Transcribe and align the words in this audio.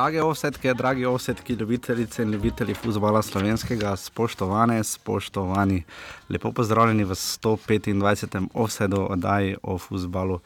Drage 0.00 0.22
offsetke, 0.22 0.72
dragi 0.74 1.04
offsetki, 1.04 1.52
ljubitelice 1.52 2.22
in 2.22 2.30
ljubitelji 2.32 2.74
futbola 2.74 3.20
slovenskega, 3.22 3.96
spoštovane, 3.96 4.84
spoštovani, 4.84 5.82
lepo 6.28 6.52
pozdravljeni 6.52 7.04
v 7.04 7.14
125. 7.14 8.46
offsetu 8.54 9.12
oddaji 9.12 9.56
o 9.62 9.78
futbalu 9.78 10.38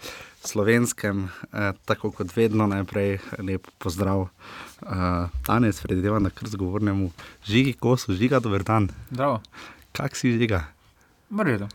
slovenskem. 0.45 1.29
Eh, 1.53 1.73
tako 1.85 2.11
kot 2.11 2.37
vedno, 2.37 2.67
najprej 2.67 3.19
lep 3.39 3.69
pozdrav. 3.79 4.27
Eh, 4.27 5.29
danes 5.47 5.81
predvidevam, 5.83 6.25
da 6.25 6.31
kar 6.31 6.49
zgovornemu 6.49 7.11
žigi 7.45 7.73
kosu, 7.73 8.15
žiga 8.15 8.41
dober 8.41 8.63
dan. 8.63 8.89
Zdravo. 9.11 9.41
Kak 9.93 10.17
si 10.17 10.33
žiga? 10.33 10.65
V 11.31 11.47
redu. 11.47 11.69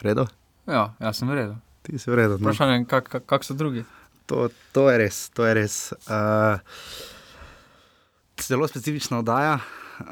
Redo? 0.00 0.28
Ja, 0.66 0.94
jaz 1.00 1.18
sem 1.18 1.28
v 1.28 1.34
redu. 1.34 1.58
Ti 1.82 1.98
si 1.98 2.10
v 2.10 2.22
redu. 2.22 2.38
No? 2.38 2.46
Vprašanje, 2.46 2.84
kak, 2.86 3.08
kak, 3.08 3.26
kak 3.26 3.44
so 3.44 3.54
drugi? 3.54 3.84
To, 4.26 4.48
to 4.72 4.90
je 4.90 4.98
res, 4.98 5.28
to 5.34 5.42
je 5.46 5.54
res. 5.54 5.92
Uh, 6.06 6.62
zelo 8.42 8.68
specifična 8.68 9.18
oddaja, 9.18 9.58
uh, 10.00 10.06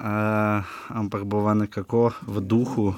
ampak 0.88 1.24
bo 1.24 1.54
nekako 1.54 2.10
v 2.26 2.40
duhu 2.40 2.86
uh, 2.86 2.94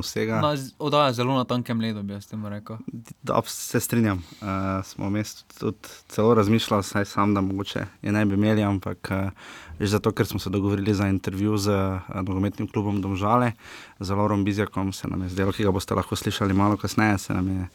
vsega. 0.00 0.40
Na, 0.40 0.54
oddaja 0.78 1.12
zelo 1.12 1.36
na 1.36 1.44
tankem 1.44 1.80
ledu, 1.80 2.02
bi 2.02 2.12
jaz 2.12 2.26
temu 2.26 2.48
rekel. 2.48 2.76
Da, 3.22 3.42
se 3.46 3.80
strinjam. 3.80 4.22
Uh, 4.40 4.48
smo 4.84 5.10
mest 5.10 5.44
tudi 5.58 5.88
celo 6.08 6.34
razmišljali, 6.34 6.82
saj 6.82 7.04
sam, 7.04 7.34
da 7.34 7.40
mogoče 7.40 7.86
je 8.02 8.12
ne 8.12 8.24
bi 8.24 8.34
imeli, 8.34 8.62
ampak 8.62 9.10
uh, 9.10 9.30
zato, 9.80 10.12
ker 10.12 10.26
smo 10.26 10.38
se 10.38 10.50
dogovorili 10.50 10.94
za 10.94 11.08
intervju 11.08 11.56
z 11.56 11.68
uh, 11.68 12.22
nogometnim 12.22 12.68
klubom 12.68 13.00
Domžale, 13.02 13.52
z 14.00 14.10
Lorom 14.10 14.44
Bizjakom, 14.44 14.92
se 14.92 15.08
nam 15.08 15.22
je 15.22 15.28
zdelo, 15.28 15.52
ki 15.52 15.64
ga 15.64 15.70
boste 15.70 15.94
lahko 15.94 16.16
slišali 16.16 16.54
malo 16.54 16.76
kasneje, 16.76 17.18
se 17.18 17.34
nam 17.34 17.48
je 17.48 17.66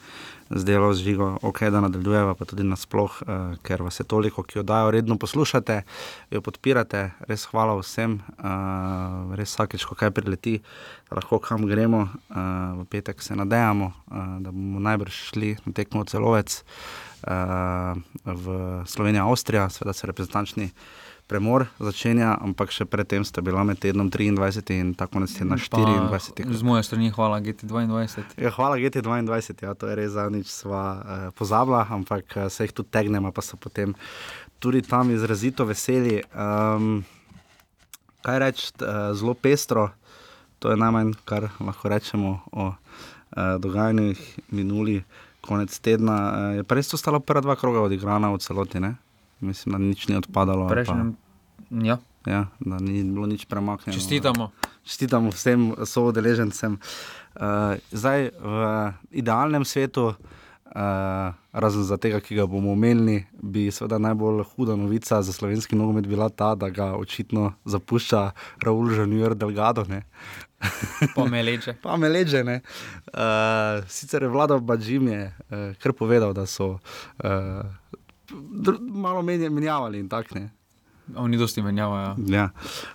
zdelo 0.49 0.93
z 0.93 1.03
žigo, 1.03 1.37
ok, 1.41 1.59
da 1.69 1.81
nadaljujeva, 1.81 2.35
pa 2.35 2.45
tudi 2.45 2.63
nasploh, 2.63 3.19
uh, 3.21 3.57
ker 3.63 3.83
vas 3.83 3.99
je 3.99 4.05
toliko, 4.07 4.43
ki 4.43 4.59
jo 4.59 4.63
dajo 4.63 4.91
redno 4.91 5.17
poslušate, 5.17 5.81
jo 6.31 6.41
podpirate, 6.41 7.11
res 7.27 7.43
hvala 7.51 7.75
vsem, 7.81 8.19
uh, 8.39 9.35
res 9.35 9.51
vsakeč, 9.53 9.83
ko 9.85 9.95
kaj 9.99 10.13
prileti, 10.15 10.59
lahko 11.11 11.41
kam 11.43 11.67
gremo, 11.67 12.07
uh, 12.07 12.79
v 12.79 12.87
petek 12.89 13.21
se 13.21 13.35
nadejamo, 13.35 13.91
uh, 13.91 14.31
da 14.39 14.55
bomo 14.55 14.79
najbrž 14.79 15.21
šli 15.33 15.57
na 15.65 15.75
tekmo 15.75 16.07
celovec 16.07 16.63
uh, 17.27 17.93
v 18.23 18.57
Slovenijo, 18.87 19.27
Avstrija, 19.27 19.67
seveda 19.69 19.93
so 19.93 20.07
reprezentančni 20.07 20.71
premor 21.29 21.67
začenja, 21.77 22.33
ampak 22.41 22.73
še 22.73 22.87
predtem 22.89 23.21
sta 23.21 23.43
bila 23.45 23.61
med 23.61 23.77
tednom 23.77 24.09
23 24.09 24.73
in 24.81 24.95
tako 24.97 25.19
konec 25.19 25.35
tedna 25.37 25.59
24. 25.61 26.49
Z 26.49 26.65
moje 26.65 26.87
strani 26.87 27.11
hvala 27.13 27.37
GT22. 27.45 28.25
Ja, 28.41 28.49
hvala 28.57 28.81
GT22, 28.81 29.61
ja, 29.61 29.75
to 29.77 29.91
je 29.91 29.97
res 29.99 30.15
zadnjič 30.17 30.49
sva 30.49 30.83
uh, 30.97 31.27
pozabila, 31.37 31.85
ampak 31.93 32.33
uh, 32.33 32.49
se 32.49 32.65
jih 32.65 32.73
tudi 32.73 32.89
tegnemo, 32.97 33.29
pa 33.29 33.45
so 33.45 33.61
potem 33.61 33.93
tudi 34.57 34.81
tam 34.81 35.13
izrazito 35.13 35.69
veseli. 35.69 36.17
Um, 36.33 37.05
kaj 38.25 38.39
reči, 38.41 38.71
uh, 38.81 39.13
zelo 39.13 39.37
pestro, 39.37 39.91
to 40.59 40.73
je 40.73 40.81
najmanj, 40.81 41.13
kar 41.29 41.51
lahko 41.61 41.93
rečemo 41.93 42.39
o 42.51 42.71
uh, 42.73 42.77
dogajanjih 43.61 44.49
minuli. 44.49 45.03
Konec 45.45 45.77
tedna 45.79 46.17
uh, 46.17 46.57
je 46.57 46.65
res 46.65 46.89
ostalo 46.97 47.21
prva 47.21 47.45
dva 47.45 47.55
kroga 47.55 47.85
odigrana 47.85 48.33
v 48.33 48.41
celoti. 48.41 48.81
Ne? 48.81 48.97
Mislim, 49.39 49.73
da 49.73 49.77
nič 49.77 50.07
ni 50.07 50.15
odpadalo. 50.15 50.67
Prejšnjem, 50.67 51.15
ja. 51.83 51.97
Ja, 52.25 52.45
da 52.59 52.79
ni 52.79 53.03
bilo 53.03 53.27
nič 53.27 53.45
premaknjeno. 53.45 53.99
Čestitamo. 53.99 54.51
Čestitamo 54.83 55.29
vsem 55.29 55.73
soodeležencem. 55.85 56.75
Uh, 57.35 57.79
zdaj, 57.91 58.29
v 58.35 58.91
idealnem 59.11 59.65
svetu, 59.65 60.11
uh, 60.11 61.33
razen 61.51 61.83
za 61.83 61.97
tega, 61.97 62.19
ki 62.19 62.35
ga 62.35 62.45
bomo 62.45 62.71
omenili, 62.75 63.23
bi 63.31 63.71
seveda 63.71 63.97
najbolj 63.97 64.43
huda 64.51 64.75
novica 64.75 65.21
za 65.21 65.33
slovenski 65.33 65.75
nogomet 65.75 66.07
bila 66.07 66.29
ta, 66.29 66.55
da 66.55 66.69
ga 66.69 66.93
očitno 66.99 67.53
zapušča 67.65 68.31
Raul 68.63 68.91
Žanjur 68.91 69.35
Delgado. 69.35 69.85
pa 71.15 71.25
me 71.25 71.43
leče. 71.43 71.77
pa 71.81 71.97
me 71.97 72.09
leče. 72.09 72.43
Uh, 72.43 73.87
sicer 73.87 74.23
je 74.23 74.29
vlada 74.29 74.59
v 74.59 74.61
Bajdžimi 74.61 75.17
uh, 75.23 75.31
kar 75.79 75.93
povedal, 75.93 76.33
da 76.33 76.45
so. 76.45 76.79
Uh, 77.23 77.63
malo 78.79 79.21
menjavali 79.21 79.99
in 79.99 80.09
tako 80.09 80.39
ne. 80.39 80.49
Oni 81.15 81.37
dosti 81.37 81.61
menjavajo. 81.61 82.15
Ja. 82.27 82.37
ja, 82.37 82.49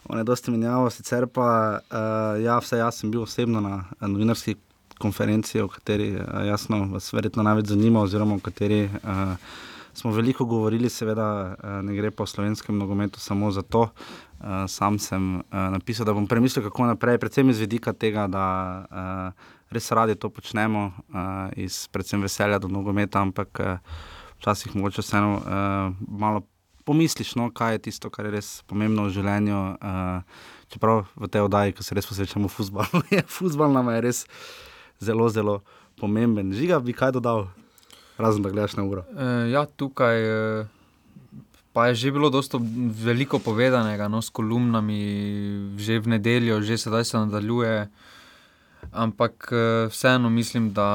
oni 0.08 0.24
dosti 0.24 0.50
menjavajo, 0.50 0.90
sicer 0.90 1.26
pa, 1.26 1.78
uh, 1.90 2.42
ja, 2.42 2.58
vse 2.62 2.78
jaz 2.78 3.00
sem 3.00 3.10
bil 3.10 3.22
osebno 3.22 3.60
na 3.60 3.84
novinarski 4.00 4.54
konferenci, 4.98 5.60
o 5.60 5.68
kateri 5.68 6.12
uh, 6.14 6.44
jasno, 6.46 6.84
vas 6.92 7.12
verjetno 7.12 7.42
največ 7.42 7.72
zanima, 7.72 8.04
oziroma 8.06 8.38
o 8.38 8.42
kateri 8.42 8.84
uh, 8.84 9.34
smo 9.94 10.12
veliko 10.12 10.44
govorili, 10.44 10.90
seveda 10.90 11.26
uh, 11.54 11.80
ne 11.82 11.96
gre 11.96 12.10
v 12.10 12.26
slovenskem 12.26 12.78
nogometu 12.78 13.20
samo 13.20 13.50
za 13.50 13.62
to. 13.62 13.88
Uh, 14.40 14.66
sam 14.68 14.98
sem 14.98 15.36
uh, 15.36 15.42
napisal, 15.72 16.06
da 16.06 16.12
bom 16.12 16.26
premislil, 16.26 16.64
kako 16.64 16.86
naprej, 16.86 17.18
predvsem 17.18 17.50
iz 17.50 17.58
vidika 17.58 17.92
tega, 17.92 18.26
da 18.26 18.46
uh, 18.84 19.52
res 19.70 19.90
radi 19.90 20.14
to 20.14 20.28
počnemo, 20.30 20.92
uh, 21.08 21.48
iz 21.56 21.88
predvsem 21.88 22.22
veselja 22.22 22.58
do 22.58 22.68
nogometa, 22.68 23.22
ampak 23.22 23.60
uh, 23.60 23.78
včasih 24.44 24.76
mogoče 24.76 25.00
vseeno 25.00 25.32
uh, 25.40 25.94
malo 26.08 26.42
pomisliš, 26.84 27.34
no, 27.34 27.48
kaj 27.50 27.72
je 27.72 27.78
tisto, 27.88 28.10
kar 28.12 28.28
je 28.28 28.34
res 28.36 28.48
pomembno 28.68 29.06
v 29.08 29.14
življenju. 29.16 29.60
Uh, 29.80 30.44
čeprav 30.68 31.06
v 31.16 31.28
tej 31.32 31.46
oddaji, 31.46 31.72
ki 31.72 31.84
se 31.86 31.96
res 31.96 32.08
posvečamo 32.08 32.50
futbalu, 32.52 33.00
je 33.16 33.24
futbal 33.24 33.72
nam 33.72 33.88
je 33.94 34.02
res 34.04 34.24
zelo, 35.00 35.30
zelo 35.32 35.62
pomemben. 36.00 36.52
Žiga 36.52 36.82
bi 36.84 36.92
kaj 36.92 37.16
dodal, 37.16 37.48
razen 38.20 38.44
da 38.44 38.52
gledaš 38.52 38.76
na 38.76 38.84
uro. 38.84 39.08
Uh, 39.16 39.48
ja, 39.48 39.64
tukaj. 39.64 40.28
Uh... 40.28 40.72
Pa 41.74 41.88
je 41.90 42.06
že 42.06 42.14
bilo 42.14 42.28
dosto 42.30 42.60
veliko 43.02 43.40
povedanega, 43.42 44.06
no, 44.06 44.20
s 44.22 44.30
kolumnami, 44.30 45.74
že 45.74 45.98
v 45.98 46.12
nedeljo, 46.12 46.60
že 46.62 46.78
sedaj 46.78 47.02
se 47.02 47.18
nadaljuje. 47.18 47.90
Ampak 48.94 49.50
vseeno 49.90 50.30
mislim, 50.30 50.70
da 50.70 50.86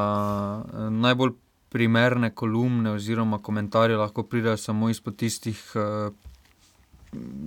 najbolj 0.88 1.36
primerne 1.70 2.30
kolumne 2.30 2.92
oziroma 2.92 3.38
komentarje 3.38 3.98
lahko 3.98 4.24
pridejo 4.24 4.58
samo 4.58 4.90
izpod 4.90 5.16
tistih 5.16 5.62
uh, 5.76 6.14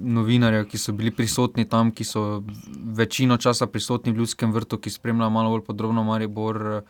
novinarjev, 0.02 0.66
ki 0.68 0.78
so 0.78 0.92
bili 0.92 1.10
prisotni 1.14 1.68
tam, 1.68 1.92
ki 1.94 2.04
so 2.04 2.42
večino 2.98 3.36
časa 3.36 3.66
prisotni 3.66 4.12
v 4.12 4.22
ljudskem 4.22 4.52
vrtu, 4.52 4.78
ki 4.78 4.90
spremljajo 4.90 5.30
malo 5.30 5.50
bolj 5.54 5.64
podrobno 5.66 6.04
Maribor. 6.04 6.82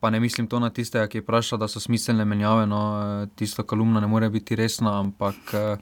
Pa 0.00 0.10
ne 0.10 0.20
mislim 0.20 0.46
to 0.46 0.60
na 0.60 0.70
tiste, 0.70 1.00
ki 1.08 1.22
vprašajo, 1.24 1.58
da 1.58 1.68
so 1.68 1.80
smiselne 1.80 2.24
menjave. 2.24 2.66
No, 2.66 2.80
eh, 3.00 3.28
tisto 3.34 3.64
kolumno 3.64 4.00
ne 4.00 4.06
more 4.06 4.28
biti 4.30 4.56
resna, 4.56 4.98
ampak 5.00 5.54
eh, 5.54 5.76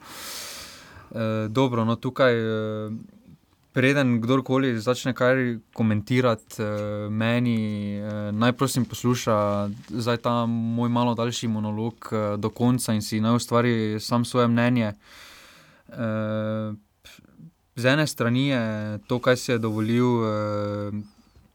eh, 1.11 1.49
dobro, 1.49 1.85
no, 1.85 1.97
tukaj. 1.97 2.33
Eh, 2.33 3.14
Preden 3.75 4.21
kdorkoli 4.23 4.79
začne 4.79 5.11
kaj 5.19 5.59
komentirati, 5.75 6.63
eh, 6.63 6.67
meni 7.11 7.59
eh, 7.99 8.31
najprosim 8.33 8.85
posluša 8.85 9.69
zdaj 9.89 10.17
ta 10.23 10.47
moj 10.47 10.89
malo 10.89 11.15
daljši 11.15 11.49
monolog 11.49 11.95
eh, 12.13 12.37
do 12.37 12.51
konca 12.55 12.95
in 12.95 13.03
si 13.03 13.19
naj 13.21 13.35
ustvari 13.35 14.01
sam 14.01 14.25
svoje 14.25 14.49
mnenje. 14.49 14.93
Z 17.77 17.85
ene 17.85 18.07
strani 18.07 18.49
je 18.49 18.99
to, 19.09 19.19
kar 19.19 19.37
si 19.37 19.53
je 19.53 19.59
dovolil 19.59 20.07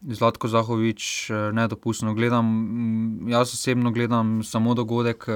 Zlatko 0.00 0.48
Zahovič, 0.48 1.30
nedopustno. 1.52 2.14
Gledam, 2.14 2.46
jaz 3.28 3.52
osebno 3.52 3.90
gledam 3.92 4.42
samo 4.44 4.74
dogodek, 4.74 5.26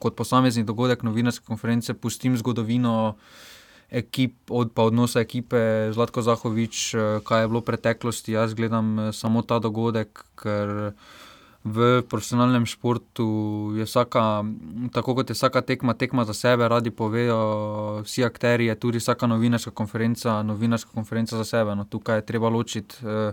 kot 0.00 0.16
posamezni 0.16 0.64
dogodek 0.64 1.02
novinarske 1.02 1.44
konference, 1.46 1.94
pustim 1.94 2.36
zgodovino 2.36 3.14
ekip, 3.90 4.34
od, 4.50 4.72
pa 4.72 4.82
odnosa 4.82 5.20
ekipe 5.20 5.92
Zlatko 5.92 6.22
Zahovič, 6.22 6.94
eh, 6.94 7.20
kaj 7.24 7.42
je 7.42 7.48
bilo 7.48 7.60
v 7.60 7.68
preteklosti. 7.72 8.32
Jaz 8.32 8.54
gledam 8.54 8.98
eh, 8.98 9.12
samo 9.12 9.42
ta 9.42 9.58
dogodek, 9.58 10.24
ker 10.36 10.92
v 11.64 12.02
profesionalnem 12.08 12.64
športu 12.66 13.26
je 13.76 13.84
vsaka, 13.84 14.44
tako 14.94 15.14
kot 15.18 15.28
je 15.28 15.36
vsaka 15.36 15.60
tekma, 15.60 15.92
tekma 15.94 16.24
za 16.24 16.32
sebe, 16.32 16.68
radi 16.68 16.90
povejo 16.90 18.04
vsi 18.06 18.24
akteri, 18.24 18.68
je 18.70 18.78
tudi 18.78 19.02
vsaka 19.02 19.26
novinarska 19.26 19.70
konferenca, 19.70 20.42
novinarska 20.42 20.90
konferenca 20.94 21.36
za 21.36 21.44
sebe. 21.44 21.74
No, 21.74 21.84
tukaj 21.84 22.22
je 22.22 22.28
treba 22.28 22.48
ločiti, 22.48 22.96
eh, 23.02 23.32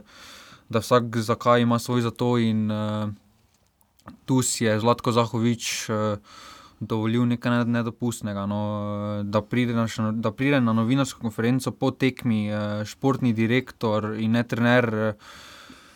da 0.69 0.79
vsak 0.79 1.17
zakaj 1.21 1.61
ima 1.61 1.79
svoj 1.79 2.01
za 2.01 2.11
to 2.11 2.37
in 2.37 2.71
tu 4.25 4.41
si 4.41 4.65
je 4.65 4.79
Zlatko 4.79 5.11
Zahovič 5.11 5.89
dovolil 6.79 7.25
nekaj 7.25 7.65
nedopustnega. 7.65 8.45
No, 8.45 8.61
da, 9.23 9.41
pride 9.41 9.73
na, 9.73 9.87
da 10.11 10.31
pride 10.31 10.61
na 10.61 10.73
novinarsko 10.73 11.21
konferenco 11.21 11.71
po 11.71 11.91
tekmi, 11.91 12.47
eh, 12.49 12.85
športni 12.85 13.33
direktor 13.33 14.15
in 14.19 14.31
ne 14.31 14.43
trener, 14.43 14.93
eh, 14.93 15.13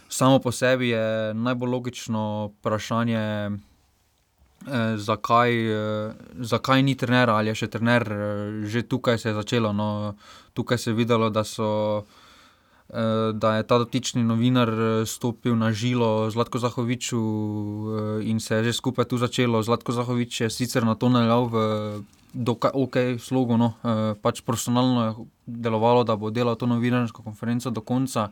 samo 0.10 0.40
po 0.40 0.52
sebi 0.52 0.90
je 0.90 1.34
najbolj 1.34 1.70
logično 1.70 2.52
vprašanje. 2.60 3.52
Eh, 4.68 4.98
zakaj, 4.98 5.52
eh, 5.72 6.14
zakaj 6.40 6.84
ni 6.84 6.96
trener 6.96 7.30
ali 7.30 7.48
je 7.48 7.56
še 7.56 7.68
trener, 7.68 8.12
eh, 8.12 8.66
že 8.68 8.82
tukaj 8.84 9.18
se 9.18 9.30
je 9.30 9.34
začelo. 9.34 9.74
No, 9.74 10.16
tukaj 10.54 10.78
se 10.78 10.90
je 10.90 10.94
videlo, 10.94 11.30
da 11.30 11.44
so 11.44 12.04
Eh, 12.04 12.19
da 13.34 13.56
je 13.56 13.64
ta 13.64 13.78
dotični 13.78 14.24
novinar 14.24 14.70
eh, 14.70 15.06
stopil 15.06 15.56
na 15.58 15.72
žilo 15.72 16.30
Zlatko 16.32 16.58
Zahoviču 16.58 17.20
eh, 17.22 18.30
in 18.30 18.40
se 18.40 18.56
je 18.56 18.64
že 18.64 18.74
skupaj 18.74 19.06
tu 19.06 19.18
začelo. 19.18 19.64
Zlatko 19.64 19.92
Zahovič 19.92 20.42
je 20.42 20.50
sicer 20.50 20.86
na 20.86 20.96
to 20.96 21.10
nalal 21.10 21.46
v 21.46 21.58
dokaj 22.34 22.72
ok, 22.74 22.96
slogo. 23.22 23.58
No. 23.58 23.74
Pač 24.22 24.42
profesionalno 24.42 25.06
je 25.06 25.14
delovalo, 25.46 26.04
da 26.04 26.16
bo 26.16 26.30
delal 26.30 26.56
to 26.56 26.66
novinarsko 26.66 27.24
konferenco 27.24 27.70
do 27.70 27.82
konca. 27.82 28.30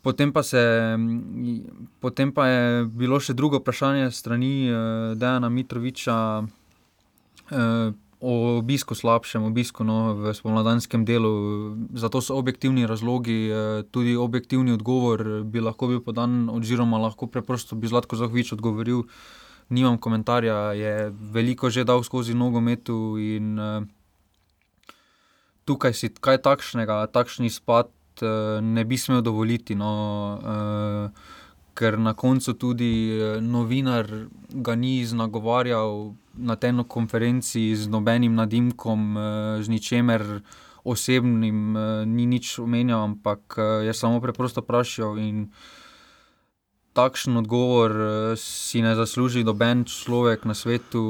Potem 0.00 0.32
pa, 0.32 0.42
se, 0.42 0.96
potem 2.00 2.32
pa 2.32 2.48
je 2.48 2.84
bilo 2.84 3.20
še 3.20 3.36
drugo 3.36 3.60
vprašanje 3.60 4.08
strani 4.08 4.72
Dejana 5.20 5.52
Mitroviča 5.52 6.16
o 8.20 8.60
obisku, 8.60 8.94
slabšem 8.94 9.44
obisku 9.48 9.84
no, 9.84 10.14
v 10.14 10.34
spomladanskem 10.36 11.04
delu. 11.08 11.32
Zato 11.96 12.20
so 12.20 12.36
objektivni 12.36 12.84
razlogi, 12.86 13.48
uh, 13.48 13.82
tudi 13.88 14.16
objektivni 14.16 14.76
odgovor 14.76 15.42
bi 15.44 15.60
lahko 15.60 15.88
bil 15.88 16.04
podan, 16.04 16.48
oziroma 16.52 17.00
lahko 17.00 17.26
preprosto 17.26 17.76
bi 17.76 17.88
Zlatko 17.88 18.20
Zahovič 18.20 18.52
odgovoril. 18.52 19.08
Nimam 19.70 19.98
komentarja, 19.98 20.74
je 20.76 20.94
veliko 21.32 21.70
že 21.70 21.86
dal 21.86 22.02
skozi 22.02 22.34
nogometu 22.34 23.16
in 23.16 23.56
uh, 23.56 23.82
tukaj 25.64 25.94
si 25.96 26.12
kaj 26.12 26.42
takšnega, 26.44 27.06
takšni 27.14 27.48
spad 27.48 27.88
uh, 28.20 28.60
ne 28.60 28.84
bi 28.84 29.00
smel 29.00 29.24
dovoliti. 29.24 29.78
No, 29.78 29.92
uh, 30.36 31.38
ker 31.80 31.96
na 31.96 32.12
koncu 32.12 32.52
tudi 32.60 32.92
uh, 33.16 33.40
novinar 33.40 34.04
ga 34.52 34.76
ni 34.76 35.00
znagovarjal 35.04 36.12
na 36.36 36.56
tej 36.60 36.84
konferenci 36.84 37.72
z 37.72 37.88
nobenim 37.88 38.36
nadimkom, 38.36 39.00
uh, 39.16 39.22
z 39.64 39.66
ničemer 39.72 40.44
osebnim, 40.84 41.76
uh, 41.76 42.04
ni 42.04 42.28
nič 42.28 42.60
omenjal, 42.60 43.08
ampak 43.08 43.56
je 43.84 43.92
samo 43.96 44.20
preprosto 44.20 44.60
vprašal. 44.60 45.16
Takšen 46.90 47.38
odgovor 47.38 47.92
si 48.34 48.82
ne 48.82 48.98
zasluži 48.98 49.46
noben 49.46 49.86
človek 49.86 50.42
na 50.44 50.58
svetu, 50.58 51.00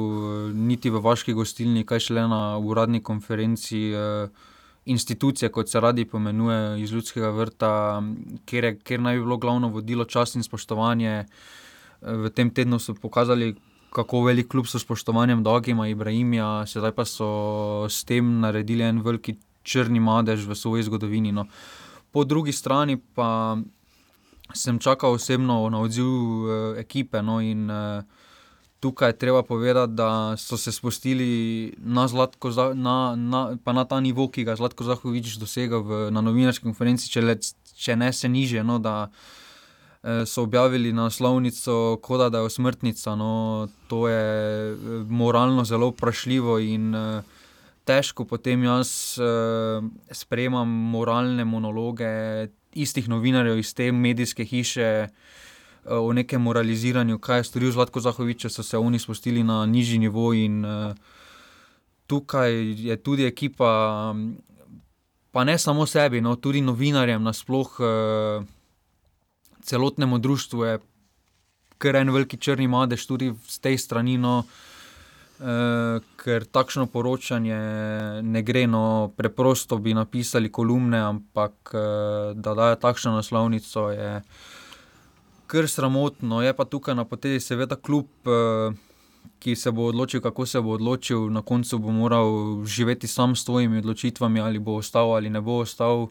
niti 0.53 0.93
v 0.93 1.01
vaški 1.01 1.33
gostilni, 1.33 1.89
kaj 1.89 2.05
šele 2.05 2.29
na 2.29 2.61
uradni 2.61 3.01
konferenci. 3.01 3.97
Institucije, 4.85 5.49
kot 5.53 5.69
se 5.69 5.81
radi 5.81 6.05
pomenujejo 6.05 6.77
iz 6.77 6.93
ljudskega 6.93 7.31
vrta, 7.31 8.03
kjer, 8.45 8.65
je, 8.65 8.79
kjer 8.79 9.01
naj 9.01 9.17
bi 9.17 9.23
bilo 9.23 9.37
glavno 9.37 9.69
vodilo 9.69 10.05
čast 10.05 10.37
in 10.37 10.43
spoštovanje. 10.43 11.27
V 12.01 12.31
tem 12.31 12.51
tednu 12.51 12.79
so 12.79 12.95
pokazali, 12.95 13.55
kako 13.93 14.23
velik 14.25 14.49
klub 14.49 14.67
so 14.67 14.79
spoštovanjem 14.79 15.43
do 15.45 15.53
Agima 15.53 15.89
Ibrahimija, 15.89 16.67
sedaj 16.67 16.95
pa 16.97 17.05
so 17.05 17.29
s 17.89 18.05
tem 18.05 18.41
naredili 18.41 18.87
en 18.89 19.03
veliki 19.05 19.37
črni 19.63 20.01
madež 20.01 20.47
v 20.49 20.57
svoji 20.57 20.83
zgodovini. 20.89 21.33
No. 21.33 21.47
Po 22.11 22.25
drugi 22.25 22.53
strani 22.53 22.97
pa 22.97 23.59
sem 24.55 24.79
čakal 24.79 25.13
osebno 25.13 25.69
na 25.71 25.81
odziv 25.81 26.07
eh, 26.07 26.81
ekipe. 26.81 27.23
No, 27.23 27.41
in, 27.41 27.71
eh, 27.71 28.03
tukaj 28.81 29.09
je 29.09 29.19
treba 29.19 29.43
povedati, 29.43 29.93
da 29.93 30.37
so 30.37 30.57
se 30.57 30.73
spustili 30.73 31.75
na, 31.79 32.09
Zlatko, 32.09 32.51
na, 32.75 33.17
na, 33.17 33.57
na 33.73 33.85
ta 33.85 34.01
nivo, 34.01 34.29
ki 34.29 34.45
ga 34.45 34.57
je 34.57 34.57
Zlatko 34.57 34.85
Zahovič 34.85 35.37
dosegel 35.37 35.83
v, 35.85 35.99
na 36.11 36.21
novinarski 36.25 36.65
konferenci, 36.65 37.11
če, 37.13 37.23
le, 37.23 37.37
če 37.77 37.97
ne 37.97 38.13
se 38.13 38.29
niže. 38.29 38.65
No, 38.65 38.79
da, 38.81 39.11
eh, 40.03 40.25
So 40.27 40.47
objavili 40.49 40.93
naslovnico, 40.93 41.99
kot 42.03 42.33
da 42.33 42.41
je 42.41 42.51
smrtnica. 42.51 43.15
No, 43.21 43.69
to 43.89 44.09
je 44.09 44.73
eh, 44.73 45.05
moralno 45.09 45.65
zelo 45.65 45.93
vprašljivo 45.93 46.59
in 46.65 46.95
uh, 46.95 47.21
težko 47.85 48.25
potem 48.25 48.65
jaz 48.65 49.19
uh, 49.21 49.85
sprejemam 50.13 50.69
moralne 50.69 51.45
monologe 51.45 52.49
istih 52.73 53.09
novinarjev 53.09 53.59
iz 53.59 53.75
te 53.75 53.93
medijske 53.93 54.45
hiše, 54.45 54.91
Eh, 55.11 55.50
o 55.91 56.13
nekem 56.13 56.43
moraliziranju, 56.43 57.19
kaj 57.19 57.39
je 57.39 57.45
storil 57.45 57.73
Zlatko 57.73 58.01
Zahovič, 58.01 58.45
če 58.47 58.51
so 58.51 58.63
se 58.63 58.79
oni 58.79 58.99
spustili 58.99 59.43
na 59.43 59.65
nižji 59.67 59.99
nivo. 59.99 60.31
In 60.35 60.65
uh, 60.65 60.95
tukaj 62.07 62.55
je 62.87 62.97
tudi 62.97 63.27
ekipa, 63.27 64.15
pa 65.31 65.45
ne 65.45 65.59
samo 65.59 65.87
sebi, 65.87 66.21
no, 66.21 66.37
tudi 66.37 66.63
novinarjem, 66.63 67.23
nasplošno 67.23 67.87
uh, 67.87 68.49
celotnemu 69.63 70.19
društvu 70.19 70.65
je 70.65 70.79
kar 71.79 71.97
en 71.97 72.11
veliki 72.13 72.37
črni 72.37 72.69
madež 72.69 73.07
tudi 73.07 73.33
z 73.47 73.59
te 73.59 73.79
strani. 73.79 74.19
No, 74.19 74.43
Uh, 75.41 76.05
ker 76.21 76.45
takšno 76.45 76.85
poročanje 76.93 77.57
ne 78.21 78.43
gre, 78.45 78.67
no, 78.69 79.09
preprosto 79.17 79.79
bi 79.81 79.95
napisali 79.97 80.51
kolumne, 80.53 80.99
ampak 81.01 81.73
uh, 81.73 81.81
da 82.37 82.53
dajo 82.53 82.77
takšno 82.77 83.15
naslovnico, 83.17 83.87
je 83.89 84.11
uh, 84.19 84.60
kar 85.51 85.67
sramotno. 85.69 86.43
Je 86.43 86.55
pa 86.55 86.65
tukaj 86.65 86.95
na 86.95 87.05
potezi, 87.05 87.41
seveda, 87.43 87.77
kljub, 87.77 88.07
eh, 88.27 88.79
ki 89.41 89.57
se 89.57 89.71
bo 89.71 89.89
odločil, 89.91 90.21
kako 90.21 90.47
se 90.47 90.61
bo 90.61 90.77
odločil, 90.79 91.31
na 91.33 91.43
koncu 91.43 91.79
bo 91.79 91.93
moral 91.93 92.65
živeti 92.65 93.09
sam 93.09 93.37
s 93.37 93.45
svojimi 93.45 93.79
odločitvami, 93.79 94.41
ali 94.41 94.59
bo 94.59 94.79
ostal 94.79 95.15
ali 95.15 95.31
ne 95.31 95.41
bo 95.41 95.61
ostal. 95.65 96.09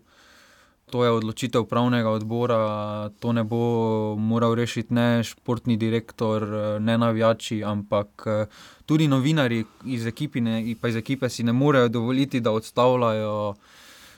To 0.89 1.03
je 1.06 1.12
odločitev 1.12 1.68
pravnega 1.69 2.09
odbora, 2.09 3.09
to 3.21 3.31
ne 3.33 3.44
bo 3.44 4.15
moral 4.18 4.56
rešiti 4.57 4.94
ne 4.94 5.24
športni 5.24 5.77
direktor, 5.77 6.44
eh, 6.44 6.80
ne 6.80 6.97
navijači, 6.97 7.63
ampak 7.63 8.24
eh, 8.25 8.45
tudi 8.86 9.07
novinari 9.07 9.63
iz, 9.86 10.07
ekipine, 10.07 10.63
iz 10.65 10.95
ekipe 10.95 11.30
si 11.30 11.44
ne 11.44 11.53
morejo 11.53 11.88
dovoliti, 11.88 12.39
da 12.39 12.51
odstavljajo 12.51 13.53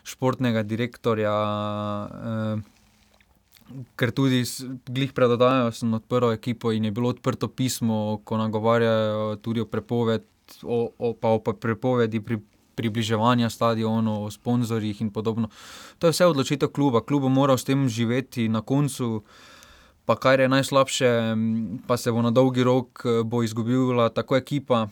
športnega 0.04 0.64
direktorja. 0.64 1.36
Eh, 2.10 2.81
ker 3.96 4.12
tudi 4.12 4.44
glih 4.88 5.14
predodajo, 5.14 5.72
sem 5.76 5.94
odprl 5.94 6.32
ekipo 6.36 6.72
in 6.72 6.86
je 6.86 6.92
bilo 6.92 7.10
odprto 7.10 7.48
pismo, 7.48 8.22
ko 8.24 8.38
nagovarjajo 8.38 9.36
tudi 9.42 9.62
o 9.62 9.66
prepovedi, 9.66 10.26
o, 10.64 10.90
o, 10.98 11.14
pa 11.14 11.32
o 11.36 11.40
prepovedi 11.40 12.20
pri, 12.20 12.40
približevanja 12.76 13.50
stadionov, 13.50 14.26
o 14.26 14.32
sponzorjih 14.32 15.02
in 15.02 15.12
podobno. 15.12 15.50
To 16.00 16.08
je 16.08 16.16
vse 16.16 16.26
odločitev 16.26 16.72
kluba. 16.72 17.04
Klub 17.06 17.30
mora 17.30 17.58
s 17.58 17.68
tem 17.68 17.88
živeti 17.90 18.50
na 18.50 18.62
koncu. 18.62 19.24
Pa 20.06 20.16
kar 20.18 20.40
je 20.40 20.50
najslabše, 20.50 21.10
pa 21.88 21.98
se 21.98 22.12
bo 22.12 22.22
na 22.26 22.32
dolgi 22.32 22.64
rok 22.64 23.04
eh, 23.06 23.22
bo 23.24 23.44
izgubila 23.44 24.10
tako 24.10 24.36
ekipa, 24.36 24.88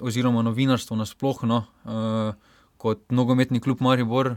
oziroma 0.00 0.42
novinarstvo 0.42 0.96
nasplošno, 0.96 1.48
no, 1.48 1.60
eh, 1.84 2.32
kot 2.80 3.04
nogometni 3.12 3.60
klub 3.60 3.84
Maribor, 3.84 4.36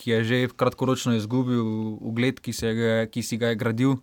ki 0.00 0.10
je 0.16 0.24
že 0.24 0.38
kratkoročno 0.56 1.12
izgubil 1.18 1.60
ugled, 2.00 2.40
ki, 2.40 2.56
ga, 2.56 3.04
ki 3.12 3.22
si 3.22 3.36
ga 3.36 3.52
je 3.52 3.60
gradil. 3.60 4.00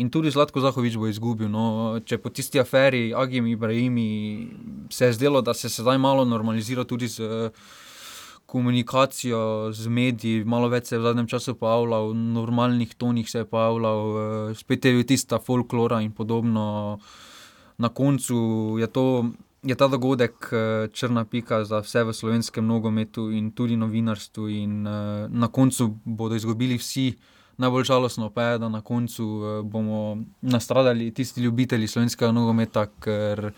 In 0.00 0.08
tudi 0.08 0.32
Zlatko 0.32 0.62
Zahovič 0.64 0.96
bo 0.96 1.06
izgubil. 1.06 1.50
No, 1.52 2.00
če 2.00 2.16
po 2.18 2.32
tisti 2.32 2.58
aferi, 2.58 3.12
Agim 3.14 3.46
Ibrahimi, 3.46 4.48
se 4.90 5.10
je 5.10 5.18
zdelo, 5.20 5.44
da 5.44 5.54
se 5.54 5.68
zdaj 5.68 6.00
malo 6.00 6.24
normalizira 6.24 6.84
tudi 6.88 7.12
z 7.12 7.52
komunikacijo 8.52 9.72
z 9.72 9.88
mediji, 9.88 10.44
malo 10.44 10.68
več 10.68 10.90
se 10.90 10.96
je 10.96 11.00
v 11.00 11.06
zadnjem 11.06 11.28
času 11.30 11.54
pojavljal, 11.56 12.10
v 12.10 12.16
normalnih 12.34 12.90
tonih 13.00 13.28
se 13.28 13.44
je 13.44 13.48
pojavljal, 13.48 14.00
eh, 14.16 14.54
spet 14.58 14.84
je 14.84 14.92
bil 14.92 15.06
tista 15.08 15.38
folklora 15.38 16.02
in 16.04 16.12
podobno. 16.12 16.98
Na 17.78 17.88
koncu 17.88 18.76
je 18.78 18.86
to 18.86 19.32
je 19.62 19.74
ta 19.74 19.88
dogodek 19.88 20.50
eh, 20.52 20.88
črna 20.92 21.24
pika 21.24 21.64
za 21.64 21.80
vse 21.80 22.04
v 22.04 22.12
slovenskem 22.12 22.66
nogometu 22.66 23.30
in 23.30 23.50
tudi 23.54 23.76
novinarstvu. 23.76 24.48
In, 24.48 24.86
uh, 24.86 25.30
na 25.30 25.48
koncu 25.48 25.98
bodo 26.04 26.34
izgubili 26.34 26.78
vsi. 26.78 27.14
Najbolj 27.56 27.84
žalostno 27.84 28.30
pa 28.30 28.42
je, 28.42 28.58
da 28.58 28.68
na 28.68 28.80
koncu 28.80 29.24
uh, 29.24 29.62
bomo 29.62 30.18
nastradali 30.40 31.12
tisti 31.14 31.40
ljubitelji 31.42 31.86
slovenskega 31.86 32.32
nogometa, 32.32 32.86
ker, 33.00 33.52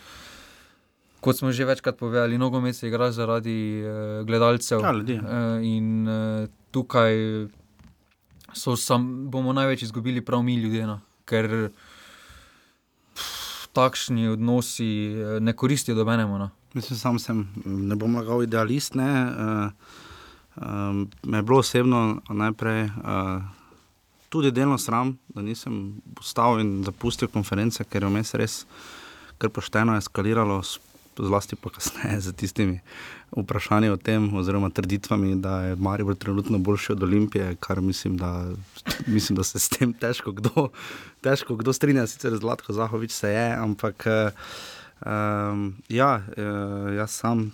kot 1.20 1.38
smo 1.38 1.52
že 1.52 1.64
večkrat 1.64 1.96
povedali, 1.96 2.38
nogomet 2.38 2.76
se 2.76 2.88
igra 2.88 3.10
zaradi 3.12 3.80
uh, 3.80 4.26
gledalcev. 4.26 4.84
Ja, 4.84 4.92
uh, 4.92 5.64
in 5.64 6.08
uh, 6.08 6.48
tukaj 6.70 7.48
sam, 8.52 9.30
bomo 9.30 9.52
največ 9.52 9.82
izgubili 9.82 10.20
prav 10.20 10.42
mi 10.42 10.54
ljudje. 10.54 10.86
No? 10.86 11.00
Ker 11.24 11.70
takšni 13.74 14.28
odnosi 14.28 14.86
eh, 14.86 15.40
ne 15.40 15.52
koristijo 15.52 15.98
dobenemu. 15.98 16.38
No? 16.38 16.50
Mislim, 16.74 16.98
sam 16.98 17.18
sem, 17.18 17.44
ne 17.64 17.96
bom 17.96 18.16
lagal 18.16 18.42
idealist. 18.42 18.94
Ne, 18.98 19.10
uh, 19.26 19.70
um, 20.56 21.04
me 21.22 21.38
je 21.38 21.42
bilo 21.42 21.58
osebno 21.62 22.20
najprej 22.28 22.84
uh, 22.84 23.42
tudi 24.28 24.50
delno 24.50 24.78
sram, 24.78 25.16
da 25.28 25.42
nisem 25.42 26.00
postal 26.14 26.58
in 26.60 26.82
zapustil 26.84 27.30
konference, 27.30 27.84
ker 27.84 28.02
je 28.02 28.10
vmes 28.10 28.34
res 28.34 28.64
kar 29.38 29.50
pošteno 29.50 29.96
eskaliralo 29.98 30.62
zlasti 31.18 31.56
pa 31.56 31.70
kasneje 31.70 32.20
z 32.20 32.32
tistimi 32.32 32.80
vprašanji 33.36 33.90
o 33.90 33.96
tem, 33.96 34.34
oziroma 34.36 34.70
trditvami, 34.70 35.34
da 35.36 35.60
je 35.60 35.76
Marijo 35.76 36.14
trenutno 36.14 36.58
boljši 36.58 36.92
od 36.92 37.02
Olimpije, 37.02 37.56
kar 37.60 37.80
mislim, 37.80 38.16
da, 38.16 38.50
mislim, 39.06 39.36
da 39.36 39.44
se 39.44 39.58
s 39.58 39.68
tem 39.68 39.92
težko 39.92 40.32
kdo, 40.32 40.68
težko 41.20 41.56
kdo 41.56 41.72
strinja, 41.72 42.06
sicer 42.06 42.36
Zlatko 42.36 42.72
Zahovič 42.72 43.10
se 43.10 43.30
je, 43.30 43.56
ampak 43.56 44.06
um, 44.06 45.74
ja, 45.88 46.22
uh, 46.36 46.94
jaz 46.94 47.10
sam. 47.10 47.50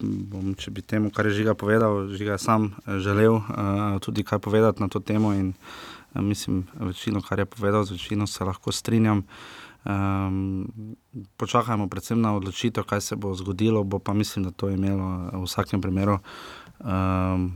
Bom, 0.00 0.54
če 0.56 0.70
bi 0.72 0.80
temu, 0.80 1.10
kar 1.12 1.26
je 1.28 1.34
žiga 1.42 1.52
povedal, 1.54 2.06
žiga 2.16 2.38
sam 2.40 2.70
eh, 2.72 2.96
želel 3.04 3.34
uh, 3.36 3.44
tudi 4.00 4.24
kaj 4.24 4.38
povedati 4.38 4.80
na 4.80 4.88
to 4.88 5.00
temo. 5.00 5.34
In, 5.36 5.52
uh, 5.52 5.90
mislim, 6.14 6.66
večino, 6.74 7.20
kar 7.22 7.38
je 7.38 7.44
povedal, 7.44 7.84
z 7.84 7.90
večino 7.90 8.26
se 8.26 8.44
lahko 8.44 8.72
strinjam. 8.72 9.22
Um, 9.84 10.68
počakajmo 11.36 11.88
predvsem 11.88 12.20
na 12.20 12.34
odločitev, 12.36 12.84
kaj 12.84 13.00
se 13.00 13.16
bo 13.16 13.32
zgodilo, 13.34 13.80
bo 13.84 13.98
pa 13.98 14.12
mislim, 14.12 14.44
da 14.44 14.50
to 14.50 14.68
imelo 14.68 15.30
v 15.32 15.44
vsakem 15.46 15.80
primeru 15.80 16.18
um, 16.84 17.46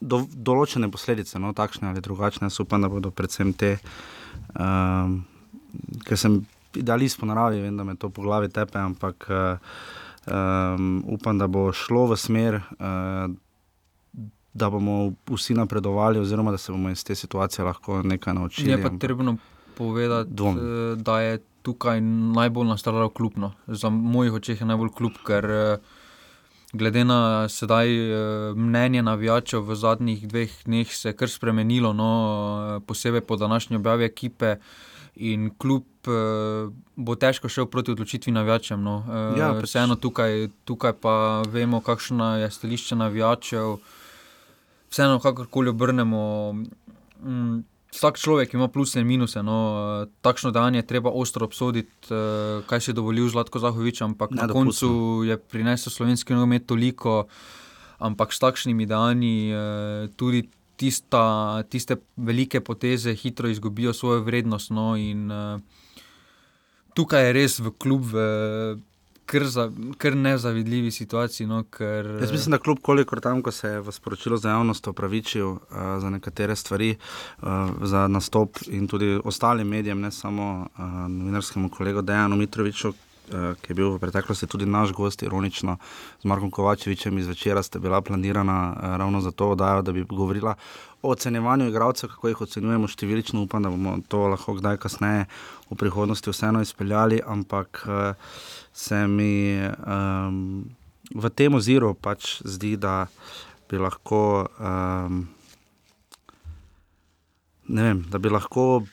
do, 0.00 0.24
določene 0.34 0.90
posledice, 0.90 1.38
no, 1.38 1.54
takšne 1.54 1.92
ali 1.92 2.02
drugačne. 2.02 2.50
Jaz 2.50 2.58
upam, 2.58 2.82
da 2.82 2.90
bodo 2.90 3.14
predvsem 3.14 3.52
te, 3.54 3.76
um, 4.58 5.20
ker 6.02 6.18
sem 6.18 6.40
idealist 6.74 7.20
po 7.20 7.28
naravi, 7.30 7.62
vem, 7.62 7.76
da 7.78 7.86
me 7.86 7.94
to 7.94 8.10
po 8.10 8.26
glavi 8.26 8.50
tepe, 8.50 8.80
ampak 8.82 9.28
um, 9.30 11.04
upam, 11.06 11.38
da 11.38 11.46
bo 11.46 11.68
šlo 11.72 12.08
v 12.14 12.18
smer. 12.18 12.64
Uh, 12.78 13.28
Da 14.58 14.66
bomo 14.72 15.12
vsi 15.28 15.54
napredovali, 15.54 16.18
oziroma 16.18 16.50
da 16.50 16.58
se 16.58 16.72
bomo 16.72 16.90
iz 16.90 17.04
te 17.06 17.14
situacije 17.14 17.62
lahko 17.62 18.00
nekaj 18.02 18.34
naučili. 18.34 18.72
Je 18.72 18.78
pa 18.82 18.90
potrebno 18.90 19.36
povedati, 19.78 20.30
Dvom. 20.34 20.58
Eh, 20.58 20.96
da 20.96 21.20
je 21.20 21.38
tukaj 21.62 22.00
najbolj 22.34 22.66
nastalo 22.66 23.08
klubno. 23.08 23.52
Za 23.66 23.90
mojih 23.90 24.32
očeh 24.32 24.60
je 24.60 24.66
najbolj 24.66 24.90
klub, 24.96 25.20
ker 25.26 25.44
eh, 25.44 25.78
glede 26.72 27.04
na 27.04 27.48
sedaj 27.48 27.86
eh, 27.86 28.18
mnenje 28.54 29.02
navijačev 29.02 29.62
v 29.68 29.76
zadnjih 29.78 30.26
dveh 30.28 30.58
dneh 30.64 30.94
se 30.94 31.12
je 31.12 31.16
kar 31.16 31.30
spremenilo, 31.30 31.92
no, 31.92 32.80
posebej 32.86 33.20
po 33.20 33.36
današnji 33.36 33.76
objavi 33.76 34.04
ekipe. 34.04 34.56
In 35.18 35.48
kljub 35.58 36.06
bo 36.96 37.14
težko 37.18 37.48
šel 37.50 37.66
proti 37.66 37.90
odločitvi 37.90 38.30
navijačem. 38.32 38.82
No. 38.82 39.02
Ja, 39.36 39.48
pač. 39.50 39.64
Vseeno 39.66 39.96
tukaj, 39.98 40.46
tukaj 40.64 40.92
pa 41.02 41.42
vemo, 41.42 41.80
kakšno 41.82 42.36
je 42.38 42.50
stališče 42.50 42.96
navijačev. 42.96 43.80
Vseeno, 44.90 45.18
kakorkoli 45.18 45.74
obrnemo. 45.74 46.52
Mm, 47.24 47.64
Vsak 47.88 48.20
človek 48.20 48.52
ima 48.52 48.68
pluse 48.68 49.00
in 49.00 49.08
minuse. 49.08 49.40
No, 49.40 50.04
takšno 50.20 50.52
dejanje 50.52 50.84
je 50.84 50.90
treba 50.92 51.10
ostro 51.10 51.48
obsoditi, 51.48 52.12
eh, 52.12 52.60
kaj 52.68 52.80
si 52.80 52.90
je 52.92 52.98
dovolil 53.00 53.28
Zlatko 53.32 53.58
Zahovič, 53.58 54.04
ampak 54.04 54.30
ne, 54.30 54.44
na 54.44 54.46
koncu 54.48 55.24
je 55.24 55.38
prinesel 55.40 55.88
slovenski 55.88 56.36
nogomet 56.36 56.68
toliko, 56.68 57.32
ampak 57.98 58.36
s 58.36 58.38
takšnimi 58.44 58.84
dejanji 58.84 59.36
eh, 59.48 60.08
tudi 60.20 60.44
tista, 60.76 61.64
tiste 61.72 61.96
velike 62.16 62.60
poteze 62.60 63.16
hitro 63.16 63.48
izgubijo 63.48 63.96
svojo 63.96 64.20
vrednost. 64.20 64.70
No, 64.70 64.92
in, 64.92 65.32
eh, 65.32 65.56
tukaj 66.92 67.24
je 67.24 67.32
res 67.32 67.58
v 67.58 67.72
klub. 67.72 68.04
V, 68.04 68.14
kar, 69.28 69.44
za, 69.44 69.70
kar 69.98 70.16
nezavidljivi 70.16 70.90
situaciji. 70.90 71.46
No, 71.46 71.62
ker, 71.70 72.06
Jaz 72.20 72.32
mislim, 72.32 72.56
da 72.56 72.58
kljub 72.58 72.78
kolikor 72.82 73.20
tam, 73.20 73.42
ko 73.42 73.52
se 73.52 73.68
je 73.68 73.80
v 73.80 73.92
sporočilu 73.92 74.36
za 74.36 74.54
javnost 74.56 74.88
opravičil 74.88 75.48
uh, 75.48 75.58
za 76.00 76.10
nekatere 76.10 76.56
stvari, 76.56 76.94
uh, 77.42 77.48
za 77.82 78.06
nastop 78.08 78.58
in 78.66 78.88
tudi 78.88 79.18
ostalim 79.24 79.68
medijem, 79.68 80.00
ne 80.00 80.10
samo 80.10 80.48
uh, 80.64 80.84
novinarskemu 81.08 81.70
kolegu 81.70 82.02
Dejanu 82.02 82.36
Mitroviču. 82.36 82.92
Ki 83.28 83.72
je 83.72 83.76
bil 83.76 83.90
v 83.94 84.00
preteklosti 84.02 84.48
tudi 84.48 84.66
naš 84.66 84.92
gost, 84.96 85.22
ironično, 85.22 85.76
z 86.22 86.28
Markom 86.28 86.50
Kovačevičem 86.50 87.18
iz 87.18 87.28
večera, 87.28 87.62
sta 87.62 87.78
bila 87.78 88.00
planirana 88.00 88.74
ravno 88.96 89.20
za 89.20 89.30
to, 89.30 89.54
da 89.54 89.82
bi 89.92 90.04
govorila 90.04 90.54
o 91.02 91.12
ocenjevanju 91.12 91.68
igralcev, 91.68 92.10
kako 92.10 92.28
jih 92.28 92.40
ocenjujemo 92.40 92.88
številčno. 92.88 93.44
Upam, 93.44 93.62
da 93.62 93.70
bomo 93.70 93.98
to 94.08 94.26
lahko 94.32 94.56
kdaj 94.58 94.80
kasneje 94.82 95.26
v 95.70 95.78
prihodnosti 95.78 96.32
vseeno 96.32 96.62
izpeljali, 96.64 97.20
ampak 97.26 97.84
se 98.72 99.06
mi 99.06 99.60
um, 99.62 100.64
v 101.14 101.30
tem 101.30 101.54
oziru 101.54 101.94
pač 101.94 102.38
zdi, 102.44 102.76
da 102.76 103.06
bi 103.70 103.78
lahko, 103.78 104.48
um, 104.58 105.26
vem, 107.68 108.04
da 108.10 108.18
bi 108.18 108.32
lahko 108.32 108.86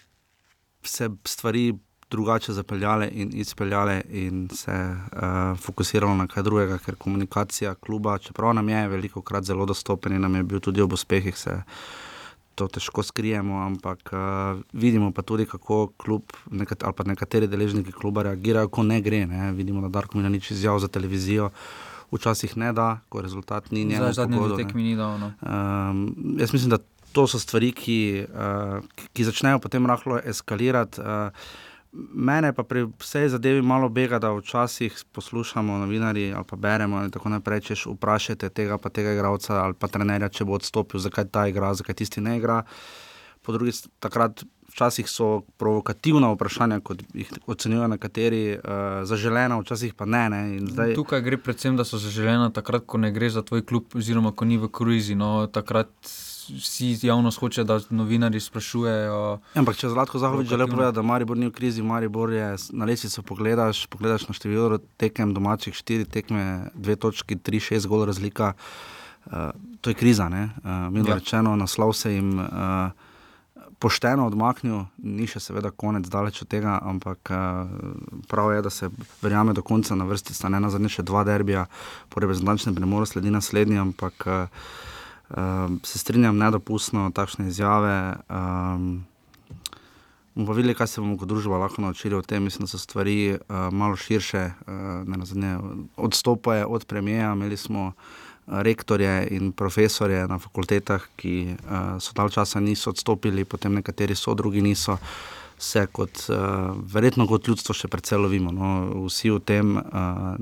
se 0.85 1.09
stvari 1.25 1.73
drugače 2.11 2.53
zapeljale 2.53 3.09
in 3.11 3.31
izpeljale, 3.33 4.01
in 4.09 4.49
se 4.53 4.71
uh, 4.71 5.59
fokusiralo 5.59 6.15
na 6.15 6.27
kaj 6.27 6.43
drugega, 6.43 6.77
ker 6.77 6.95
komunikacija 6.95 7.75
kluba, 7.75 8.17
čeprav 8.17 8.53
nam 8.53 8.69
je 8.69 8.87
veliko 8.87 9.21
krat 9.21 9.43
zelo 9.43 9.65
dostopen 9.65 10.13
in 10.13 10.21
nam 10.21 10.35
je 10.35 10.43
bil 10.43 10.59
tudi 10.59 10.81
ob 10.81 10.93
uspehih. 10.93 11.37
Se, 11.37 11.61
to 12.55 12.67
težko 12.67 13.03
skrijemo, 13.03 13.59
ampak 13.65 14.13
uh, 14.13 14.61
vidimo 14.73 15.11
pa 15.11 15.21
tudi, 15.21 15.45
kako 15.45 15.89
klub 15.97 16.23
nekat, 16.51 16.83
ali 16.83 16.93
pa 16.93 17.03
nekateri 17.03 17.47
deležniki 17.47 17.91
kluba 17.91 18.23
reagirajo, 18.23 18.69
ko 18.69 18.83
ne 18.83 19.01
gre. 19.01 19.25
Ne. 19.27 19.51
Vidimo, 19.51 19.81
da 19.81 19.91
Darko 19.99 20.17
Mina 20.17 20.29
nič 20.29 20.51
izjav 20.51 20.79
za 20.79 20.87
televizijo. 20.87 21.49
Včasih 22.11 22.57
ne 22.57 22.71
da, 22.73 22.99
ko 23.09 23.21
rezultat 23.21 23.71
ni 23.71 23.83
njegov. 23.85 24.13
Zadnji 24.13 24.39
tekmi 24.57 24.83
ni 24.83 24.95
dal. 24.95 25.17
No. 25.19 25.33
Um, 25.41 26.37
jaz 26.39 26.53
mislim, 26.53 26.69
da 26.69 26.77
to 27.11 27.27
so 27.27 27.39
stvari, 27.39 27.73
ki, 27.75 28.25
uh, 28.29 28.79
ki 29.13 29.25
začnejo 29.27 29.59
potem 29.59 29.85
rahlo 29.89 30.21
eskalirati. 30.23 31.01
Uh, 31.01 31.64
Mene 31.95 32.51
pa 32.53 32.63
pri 32.67 32.85
vsej 32.99 33.29
zadevi 33.35 33.61
malo 33.61 33.89
bega, 33.89 34.19
da 34.19 34.33
včasih 34.35 34.95
poslušamo 35.15 35.77
novinarji 35.77 36.33
ali 36.33 36.45
pa 36.49 36.55
beremo 36.55 37.03
in 37.03 37.11
tako 37.11 37.31
naprej, 37.31 37.61
če 37.69 37.77
vprašate 37.93 38.49
tega 38.49 38.77
pa 38.77 38.89
tega 38.89 39.13
igralca 39.15 39.61
ali 39.63 39.77
pa 39.79 39.87
trenerja, 39.87 40.29
če 40.29 40.45
bo 40.45 40.59
odstopil, 40.59 40.99
zakaj 40.99 41.29
ta 41.31 41.47
igra, 41.47 41.73
zakaj 41.73 42.01
tisti 42.03 42.21
ne 42.21 42.37
igra. 42.37 42.63
Po 43.45 43.53
drugi 43.55 43.71
strani, 43.71 43.93
takrat 44.03 44.43
včasih 44.75 45.09
so 45.09 45.41
provokativna 45.57 46.33
vprašanja, 46.33 46.81
kot 46.83 47.03
jih 47.13 47.31
ocenjujejo 47.47 47.87
nekateri, 47.87 48.43
uh, 48.57 49.05
zaželena, 49.07 49.59
včasih 49.61 49.93
pa 49.95 50.05
ne. 50.05 50.23
ne. 50.29 50.41
Zdaj... 50.67 50.95
Tukaj 50.99 51.21
gre 51.23 51.39
predvsem, 51.39 51.77
da 51.79 51.85
so 51.87 51.99
zaželena 52.01 52.49
takrat, 52.51 52.83
ko 52.85 52.99
ne 52.99 53.13
gre 53.15 53.29
za 53.31 53.43
tvoj 53.45 53.63
klub, 53.65 53.95
oziroma 53.95 54.33
ko 54.35 54.45
ni 54.45 54.59
v 54.59 54.67
kruizi. 54.67 55.15
No, 55.15 55.47
takrat 55.47 55.93
vsi 56.49 56.99
javnost 57.01 57.39
hoče, 57.39 57.63
da 57.63 57.79
novinari 57.89 58.39
sprašujejo. 58.39 59.39
Ampak 59.55 59.77
če 59.79 59.89
Zlatko 59.89 60.19
Zahovič 60.19 60.49
želi 60.49 60.67
povedati, 60.71 60.95
da 60.95 61.01
Maribor 61.01 61.37
ni 61.37 61.49
v 61.49 61.55
krizi, 61.55 61.83
Maribor 61.83 62.33
je 62.33 62.55
na 62.73 62.85
lesico 62.85 63.21
pogledaš, 63.21 63.85
pogledaš 63.87 64.27
na 64.27 64.35
število 64.37 64.79
tekem 64.97 65.33
domačih, 65.33 65.75
štiri 65.75 66.05
tekme, 66.05 66.69
dve 66.73 66.95
točki, 66.95 67.37
tri, 67.37 67.59
šest 67.59 67.87
gol 67.87 68.05
razlika. 68.05 68.53
Uh, 69.25 69.49
to 69.81 69.89
je 69.89 69.97
kriza, 69.97 70.29
uh, 70.29 70.93
mi 70.93 70.99
je 71.01 71.09
ja. 71.09 71.15
rečeno, 71.15 71.55
naslov 71.55 71.93
se 71.93 72.13
jim 72.13 72.39
uh, 72.39 72.91
pošteno 73.79 74.27
odmaknil, 74.27 74.85
ni 74.97 75.27
še 75.27 75.41
seveda 75.41 75.71
konec, 75.71 76.07
daleč 76.09 76.43
od 76.45 76.49
tega, 76.49 76.77
ampak 76.81 77.31
uh, 77.33 77.71
prav 78.29 78.53
je, 78.53 78.61
da 78.65 78.69
se 78.69 78.89
verjame 79.21 79.53
do 79.53 79.63
konca 79.65 79.95
na 79.95 80.05
vrsti, 80.05 80.33
sta 80.33 80.49
ne 80.49 80.61
na 80.61 80.69
zadnje 80.69 80.97
še 80.97 81.07
dva 81.07 81.25
derbija, 81.27 81.65
po 82.09 82.21
reprezentančnem 82.23 82.77
premoru 82.77 83.09
sledi 83.09 83.33
naslednji, 83.33 83.81
ampak 83.81 84.27
uh, 84.29 84.69
se 85.83 85.99
strinjam, 85.99 86.37
nedopustno 86.37 87.09
takšne 87.15 87.47
izjave. 87.47 88.15
Um, 88.29 89.05
bomo 90.35 90.53
videli, 90.53 90.75
kaj 90.75 90.87
se 90.87 91.01
bomo 91.01 91.17
kot 91.17 91.29
družba 91.29 91.57
lahko 91.57 91.81
naučili 91.81 92.15
o 92.15 92.21
tem. 92.21 92.43
Mislim, 92.43 92.65
da 92.65 92.71
so 92.71 92.77
stvari 92.77 93.33
uh, 93.33 93.39
malo 93.71 93.95
širše, 93.95 94.51
uh, 94.67 95.71
odstopajo 95.97 96.67
od 96.67 96.85
premijeja. 96.85 97.33
Imeli 97.33 97.57
smo 97.57 97.93
rektorje 98.47 99.27
in 99.31 99.51
profesorje 99.51 100.27
na 100.27 100.39
fakultetah, 100.39 101.07
ki 101.15 101.55
uh, 101.55 101.97
so 101.99 102.13
dal 102.13 102.29
časa 102.29 102.59
niso 102.59 102.89
odstopili, 102.89 103.45
potem 103.45 103.73
nekateri 103.73 104.15
so, 104.15 104.33
drugi 104.33 104.61
niso. 104.61 104.97
Se 105.57 105.87
kot, 105.87 106.27
uh, 106.29 106.75
verjetno 106.93 107.27
kot 107.27 107.47
ljudstvo 107.47 107.73
še 107.73 107.87
precej 107.87 108.19
lovimo. 108.19 108.51
No? 108.51 108.69
Vsi 109.07 109.31
v 109.31 109.39
tem, 109.39 109.77
uh, 109.79 110.35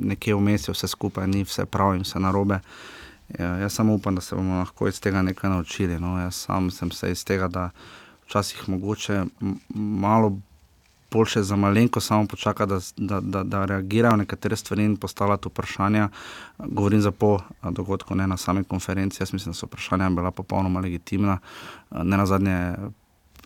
nekje 0.00 0.34
vmes 0.34 0.68
je 0.68 0.74
vse 0.74 0.88
skupaj, 0.88 1.28
ni 1.28 1.44
vse 1.44 1.66
prav 1.68 1.94
in 1.94 2.06
vse 2.08 2.18
narobe. 2.18 2.62
Ja, 3.38 3.56
jaz 3.56 3.72
samo 3.72 3.94
upam, 3.94 4.14
da 4.14 4.20
se 4.20 4.36
bomo 4.36 4.58
lahko 4.58 4.88
iz 4.88 5.00
tega 5.00 5.22
nekaj 5.22 5.50
naučili. 5.50 6.00
No. 6.00 6.18
Jaz 6.20 6.34
sam 6.34 6.70
sem 6.70 6.90
se 6.90 7.10
iz 7.12 7.24
tega, 7.24 7.48
da 7.48 7.70
včasih 8.26 8.68
mogoče 8.68 9.24
malo 9.74 10.38
boljše 11.10 11.42
za 11.42 11.56
malenko 11.56 12.00
samo 12.00 12.26
počaka, 12.26 12.66
da, 12.66 12.78
da, 12.96 13.20
da, 13.20 13.42
da 13.42 13.64
reagirajo 13.64 14.16
nekatere 14.16 14.56
stvari 14.56 14.84
in 14.84 14.96
postavljajo 14.96 15.38
vprašanja. 15.46 16.08
Govorim 16.58 17.00
za 17.00 17.10
po 17.10 17.38
dogodku, 17.70 18.14
ne 18.14 18.26
na 18.26 18.36
sami 18.36 18.64
konferenci. 18.64 19.22
Jaz 19.22 19.32
mislim, 19.32 19.52
da 19.52 19.56
so 19.56 19.66
vprašanja 19.66 20.10
bila 20.10 20.30
popolnoma 20.30 20.80
legitimna. 20.80 21.38
Ne 21.90 22.16
na 22.16 22.26
zadnje 22.26 22.74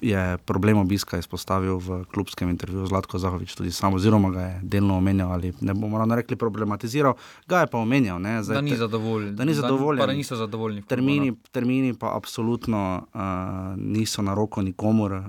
je 0.00 0.38
problem 0.38 0.78
obiska 0.78 1.18
izpostavil 1.18 1.78
v 1.78 2.04
klubskem 2.12 2.50
intervjuju 2.50 2.86
Zlatko 2.86 3.18
Zahovič, 3.18 3.54
tudi 3.54 3.72
sam, 3.72 3.94
oziroma 3.94 4.30
ga 4.30 4.40
je 4.40 4.60
delno 4.62 4.96
omenjal 4.96 5.32
ali 5.32 5.52
ne 5.60 5.74
bomo 5.74 5.98
ravno 5.98 6.14
rekli 6.14 6.36
problematiziral, 6.36 7.14
ga 7.48 7.60
je 7.60 7.66
pa 7.66 7.78
omenjal. 7.78 8.20
Ne, 8.20 8.42
zdaj, 8.42 8.54
da 8.54 8.60
ni 8.60 8.76
zadovoljen. 8.76 9.36
Da 9.36 9.44
ni 9.44 9.54
zadovoljen. 9.54 10.00
Da, 10.00 10.06
da 10.06 10.12
niso 10.12 10.36
zadovoljni. 10.36 10.82
Termini, 10.82 11.32
termini 11.50 11.94
pa 11.94 12.16
absolutno 12.16 13.06
uh, 13.14 13.20
niso 13.76 14.22
na 14.22 14.34
roko 14.34 14.62
nikomor, 14.62 15.12
uh, 15.12 15.22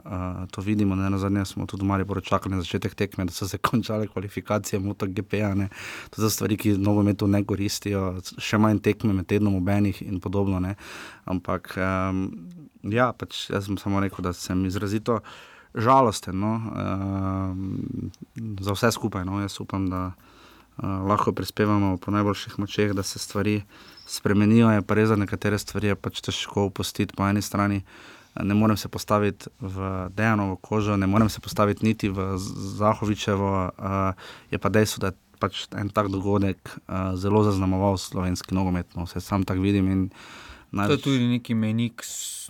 to 0.52 0.62
vidimo. 0.62 0.96
Ne, 0.96 1.10
na 1.10 1.18
zadnje 1.18 1.46
smo 1.46 1.66
tudi 1.66 1.86
mali 1.86 2.06
poročakali 2.06 2.56
na 2.56 2.62
začetek 2.62 2.96
tekme, 2.96 3.26
da 3.26 3.32
so 3.32 3.48
se 3.48 3.58
končale 3.70 4.08
kvalifikacije 4.08 4.80
MotoGP-ja. 4.80 5.56
To 6.10 6.22
so 6.22 6.30
stvari, 6.30 6.58
ki 6.58 6.78
nogometu 6.78 7.28
ne 7.28 7.44
koristijo, 7.46 8.20
še 8.38 8.58
manj 8.58 8.80
tekme 8.80 9.14
med 9.14 9.28
tednom 9.28 9.56
obenih 9.56 10.02
in 10.02 10.20
podobno. 10.20 10.60
Ne. 10.60 10.76
Ampak 11.26 11.76
um, 11.78 12.26
Ja, 12.84 13.12
pač 13.14 13.50
jaz 13.50 13.68
sem 13.68 13.78
samo 13.78 14.00
rekel, 14.00 14.24
da 14.24 14.34
sem 14.34 14.66
izrazito 14.66 15.20
žalosten 15.76 16.40
no, 16.40 16.54
uh, 16.56 16.64
za 18.64 18.76
vse 18.76 18.92
skupaj. 18.96 19.26
No. 19.28 19.42
Jaz 19.44 19.60
upam, 19.60 19.90
da 19.92 20.12
uh, 20.12 20.86
lahko 21.10 21.34
prispevamo 21.36 21.98
po 21.98 22.12
najboljših 22.12 22.60
močeh, 22.60 22.94
da 22.94 23.04
se 23.04 23.20
stvari 23.20 23.62
spremenijo. 24.08 24.72
Je 24.72 24.82
pa 24.82 24.98
res, 24.98 25.10
da 25.10 25.20
nekatere 25.20 25.60
stvari 25.60 25.92
je 25.92 26.00
pač 26.00 26.24
težko 26.26 26.70
opustiti 26.72 27.16
po 27.16 27.28
eni 27.28 27.42
strani. 27.42 27.84
ne 28.40 28.54
morem 28.54 28.78
se 28.78 28.88
postaviti 28.88 29.50
v 29.60 30.08
Dejanovo 30.16 30.56
kožo, 30.56 30.98
ne 30.98 31.08
morem 31.08 31.30
se 31.30 31.40
postaviti 31.40 31.86
niti 31.86 32.10
v 32.10 32.38
Zahovičevo, 32.78 33.72
uh, 33.78 34.14
je 34.52 34.58
pa 34.58 34.70
dejstvo, 34.70 35.02
da 35.02 35.08
je 35.08 35.14
pač 35.40 35.68
en 35.76 35.90
tak 35.90 36.08
dogodek 36.08 36.58
uh, 36.88 37.16
zelo 37.16 37.44
zaznamoval 37.44 37.98
slovenski 37.98 38.56
nogomet. 38.56 38.96
No, 38.96 39.04
vse 39.04 39.22
sam 39.22 39.44
tako 39.44 39.62
vidim. 39.62 40.10
Največ... 40.72 40.88
To 40.88 40.94
je 40.94 41.04
tudi 41.04 41.28
neki 41.28 41.54
menik 41.54 42.04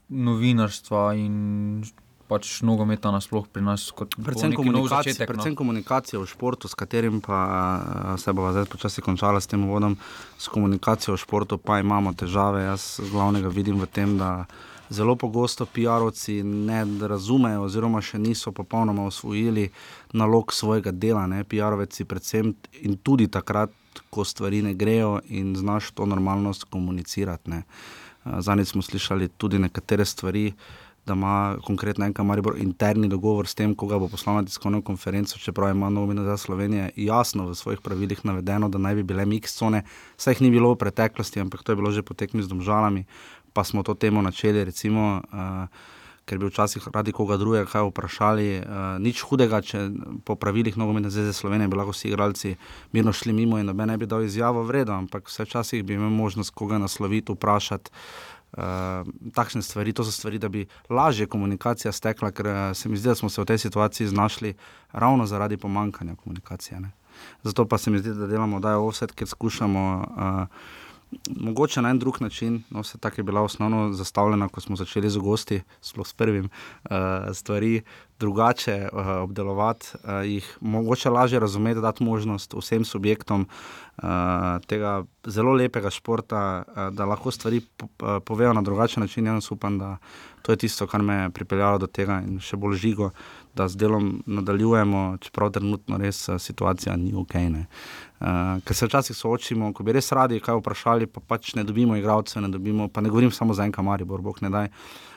novinarstva 0.09 1.13
in 1.15 1.83
pač 2.29 2.61
nogometa 2.61 3.09
nasplošno 3.11 3.49
pri 3.53 3.63
nas. 3.65 3.89
Predvsem, 3.97 4.53
komunikacija, 4.53 5.13
začetek, 5.13 5.25
no. 5.25 5.33
predvsem 5.33 5.55
komunikacija 5.57 6.21
v 6.21 6.29
športu, 6.29 6.69
s 6.69 6.77
katerim 6.77 7.21
pa 7.25 7.37
uh, 7.41 8.13
se 8.21 8.33
bo 8.33 8.51
zdaj 8.53 8.69
počasi 8.69 9.01
končala 9.01 9.41
s 9.41 9.49
tem 9.49 9.65
vodom. 9.65 9.97
S 10.37 10.47
komunikacijo 10.53 11.17
v 11.17 11.23
športu 11.25 11.57
pa 11.57 11.79
imamo 11.81 12.13
težave. 12.13 12.67
Jaz 12.69 12.99
glavnega 13.09 13.49
vidim 13.49 13.81
v 13.81 13.89
tem, 13.89 14.17
da 14.21 14.45
zelo 14.93 15.15
pogosto 15.17 15.65
PR-ovci 15.65 16.43
ne 16.45 16.83
razumejo, 16.85 17.65
oziroma 17.65 18.01
še 18.01 18.21
niso 18.21 18.53
popolnoma 18.53 19.05
osvojili 19.09 19.69
nalog 20.13 20.53
svojega 20.53 20.93
dela. 20.93 21.25
PR-ovci 21.25 22.05
predvsem 22.05 22.53
in 22.85 23.01
tudi 23.01 23.25
takrat, 23.27 23.73
ko 24.13 24.21
stvari 24.21 24.61
ne 24.61 24.75
grejo 24.77 25.17
in 25.33 25.55
znaš 25.57 25.89
to 25.97 26.05
normalnost 26.05 26.69
komunicirati. 26.69 27.57
Uh, 27.57 27.65
Zadnjič 28.25 28.67
smo 28.67 28.81
slišali 28.81 29.27
tudi 29.37 29.59
nekatere 29.59 30.05
stvari 30.05 30.53
da 31.09 31.13
ima 31.13 31.57
konkretno 31.65 32.05
en 32.05 32.13
kamaribor 32.13 32.57
interni 32.57 33.07
dogovor 33.07 33.47
s 33.47 33.55
tem, 33.55 33.73
koga 33.75 33.97
bo 33.99 34.07
poslal 34.07 34.35
na 34.35 34.45
tiskovno 34.45 34.81
konferenco, 34.85 35.39
čeprav 35.39 35.71
ima 35.73 35.89
novina 35.89 36.23
za 36.23 36.37
Slovenijo 36.37 36.89
jasno 36.95 37.47
v 37.49 37.55
svojih 37.55 37.81
pravilih 37.81 38.25
navedeno, 38.25 38.69
da 38.69 38.77
naj 38.77 38.95
bi 38.95 39.03
bile 39.03 39.25
miksone. 39.25 39.83
Vse 40.17 40.35
jih 40.35 40.41
ni 40.41 40.51
bilo 40.51 40.73
v 40.73 40.81
preteklosti, 40.83 41.41
ampak 41.41 41.63
to 41.63 41.71
je 41.71 41.75
bilo 41.81 41.91
že 41.91 42.05
potekmi 42.05 42.43
z 42.43 42.47
domžalami, 42.47 43.05
pa 43.53 43.63
smo 43.63 43.83
to 43.83 43.93
temo 43.93 44.21
načeli, 44.21 44.63
recimo, 44.63 45.21
uh, 45.33 45.65
ker 46.29 46.37
bi 46.37 46.49
včasih 46.49 46.85
radi 46.93 47.13
koga 47.15 47.37
drugega 47.41 47.65
kaj 47.69 47.87
vprašali. 47.89 48.47
Uh, 48.59 48.79
nič 49.01 49.23
hudega, 49.25 49.61
če 49.65 49.81
po 50.25 50.37
pravilih 50.37 50.77
nogometne 50.77 51.09
zveze 51.13 51.33
Slovenije 51.33 51.71
bi 51.71 51.79
lahko 51.79 51.95
vsi 51.95 52.11
igralci 52.11 52.55
mirno 52.93 53.13
šli 53.13 53.33
mimo 53.33 53.57
in 53.57 53.65
noben 53.69 53.89
ne 53.89 53.97
bi 53.97 54.05
dal 54.09 54.23
izjavo 54.23 54.63
vredno, 54.67 54.99
ampak 55.01 55.29
včasih 55.29 55.83
bi 55.83 55.97
imel 55.97 56.13
možnost 56.13 56.53
koga 56.53 56.77
nasloviti, 56.77 57.33
vprašati. 57.33 57.91
Uh, 58.49 59.05
takšne 59.37 59.61
stvari, 59.61 59.93
to 59.93 60.01
so 60.01 60.11
stvari, 60.11 60.39
da 60.41 60.49
bi 60.49 60.63
lažje 60.89 61.27
komunikacija 61.29 61.91
stekla, 61.93 62.31
ker 62.33 62.47
uh, 62.49 62.59
se 62.73 62.89
mi 62.89 62.97
zdi, 62.97 63.11
da 63.11 63.15
smo 63.15 63.29
se 63.29 63.41
v 63.41 63.45
tej 63.45 63.61
situaciji 63.61 64.07
znašli 64.09 64.55
ravno 64.91 65.25
zaradi 65.29 65.57
pomankanja 65.57 66.15
komunikacije. 66.15 66.79
Ne. 66.81 66.89
Zato 67.43 67.67
pa 67.69 67.77
se 67.77 67.91
mi 67.93 67.99
zdi, 68.01 68.13
da 68.17 68.27
delamo, 68.27 68.59
da 68.59 68.73
je 68.73 68.81
vse, 68.89 69.07
ker 69.13 69.29
skušamo. 69.29 69.83
Uh, 70.17 70.87
mogoče 71.35 71.81
na 71.81 71.89
en 71.89 71.99
drug 71.99 72.21
način, 72.21 72.63
no, 72.69 72.81
vse 72.81 72.97
tako 72.97 73.19
je 73.19 73.23
bila 73.23 73.41
osnovno 73.41 73.93
zastavljena, 73.93 74.47
ko 74.49 74.61
smo 74.61 74.75
začeli 74.75 75.09
z 75.09 75.17
gosti, 75.17 75.61
sploh 75.81 76.07
s 76.07 76.13
prvim, 76.13 76.49
uh, 76.89 76.97
stvari 77.33 77.81
drugače 78.19 78.89
uh, 78.93 79.07
obdelovati, 79.23 79.87
uh, 79.93 80.09
jih 80.25 80.57
mogoče 80.61 81.09
lažje 81.09 81.39
razumeti, 81.39 81.81
dati 81.81 82.03
možnost 82.03 82.53
vsem 82.53 82.85
subjektom 82.85 83.47
uh, 83.97 84.03
tega 84.67 85.03
zelo 85.25 85.53
lepega 85.53 85.89
športa, 85.89 86.63
uh, 86.67 86.93
da 86.93 87.05
lahko 87.05 87.31
stvari 87.31 87.61
po, 87.77 87.85
uh, 87.85 88.23
povejo 88.25 88.53
na 88.53 88.61
drugačen 88.61 89.01
način. 89.01 89.25
Jaz 89.25 89.51
upam, 89.51 89.79
da 89.79 89.97
to 90.41 90.51
je 90.51 90.57
tisto, 90.57 90.87
kar 90.87 91.01
me 91.01 91.13
je 91.13 91.29
pripeljalo 91.29 91.77
do 91.77 91.87
tega 91.87 92.21
in 92.27 92.39
še 92.39 92.57
bolj 92.57 92.77
žigo. 92.77 93.11
Da 93.55 93.67
z 93.67 93.75
delom 93.81 94.21
nadaljujemo, 94.25 95.17
čeprav 95.21 95.49
trenutno 95.51 95.97
res 95.97 96.29
situacija 96.39 96.95
ni 96.95 97.13
ok. 97.17 97.35
Uh, 97.35 97.63
Uh, 98.19 98.59
ker 98.67 98.75
se 98.75 98.83
včasih 98.85 99.15
soočimo, 99.15 99.69
ko 99.71 99.83
bi 99.87 99.93
res 99.95 100.11
radi 100.11 100.41
kaj 100.43 100.57
vprašali, 100.59 101.05
pa 101.07 101.21
pač 101.23 101.53
ne 101.55 101.63
dobimo 101.63 101.95
igralcev, 101.95 102.41
ne 102.43 102.49
dobimo, 102.51 102.89
pa 102.91 102.99
ne 102.99 103.07
govorim 103.07 103.31
samo 103.31 103.55
za 103.55 103.63
enka 103.63 103.79
Maribor, 103.81 104.19
bog 104.21 104.41
ne 104.43 104.49
daj. 104.51 104.67
Uh, 104.67 105.08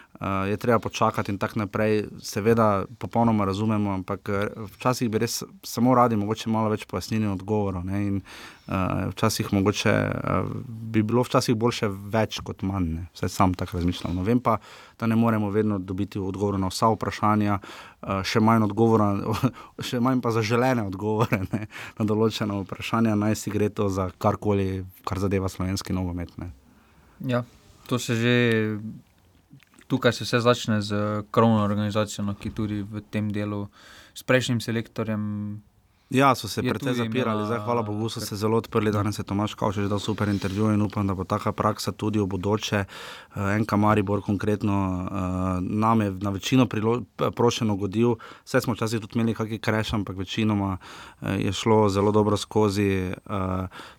je 0.49 0.57
treba 0.57 0.79
počakati 0.79 1.33
in 1.33 1.39
tako 1.39 1.59
naprej. 1.59 2.05
Seveda, 2.21 2.85
popolnoma 2.99 3.45
razumemo, 3.45 3.91
ampak 3.91 4.29
včasih 4.77 5.11
bi 5.11 5.19
res 5.19 5.43
samo 5.63 5.95
radi, 5.95 6.17
mogoče 6.17 6.51
malo 6.51 6.71
več 6.71 6.85
pojasnili 6.87 7.27
odgovorov. 7.27 7.83
Uh, 7.83 9.11
včasih 9.11 9.53
mogoče, 9.53 9.93
uh, 9.93 10.51
bi 10.67 11.03
bilo 11.03 11.25
včasih 11.27 11.57
boljše 11.59 11.89
več 11.91 12.39
kot 12.47 12.63
manj, 12.63 13.01
vse 13.11 13.29
sam 13.29 13.57
tako 13.59 13.81
razmišljam. 13.81 14.15
No, 14.17 14.23
vem 14.23 14.39
pa, 14.41 14.61
da 15.01 15.07
ne 15.11 15.17
moremo 15.19 15.51
vedno 15.51 15.79
dobiti 15.79 16.23
odgovore 16.23 16.59
na 16.63 16.71
vsa 16.71 16.93
vprašanja, 16.95 17.59
uh, 17.59 18.23
še, 18.23 18.41
manj 18.41 18.71
še 19.91 20.01
manj 20.01 20.23
pa 20.23 20.31
zaželene 20.31 20.87
odgovore 20.87 21.43
ne, 21.51 21.67
na 21.99 22.07
določene 22.07 22.63
vprašanja, 22.63 23.19
naj 23.19 23.41
si 23.43 23.51
gre 23.51 23.69
to 23.69 23.91
za 23.91 24.13
karkoli, 24.23 24.85
kar 25.05 25.19
zadeva 25.19 25.51
slovenski 25.51 25.93
nogomet. 25.93 26.31
Ja, 27.27 27.43
to 27.91 27.99
se 27.99 28.15
že. 28.15 28.37
Tukaj 29.87 30.13
se 30.13 30.25
vse 30.25 30.41
začne 30.41 30.81
z 30.83 31.23
krovno 31.31 31.65
organizacijo, 31.65 32.25
no, 32.25 32.35
ki 32.35 32.51
tudi 32.51 32.83
v 32.83 33.03
tem 33.11 33.31
delu 33.33 33.67
s 34.15 34.23
prejšnjim 34.23 34.61
selektorjem 34.61 35.23
Ja, 36.13 36.35
so 36.35 36.49
se 36.49 36.63
precej 36.63 36.95
zapirali, 36.95 37.47
zdaj 37.47 37.59
hvala 37.65 37.83
Bogu, 37.83 38.09
so 38.09 38.21
se 38.21 38.37
zelo 38.37 38.57
odprli. 38.57 38.93
Danes 38.93 39.19
je 39.19 39.25
Tomaš 39.25 39.55
Kavč 39.55 39.75
že 39.75 39.89
dal 39.89 39.99
super 39.99 40.29
intervju 40.29 40.69
in 40.75 40.83
upam, 40.83 41.07
da 41.07 41.15
bo 41.15 41.25
taka 41.25 41.53
praksa 41.53 41.93
tudi 41.93 42.21
v 42.21 42.27
bodoče. 42.27 42.85
Uh, 42.85 43.55
en 43.57 43.65
Kamaribor 43.65 44.21
konkretno 44.21 44.77
uh, 44.77 45.09
nam 45.61 46.01
je 46.01 46.11
na 46.11 46.31
večino 46.31 46.67
prošeno 47.37 47.77
godil, 47.77 48.17
vse 48.45 48.61
smo 48.61 48.75
včasih 48.75 49.01
tudi 49.01 49.19
imeli 49.19 49.35
kakšen 49.35 49.59
kreš, 49.59 49.93
ampak 49.93 50.17
večinoma 50.17 50.77
uh, 50.77 51.29
je 51.41 51.53
šlo 51.53 51.89
zelo 51.89 52.13
dobro 52.13 52.37
skozi. 52.37 53.13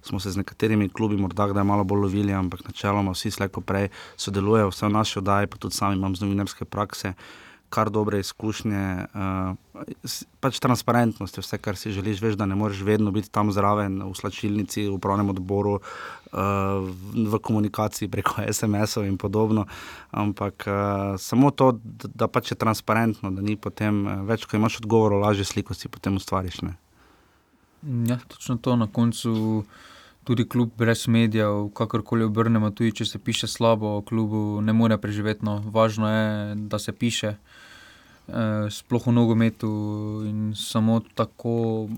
Smo 0.02 0.20
se 0.20 0.32
z 0.32 0.38
nekaterimi 0.38 0.90
klubi 0.90 1.18
morda 1.18 1.48
kdaj 1.48 1.64
malo 1.64 1.84
bolj 1.84 2.02
lovili, 2.02 2.34
ampak 2.34 2.62
načeloma 2.66 3.12
vsi 3.12 3.32
slejko 3.32 3.62
prej 3.62 3.90
sodelujejo, 4.18 4.70
vse 4.70 4.86
v 4.86 4.90
naši 4.90 5.20
oddaji, 5.20 5.48
pa 5.48 5.58
tudi 5.58 5.76
sami 5.76 5.96
imam 5.96 6.16
z 6.16 6.22
novinarske 6.22 6.66
prakse 6.66 7.14
kar 7.74 7.90
dobre 7.90 8.20
izkušnje, 8.22 8.84
uh, 9.18 10.22
pač 10.44 10.60
transparentnost 10.62 11.38
je 11.38 11.42
vse, 11.42 11.58
kar 11.58 11.78
si 11.80 11.94
želiš. 11.96 12.22
Veš, 12.22 12.38
da 12.38 12.46
ne 12.46 12.56
moreš 12.56 12.84
vedno 12.86 13.12
biti 13.12 13.32
tam 13.34 13.50
zraven 13.52 13.98
v 14.06 14.14
slačilnici, 14.18 14.86
v 14.86 14.98
upravnem 15.00 15.32
odboru, 15.34 15.80
uh, 15.80 16.86
v 17.18 17.40
komunikaciji 17.42 18.12
preko 18.14 18.46
SMS-ov 18.54 19.08
in 19.10 19.18
podobno. 19.18 19.66
Ampak 20.12 20.68
uh, 20.70 20.76
samo 21.18 21.50
to, 21.52 21.72
da, 21.82 22.12
da 22.26 22.30
pač 22.30 22.54
je 22.54 22.60
transparentno, 22.62 23.34
da 23.34 23.42
ni 23.42 23.58
potem 23.58 24.06
več, 24.30 24.46
ko 24.46 24.62
imaš 24.62 24.84
odgovor, 24.84 25.18
lažje 25.26 25.50
sliko 25.50 25.74
si 25.74 25.90
potem 25.90 26.22
ustvariš. 26.22 26.62
Ne? 26.68 26.78
Ja, 28.08 28.20
točno 28.30 28.62
to 28.62 28.78
na 28.78 28.88
koncu 28.88 29.66
tudi 30.24 30.46
klub 30.48 30.72
brez 30.78 31.08
medijev, 31.08 31.70
kakorkoli 31.76 32.24
obrnemo, 32.24 32.70
tudi 32.72 32.94
če 32.96 33.06
se 33.06 33.20
piše 33.20 33.48
slabo, 33.48 34.02
klubu 34.08 34.62
ne 34.62 34.74
more 34.74 34.98
preživeti. 34.98 35.46
No. 35.46 35.58
Važno 35.74 36.10
je, 36.10 36.56
da 36.56 36.80
se 36.80 36.94
piše, 36.94 37.28
eh, 37.28 37.53
sploh 38.70 39.08
v 39.08 39.12
nogometu 39.12 39.70
in 40.24 40.54
samo 40.56 41.02
tako 41.16 41.90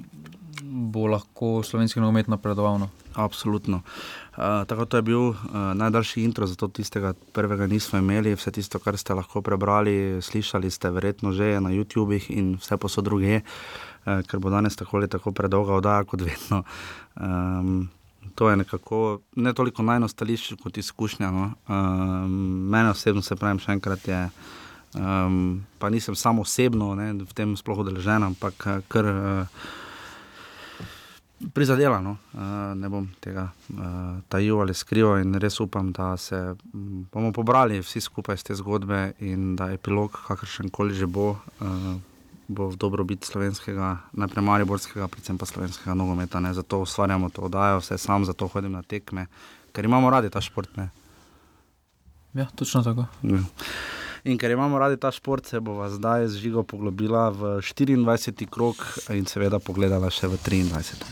bo 0.63 1.07
lahko 1.07 1.63
slovenski 1.63 1.99
nogomet 1.99 2.27
napredoval. 2.27 2.79
No. 2.79 2.89
Absolutno. 3.15 3.81
Uh, 4.37 4.67
tako 4.67 4.85
to 4.85 4.97
je 4.97 5.01
bil 5.01 5.19
uh, 5.19 5.37
najdaljši 5.73 6.23
intro, 6.23 6.47
zato 6.47 6.67
tistega 6.67 7.13
prvega 7.33 7.67
nismo 7.67 7.99
imeli. 7.99 8.35
Vse 8.35 8.51
tisto, 8.51 8.79
kar 8.79 8.97
ste 8.97 9.13
lahko 9.13 9.41
prebrali, 9.41 10.21
slišali 10.21 10.71
ste 10.71 10.91
verjetno 10.91 11.31
že 11.31 11.59
na 11.59 11.71
YouTubeh 11.71 12.27
in 12.35 12.55
vse 12.59 12.77
posod 12.77 13.07
druge, 13.07 13.39
uh, 13.41 14.19
ker 14.27 14.39
bo 14.39 14.49
danes 14.49 14.75
tako 14.75 14.97
ali 14.97 15.07
tako 15.07 15.31
predolga 15.31 15.79
oddaja 15.79 16.03
kot 16.03 16.21
vedno. 16.21 16.63
Um, 17.15 17.89
to 18.35 18.49
je 18.49 18.57
nekako 18.57 19.21
ne 19.35 19.53
toliko 19.53 19.83
najnostalgičnejše 19.83 20.63
kot 20.63 20.77
izkušnja. 20.77 21.31
No. 21.31 21.53
Um, 21.67 22.67
mene 22.69 22.89
osebno 22.89 23.21
se 23.21 23.35
pravim, 23.35 23.59
še 23.59 23.71
enkrat 23.71 24.07
je. 24.07 24.29
Um, 24.95 25.65
pa 25.79 25.89
nisem 25.89 26.15
samo 26.15 26.41
osebno 26.41 26.93
ne, 26.95 27.11
v 27.19 27.33
tem 27.35 27.51
sploh 27.59 27.83
udeležen, 27.83 28.23
ampak 28.23 28.55
eh, 28.67 28.79
kar 28.87 29.05
uh, 29.11 29.65
prizadela. 31.51 31.99
No. 31.99 32.15
Uh, 32.31 32.71
ne 32.79 32.87
bom 32.87 33.09
tega 33.19 33.49
uh, 33.51 34.23
tajil 34.31 34.63
ali 34.63 34.73
skrival 34.73 35.19
in 35.19 35.35
res 35.35 35.59
upam, 35.59 35.91
da 35.91 36.15
se 36.15 36.39
um, 36.71 37.03
bomo 37.11 37.33
pobrali 37.35 37.81
vsi 37.83 38.01
skupaj 38.07 38.39
iz 38.39 38.47
te 38.47 38.55
zgodbe 38.55 39.17
in 39.19 39.55
da 39.59 39.69
je 39.69 39.81
epilog, 39.81 40.15
kakršen 40.27 40.71
koli 40.71 40.95
že 40.95 41.11
bo. 41.11 41.35
Uh, 41.59 41.95
bo 42.45 42.69
v 42.69 42.77
dobrobit 42.77 43.25
slovenskega, 43.25 44.13
najprej 44.13 44.43
mariborskega, 44.45 45.09
predvsem 45.09 45.33
pa 45.33 45.49
slovenskega 45.49 45.97
nogometa. 45.97 46.37
Ne? 46.37 46.53
Zato 46.53 46.83
ustvarjamo 46.85 47.33
to 47.33 47.49
oddajo, 47.49 47.81
vse 47.81 47.97
sam 47.97 48.21
zato 48.21 48.45
hodim 48.45 48.77
na 48.77 48.83
tekme, 48.85 49.25
ker 49.73 49.89
imamo 49.89 50.13
radi 50.13 50.29
ta 50.29 50.37
šport. 50.45 50.69
Ne? 50.77 50.91
Ja, 52.37 52.45
točno 52.53 52.83
tako. 52.85 53.09
Ja. 53.25 53.41
In 54.25 54.39
ker 54.41 54.49
imamo 54.51 54.79
radi 54.81 54.97
ta 54.97 55.11
šport, 55.13 55.45
se 55.45 55.59
bo 55.61 55.85
zdaj 55.85 56.27
z 56.33 56.41
žigo 56.41 56.63
poglobila 56.65 57.29
v 57.29 57.61
24. 57.61 58.49
krok 58.49 58.81
in 59.13 59.29
seveda 59.29 59.59
pogledala 59.61 60.09
še 60.09 60.25
v 60.31 60.39
23. 60.41 61.05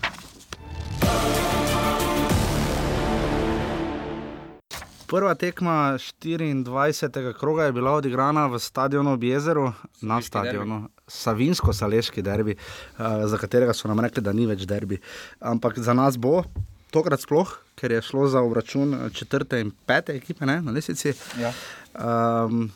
Prva 5.05 5.35
tekma 5.37 5.93
24. 6.01 7.37
kroga 7.37 7.69
je 7.69 7.77
bila 7.77 7.93
odigrana 8.01 8.47
v 8.49 8.57
stadionu 8.57 9.13
ob 9.13 9.21
jezeru, 9.21 9.69
na 10.01 10.17
stadionu 10.17 10.89
Savinsko-Saleški 11.05 12.25
derbi, 12.25 12.57
uh, 12.57 13.29
za 13.29 13.37
katerega 13.37 13.77
so 13.77 13.85
nam 13.93 14.01
rekli, 14.01 14.25
da 14.25 14.33
ni 14.33 14.49
več 14.49 14.65
derbi. 14.65 14.97
Ampak 15.37 15.77
za 15.77 15.93
nas 15.93 16.17
bo, 16.17 16.41
tokrat 16.89 17.21
sploh, 17.21 17.59
ker 17.77 17.93
je 17.93 18.01
šlo 18.01 18.25
za 18.25 18.41
obračun 18.41 19.13
četrte 19.13 19.61
in 19.61 19.69
pete 19.85 20.17
ekipe 20.17 20.49
ne, 20.49 20.63
na 20.65 20.73
lesici. 20.73 21.13
Ja. 21.37 21.53
Um, 21.93 22.71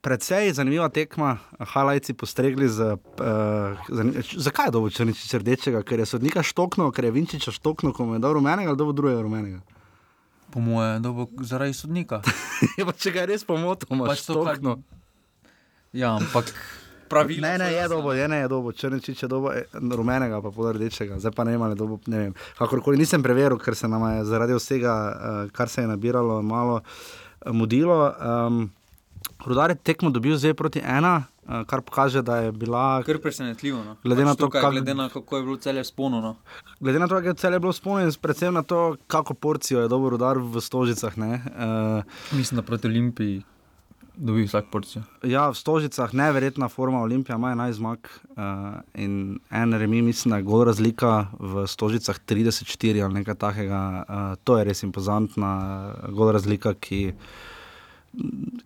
Predvsej 0.00 0.52
zanimiva 0.52 0.88
tekma, 0.88 1.38
Halajci 1.58 2.14
postregli 2.14 2.68
z. 2.68 2.94
Uh, 3.18 4.22
zakaj 4.36 4.66
je 4.66 4.70
dobro 4.70 4.90
črniči 4.90 5.38
rdečega? 5.38 5.82
Ker 5.82 5.98
je 5.98 6.06
sodnika 6.06 6.42
štokno, 6.42 6.90
ker 6.94 7.04
je 7.04 7.10
Vinčiča 7.10 7.50
štokno, 7.50 7.92
ko 7.92 8.06
je 8.14 8.22
dobro 8.22 8.38
rumenega 8.38 8.70
ali 8.70 8.78
dobro 8.78 8.92
drugega 8.92 9.22
rumenega. 9.22 9.60
Po 10.50 10.60
mojem, 10.60 11.02
zaradi 11.42 11.74
sodnika. 11.74 12.22
ja, 12.78 12.86
pa 12.86 12.94
če 12.94 13.10
ga 13.10 13.26
res 13.26 13.44
pomotimo, 13.44 14.06
pač 14.06 14.22
štokno. 14.22 14.78
Ja, 15.92 16.14
ampak. 16.16 16.54
Pravilo, 17.08 17.40
ne, 17.40 17.58
ne, 17.58 17.72
je 17.72 17.88
dobro, 17.88 18.12
je, 18.12 18.28
ne, 18.28 18.36
je 18.44 18.48
dobro, 18.48 18.72
črničič 18.72 19.22
je 19.22 19.28
dobro, 19.28 19.54
rumenega 19.72 20.42
pa 20.44 20.50
pol 20.52 20.72
rdečega, 20.76 21.16
zdaj 21.16 21.32
pa 21.32 21.44
ne 21.48 21.56
vem, 21.56 21.62
ali 21.64 21.72
je 21.72 21.80
dobro, 21.80 21.96
ne 22.06 22.18
vem. 22.18 22.34
Kakorkoli 22.58 23.00
nisem 23.00 23.24
preveril, 23.24 23.56
ker 23.58 23.74
se 23.74 23.88
nam 23.88 24.04
je 24.12 24.26
zaradi 24.28 24.54
vsega, 24.54 24.94
uh, 24.94 25.50
kar 25.50 25.72
se 25.72 25.82
je 25.82 25.88
nabiralo, 25.88 26.42
malo 26.42 26.82
mudilo. 27.46 28.12
Um, 28.20 28.68
Rudar 29.46 29.70
je 29.70 29.76
tekmo 29.76 30.10
dobil 30.10 30.36
zdaj 30.36 30.54
proti 30.54 30.82
ena, 30.84 31.24
uh, 31.46 31.62
kar 31.66 31.82
kaže, 31.90 32.22
da 32.22 32.36
je 32.36 32.52
bila. 32.52 33.02
Kar 33.06 33.20
presenetljivo. 33.22 33.84
No. 33.84 33.96
Glede, 34.04 34.24
pač 34.24 34.38
to, 34.38 34.48
kak... 34.50 34.70
glede 34.70 34.94
na 34.94 35.08
to, 35.08 35.20
kako 35.20 35.36
je 35.36 35.42
bilo 35.42 35.56
celje 35.56 35.84
spolno. 35.84 36.20
No. 36.20 36.36
Glede 36.80 36.98
na 36.98 37.08
to, 37.08 37.14
kako 37.14 37.28
je 37.28 37.34
celje 37.34 37.60
bilo 37.60 37.72
spolno, 37.72 38.06
in 38.06 38.12
predvsem 38.22 38.54
na 38.54 38.62
to, 38.62 38.96
kako 39.06 39.34
porcijo 39.34 39.80
je 39.80 39.88
dobro 39.88 40.10
rudar 40.16 40.38
v 40.38 40.60
stožicah. 40.60 41.14
Uh, 41.18 42.02
Mislim, 42.32 42.56
da 42.56 42.62
proti 42.62 42.86
Olimpiji. 42.86 43.42
Dobi 44.18 44.42
vsak 44.42 44.66
porcijo. 44.72 45.04
Ja, 45.22 45.46
v 45.46 45.54
Stožicah, 45.54 46.10
neverjetna 46.10 46.66
forma 46.68 46.98
Olimpija, 47.02 47.36
ima 47.38 47.52
11 47.54 47.72
zmag 47.78 47.98
uh, 48.34 48.80
in 48.94 49.38
en 49.50 49.72
remi, 49.72 50.02
mislim, 50.02 50.30
da 50.30 50.36
je 50.36 50.42
gol 50.42 50.64
razlika 50.66 51.28
v 51.38 51.66
Stožicah 51.66 52.18
34 52.26 53.04
ali 53.04 53.14
nekaj 53.14 53.34
takega. 53.34 53.82
Uh, 54.08 54.34
to 54.44 54.58
je 54.58 54.64
res 54.66 54.82
impozantna 54.82 55.52
gol 56.10 56.32
razlika, 56.34 56.74
ki 56.74 57.12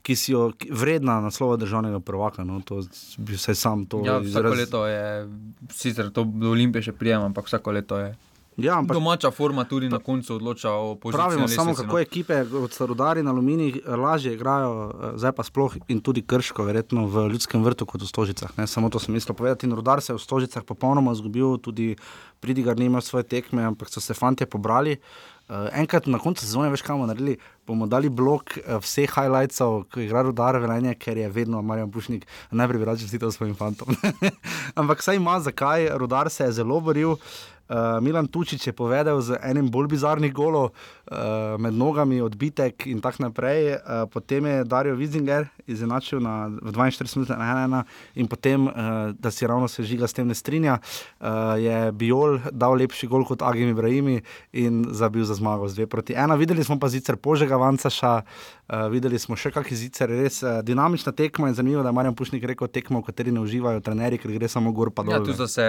ki 0.03 0.17
si 0.17 0.33
jo 0.33 0.51
vredna 0.71 1.21
naslova 1.21 1.57
državnega 1.57 2.01
prvaka. 2.01 2.45
No, 2.45 2.61
to 2.65 2.83
bi 3.19 3.39
se 3.39 3.55
sam 3.55 3.87
to 3.87 4.03
ja, 4.07 4.21
izraz... 4.21 4.45
Vsako 4.45 4.61
leto 4.61 4.87
je, 4.87 5.29
sicer 5.71 6.11
to 6.11 6.25
do 6.25 6.51
Olimpije 6.51 6.91
še 6.91 6.93
prijema, 6.93 7.29
ampak 7.31 7.47
vsako 7.47 7.73
leto 7.79 7.99
je. 7.99 8.15
Ja, 8.61 8.77
ampak, 8.79 8.99
Domača 8.99 9.31
forma 9.33 9.65
tudi 9.65 9.89
na 9.89 9.97
koncu 9.99 10.35
odloča 10.35 10.71
o 10.71 10.95
pozitivnosti. 11.01 11.37
Pravimo 11.37 11.49
samo, 11.49 11.75
kako 11.75 11.97
no. 11.97 12.03
ekipe, 12.03 12.43
kot 12.51 12.75
so 12.77 12.87
rudari 12.87 13.23
na 13.23 13.33
Alumini, 13.33 13.81
lažje 13.87 14.35
igrajo, 14.35 14.73
eh, 14.91 15.13
zdaj 15.17 15.33
pa 15.33 15.43
sploh 15.43 15.77
in 15.89 16.03
tudi 16.05 16.21
krško, 16.23 16.67
verjetno 16.69 17.07
v 17.09 17.29
ljudskem 17.33 17.65
vrtu 17.65 17.89
kot 17.89 18.05
v 18.05 18.11
Stožicah. 18.11 18.53
Ne? 18.61 18.67
Samo 18.67 18.91
to 18.93 19.01
sem 19.01 19.15
mislil 19.15 19.35
povedati. 19.35 19.67
In 19.67 19.73
rudar 19.73 20.05
se 20.05 20.13
je 20.13 20.19
v 20.21 20.23
Stožicah 20.23 20.69
popolnoma 20.69 21.17
izgubil, 21.17 21.57
tudi 21.65 21.97
pridigar 22.41 22.77
nima 22.77 23.01
svoje 23.01 23.25
tekme, 23.25 23.65
ampak 23.65 23.89
so 23.89 24.05
se 24.05 24.15
fanti 24.15 24.45
pobrali. 24.45 25.01
Uh, 25.01 25.32
enkrat 25.73 26.07
na 26.07 26.19
koncu 26.19 26.45
sezone, 26.45 26.71
veš, 26.73 26.83
kaj 26.87 26.97
bomo 26.97 27.07
naredili, 27.11 27.37
bomo 27.67 27.87
dali 27.87 28.09
blok 28.09 28.57
uh, 28.57 28.79
vseh 28.83 29.11
highlightsov, 29.11 29.85
ki 29.93 30.07
igra 30.07 30.23
Rudar 30.27 30.59
Velenje, 30.63 30.95
ker 30.95 31.19
je 31.19 31.29
vedno 31.31 31.63
Marjan 31.63 31.91
Pušnik 31.93 32.27
najprej 32.51 32.79
bi 32.79 32.89
rad 32.89 33.01
čestital 33.01 33.33
svojim 33.33 33.55
fantom. 33.55 33.97
Ampak 34.81 35.03
saj 35.03 35.17
ima, 35.17 35.41
zakaj 35.41 35.91
Rudar 35.99 36.31
se 36.31 36.45
je 36.45 36.53
zelo 36.63 36.81
boril. 36.81 37.17
Uh, 37.17 37.52
Milan 38.01 38.27
Tučič 38.27 38.67
je 38.67 38.73
povedal 38.73 39.21
z 39.21 39.39
enim 39.43 39.71
bolj 39.71 39.89
bizarnim 39.89 40.33
golom, 40.33 40.69
uh, 40.69 41.57
med 41.59 41.75
nogami, 41.75 42.21
odbitek 42.21 42.87
in 42.87 43.01
tako 43.01 43.29
naprej. 43.29 43.77
Uh, 43.77 44.05
potem 44.13 44.47
je 44.47 44.65
Darijo 44.65 44.97
Vizinger 44.97 45.49
izenačil 45.67 46.21
na 46.21 46.49
42 46.49 47.17
minut 47.17 47.31
na 47.33 47.39
1-1 47.41 47.83
in 48.15 48.27
potem, 48.27 48.67
uh, 48.67 48.73
da 49.17 49.31
si 49.31 49.47
ravno 49.47 49.69
se 49.69 49.83
žiga 49.83 50.07
s 50.07 50.13
tem 50.13 50.29
ne 50.29 50.35
strinja, 50.35 50.79
uh, 50.79 51.57
je 51.57 51.93
Biol 51.93 52.39
dal 52.53 52.77
lepši 52.77 53.07
gol 53.07 53.25
kot 53.25 53.43
Agim 53.43 53.69
Ibrahimi 53.73 54.21
in 54.53 54.85
zabil 54.91 55.25
za 55.25 55.35
zmago 55.35 55.69
z 55.69 55.85
2 55.85 55.87
proti 55.87 56.13
1. 56.15 56.39
Videli 56.39 56.65
smo 56.65 56.79
pa 56.79 56.89
zicer 56.89 57.17
Požega 57.17 57.57
Vancaša, 57.57 58.15
uh, 58.17 58.62
videli 58.91 59.19
smo 59.21 59.37
še 59.37 59.51
kakšne 59.53 59.77
zicer, 59.77 60.09
res 60.09 60.41
uh, 60.43 60.61
dinamična 60.65 61.13
tekma 61.13 61.51
in 61.51 61.57
zanimivo, 61.57 61.83
da 61.85 61.91
je 61.93 61.97
Marjan 61.99 62.15
Pušnik 62.17 62.45
rekel 62.49 62.71
tekmo, 62.73 63.03
v 63.03 63.09
kateri 63.11 63.33
ne 63.35 63.43
uživajo 63.45 63.83
trenerji, 63.85 64.21
ker 64.23 64.33
gre 64.33 64.49
samo 64.49 64.73
gor 64.73 64.89
pa 64.95 65.05
ja, 65.05 65.19
dol. 65.19 65.29
Ja, 65.29 65.37
tu 65.37 65.49
se 65.49 65.67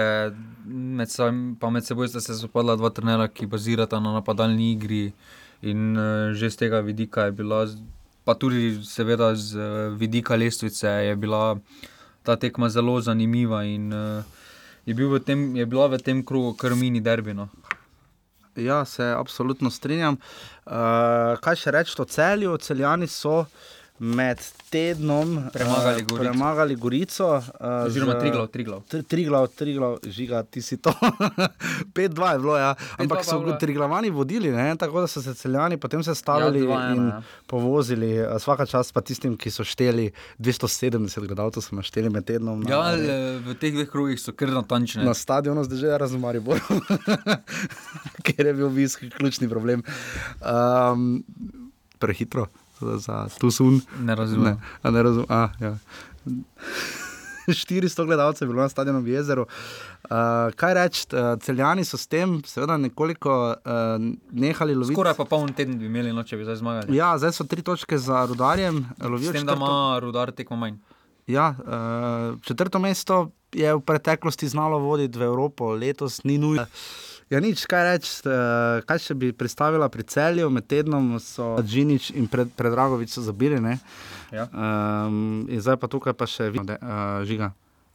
med, 0.65 1.11
svojim, 1.11 1.41
med 1.59 1.87
seboj 1.87 2.13
spopadla 2.15 2.77
dva 2.79 2.93
trenera, 2.95 3.27
ki 3.27 3.49
bazirata 3.51 3.99
na 3.99 4.15
napadalni 4.15 4.71
igri 4.77 5.09
in 5.63 5.97
uh, 5.97 6.31
že 6.31 6.51
z 6.51 6.63
tega 6.65 6.79
vidika 6.79 7.27
je 7.27 7.35
bila 7.35 7.65
pa 8.23 8.35
tudi, 8.39 8.79
seveda, 8.87 9.33
z 9.35 9.59
uh, 9.59 9.91
vidika 9.99 10.35
lestvice 10.39 10.87
je 10.87 11.15
bila 11.15 11.59
ta 12.23 12.35
tekma 12.39 12.69
zelo 12.69 13.01
zanimiva 13.01 13.63
in 13.67 13.91
uh, 13.91 14.23
je, 14.85 14.95
bil 14.95 15.19
tem, 15.19 15.55
je 15.55 15.65
bila 15.65 15.87
v 15.91 15.99
tem 15.99 16.23
krogu 16.23 16.55
kar 16.55 16.75
mini 16.75 17.03
derbino. 17.03 17.49
Ja, 18.55 18.85
se 18.85 19.03
absolutno 19.03 19.69
strinjam. 19.69 20.17
Uh, 20.65 20.73
kaj 21.41 21.55
še 21.63 21.71
reči 21.73 21.95
o 22.01 22.05
celju? 22.05 22.57
Celjani 22.61 23.07
so 23.09 23.45
med 23.97 24.39
tednom 24.69 25.49
premagali 25.53 26.01
uh, 26.01 26.07
Gorico. 26.07 26.23
Premagali 26.23 26.75
Gorico 26.75 27.27
uh, 27.35 27.85
Oziroma, 27.85 28.13
Triglav, 28.19 28.47
Triglav. 28.47 28.81
Triglav, 29.07 29.47
Triglav, 29.47 29.97
žiga, 30.03 30.43
ti 30.43 30.61
si 30.61 30.77
to. 30.77 30.93
5-2 31.93 32.31
je 32.31 32.39
bilo, 32.39 32.57
ja. 32.57 32.75
ampak 32.97 33.25
so 33.25 33.57
Triglavani 33.59 34.09
vodili, 34.09 34.51
ne? 34.51 34.75
tako 34.75 35.01
da 35.01 35.07
so 35.07 35.21
se 35.21 35.33
celjani 35.33 35.77
potem 35.77 36.03
sestavili 36.03 36.65
ja, 36.69 36.89
in 36.93 37.07
ja. 37.07 37.21
povozili. 37.47 38.25
Vsaka 38.37 38.65
čast 38.65 38.93
pa 38.93 39.01
tistim, 39.01 39.37
ki 39.37 39.51
so 39.51 39.63
šteli 39.63 40.09
270 40.39 41.27
gledalcev, 41.27 41.61
so 41.61 41.75
našteli 41.75 42.09
med 42.09 42.25
tednom. 42.25 42.65
Ja, 42.69 42.95
na, 42.97 43.19
v 43.45 43.55
teh 43.61 43.75
dveh 43.77 43.89
krogih 43.89 44.19
so 44.19 44.33
kar 44.33 44.49
natančni. 44.49 45.05
Na 45.05 45.13
stadionu 45.13 45.63
zdaj 45.63 45.79
že 45.83 45.97
razumari 45.97 46.41
bolj, 46.41 46.61
ker 48.25 48.45
je 48.49 48.53
bil 48.57 48.73
viski 48.73 49.09
ključni 49.13 49.49
problem. 49.49 49.85
Um, 50.41 51.23
prehitro 51.99 52.49
za 52.97 53.27
Tusun. 53.39 53.81
Ne 53.99 54.15
razumem. 54.15 54.59
Ne, 54.83 54.91
ne 54.91 55.03
razum, 55.03 55.25
a, 55.29 55.49
ja. 55.59 55.77
400 57.47 58.05
gledalcev 58.05 58.45
je 58.45 58.49
bilo 58.49 58.61
na 58.61 58.69
stadionu 58.69 58.99
v 58.99 59.07
jezeru. 59.07 59.45
Uh, 60.03 60.09
kaj 60.55 60.73
reči, 60.73 61.05
uh, 61.11 61.39
celjani 61.39 61.85
so 61.85 61.97
s 61.97 62.07
tem, 62.07 62.41
seveda, 62.47 62.77
nekoliko 62.77 63.55
uh, 63.55 64.05
nehali 64.31 64.75
loviti. 64.75 64.95
Skoraj 64.95 65.15
pa 65.17 65.25
poln 65.25 65.53
teden 65.53 65.77
bi 65.79 65.85
imeli, 65.85 66.13
no, 66.13 66.23
če 66.23 66.37
bi 66.37 66.47
zdaj 66.47 66.59
zmagali. 66.59 66.97
Ja, 66.97 67.13
zdaj 67.17 67.35
so 67.35 67.47
tri 67.47 67.63
točke 67.63 67.97
za 67.97 68.25
rudarjem. 68.29 68.83
S 68.99 69.31
tem, 69.31 69.45
da 69.47 69.55
ima 69.59 69.99
rudar 70.03 70.31
tekmo 70.31 70.59
manj. 70.59 70.79
Ja, 71.27 71.53
uh, 71.55 72.39
četrto 72.43 72.79
mesto 72.83 73.29
je 73.53 73.75
v 73.75 73.81
preteklosti 73.85 74.47
znalo 74.47 74.79
voditi 74.79 75.19
v 75.19 75.27
Evropo, 75.31 75.71
letos 75.71 76.23
ni 76.23 76.37
nujno. 76.37 76.65
Ja, 77.31 77.39
nič 77.39 77.65
kaj 77.69 77.83
reči. 77.87 78.11
Eh, 78.27 78.83
kaj 78.87 78.99
še 78.99 79.15
bi 79.15 79.31
predstavila 79.31 79.89
pri 79.89 80.03
celju, 80.03 80.49
med 80.49 80.67
tednom 80.67 81.15
so 81.23 81.55
Džinič 81.61 82.11
in 82.17 82.27
pred, 82.27 82.51
Predragovič 82.57 83.19
zabili. 83.19 83.61
Ne? 83.63 83.79
Ja. 84.33 84.47
Um, 84.49 85.45
zdaj 85.47 85.77
pa 85.77 85.87
tukaj 85.87 86.17
pa 86.17 86.27
še 86.27 86.49
vidno, 86.51 86.75
uh, 86.75 86.79
eh, 86.79 87.25
žiga. 87.29 87.53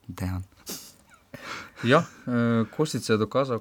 Dejan. 0.08 0.42
ja, 1.82 2.04
eh, 2.26 2.64
Košice 2.76 3.12
je 3.12 3.18
dokazal. 3.18 3.60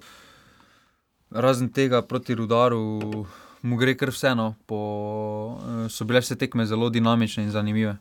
Razen 1.31 1.69
tega 1.69 2.01
proti 2.01 2.35
rudaru, 2.35 3.27
mu 3.61 3.75
gre 3.75 3.97
kar 3.97 4.09
vseeno, 4.11 4.55
po, 4.65 5.59
eh, 5.59 5.89
so 5.89 6.05
bile 6.05 6.21
vse 6.21 6.35
tekme 6.35 6.65
zelo 6.65 6.89
dinamične 6.89 7.43
in 7.43 7.51
zanimive. 7.51 7.97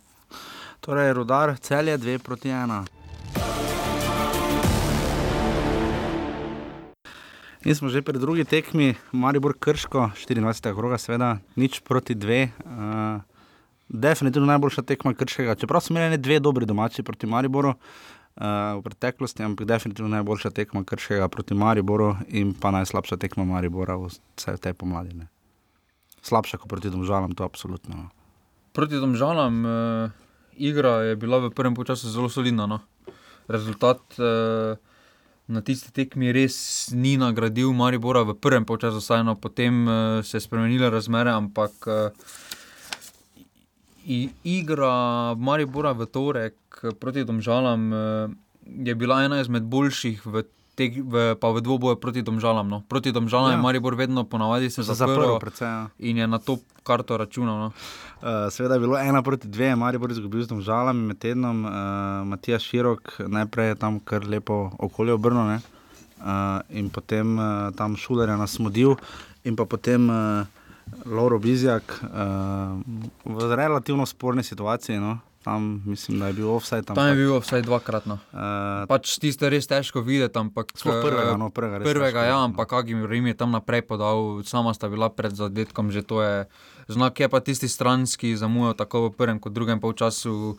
Torej, 0.80 1.12
rudar 1.12 1.58
cel 1.58 1.88
je 1.88 1.98
2 1.98 2.18
proti 2.18 2.48
1. 2.48 2.86
In 7.66 7.74
smo 7.74 7.90
že 7.90 7.98
pri 7.98 8.14
drugi 8.22 8.46
tekmi, 8.46 8.94
Maribor 9.10 9.58
Krško, 9.58 10.14
14. 10.14 10.70
kroga, 10.70 11.02
seveda, 11.02 11.42
nič 11.58 11.82
proti 11.82 12.14
dve. 12.14 12.54
Uh, 12.62 13.18
definitivno 13.90 14.46
najboljša 14.46 14.86
tekma 14.86 15.10
Krškega, 15.18 15.58
čeprav 15.58 15.82
smo 15.82 15.98
imeli 15.98 16.14
dve 16.14 16.38
dobri 16.38 16.62
domači 16.62 17.02
proti 17.02 17.26
Mariboru. 17.26 17.74
Uh, 18.38 18.78
v 18.78 18.86
preteklosti, 18.86 19.42
ampak 19.42 19.66
definitivno 19.66 20.14
najboljša 20.14 20.54
tekma 20.54 20.84
Krškega 20.86 21.26
proti 21.26 21.58
Mariboru 21.58 22.14
in 22.30 22.54
pa 22.54 22.70
najslabša 22.70 23.18
tekma 23.18 23.42
Maribora 23.42 23.98
v 23.98 24.14
tej 24.38 24.70
pomladi. 24.78 25.18
Ne. 25.18 25.26
Slabša 26.22 26.62
kot 26.62 26.70
proti 26.70 26.94
Domžalam, 26.94 27.34
to 27.34 27.42
je 27.42 27.50
absolutno. 27.50 27.96
No. 27.96 28.06
Proti 28.78 28.94
Domžalam 28.94 29.66
eh, 29.66 30.10
igra 30.54 31.02
je 31.02 31.18
bila 31.18 31.42
v 31.42 31.50
prvem 31.50 31.74
času 31.74 32.14
zelo 32.14 32.30
solidna. 32.30 32.70
No. 32.70 32.78
Rezultat 33.50 34.06
eh, 34.22 34.78
na 35.46 35.62
tisti 35.62 35.92
tekmi 35.94 36.32
res 36.34 36.56
ni 36.92 37.16
nagradil 37.16 37.72
Maribora 37.72 38.24
v 38.26 38.34
prvem 38.34 38.66
času, 38.66 38.98
vseeno 38.98 39.36
potem 39.38 39.86
uh, 39.86 40.24
se 40.24 40.36
je 40.36 40.40
spremenila 40.40 40.90
razmere, 40.90 41.30
ampak 41.30 41.72
uh, 41.86 42.10
igra 44.44 45.34
Maribora 45.38 45.92
v 45.92 46.06
torek 46.06 46.56
proti 46.98 47.24
Domžalam 47.24 47.92
uh, 47.92 48.30
je 48.66 48.94
bila 48.94 49.22
ena 49.24 49.40
izmed 49.40 49.62
boljših 49.62 50.26
v 50.26 50.42
te, 50.76 50.92
v, 50.92 51.34
pa 51.40 51.48
v 51.50 51.64
dvoboju 51.64 51.96
proti 51.96 52.22
Domžalam. 52.22 52.68
No. 52.68 52.82
Proti 52.88 53.12
Domžalam 53.12 53.50
ja. 53.50 53.56
je 53.56 53.62
Maribor 53.62 53.96
vedno 53.96 54.24
ponavadi 54.24 54.70
se 54.70 54.84
zaprl 54.84 55.40
ja. 55.60 55.88
in 55.98 56.20
je 56.20 56.26
na 56.26 56.38
to 56.38 56.58
karto 56.84 57.16
računal. 57.16 57.56
No. 57.58 57.68
Uh, 58.20 58.52
seveda 58.52 58.76
je 58.76 58.84
bilo 58.84 58.98
ena 58.98 59.22
proti 59.22 59.48
dve, 59.48 59.72
Maribor 59.76 60.12
izgubil 60.12 60.44
z 60.44 60.52
Domžalami 60.52 61.12
med 61.12 61.18
tednom, 61.18 61.64
uh, 61.64 61.72
Matija 62.28 62.60
Širok 62.60 63.24
najprej 63.26 63.72
je 63.72 63.80
tam 63.80 64.00
kar 64.00 64.28
lepo 64.28 64.70
okolje 64.78 65.16
obrnil 65.16 65.56
uh, 65.56 65.60
in 66.70 66.92
potem 66.92 67.38
uh, 67.38 67.72
tam 67.76 67.96
šuler 67.96 68.28
je 68.28 68.36
nasmodil 68.36 69.00
in 69.44 69.56
pa 69.56 69.64
potem. 69.64 70.10
Uh, 70.10 70.46
Lauro 71.06 71.38
Bizjak 71.38 71.82
uh, 71.82 72.78
v 73.24 73.54
relativno 73.58 74.06
sporni 74.06 74.42
situaciji, 74.42 75.00
no, 75.02 75.18
tam 75.46 75.82
mislim, 75.86 76.18
da 76.18 76.26
je 76.26 76.32
bil 76.32 76.50
offside. 76.50 76.82
Tam, 76.82 76.96
tam 76.96 77.08
je 77.08 77.14
bil 77.14 77.38
vsaj 77.38 77.62
dvakratno. 77.62 78.18
Uh, 78.32 78.40
pač 78.90 79.12
tisto 79.22 79.46
je 79.46 79.52
res 79.54 79.70
težko 79.70 80.02
videti, 80.02 80.34
ampak 80.34 80.74
prvega, 80.74 81.36
no, 81.38 81.52
prvega, 81.54 81.78
prvega 81.86 82.24
ja, 82.26 82.40
ampak 82.42 82.72
Agim 82.74 83.04
Rim 83.06 83.30
je 83.30 83.36
tam 83.38 83.54
naprej 83.54 83.86
podal, 83.86 84.42
sama 84.42 84.74
sta 84.74 84.90
bila 84.90 85.06
pred 85.06 85.30
zadetkom, 85.30 85.94
že 85.94 86.02
to 86.02 86.18
je 86.18 86.50
znak, 86.90 87.14
je 87.14 87.30
pa 87.30 87.38
tisti 87.38 87.70
stranski 87.70 88.34
zamujal 88.34 88.74
tako 88.74 89.06
v 89.06 89.14
prvem 89.14 89.38
kot 89.38 89.54
drugem 89.54 89.78
polčasu, 89.78 90.58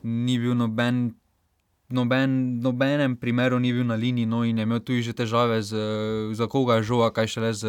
ni 0.00 0.40
bil 0.40 0.56
noben. 0.56 1.12
Noben, 1.92 2.56
nobenem 2.64 3.20
primeru 3.20 3.60
ni 3.60 3.68
bil 3.68 3.84
na 3.84 4.00
liniji, 4.00 4.24
no 4.24 4.48
in 4.48 4.56
je 4.56 4.64
imel 4.64 4.80
tudi 4.80 5.12
težave 5.12 5.60
z, 5.60 5.76
za 6.32 6.48
koga 6.48 6.80
je 6.80 6.88
žoga, 6.88 7.12
kaj 7.12 7.28
šele 7.28 7.52
z 7.52 7.68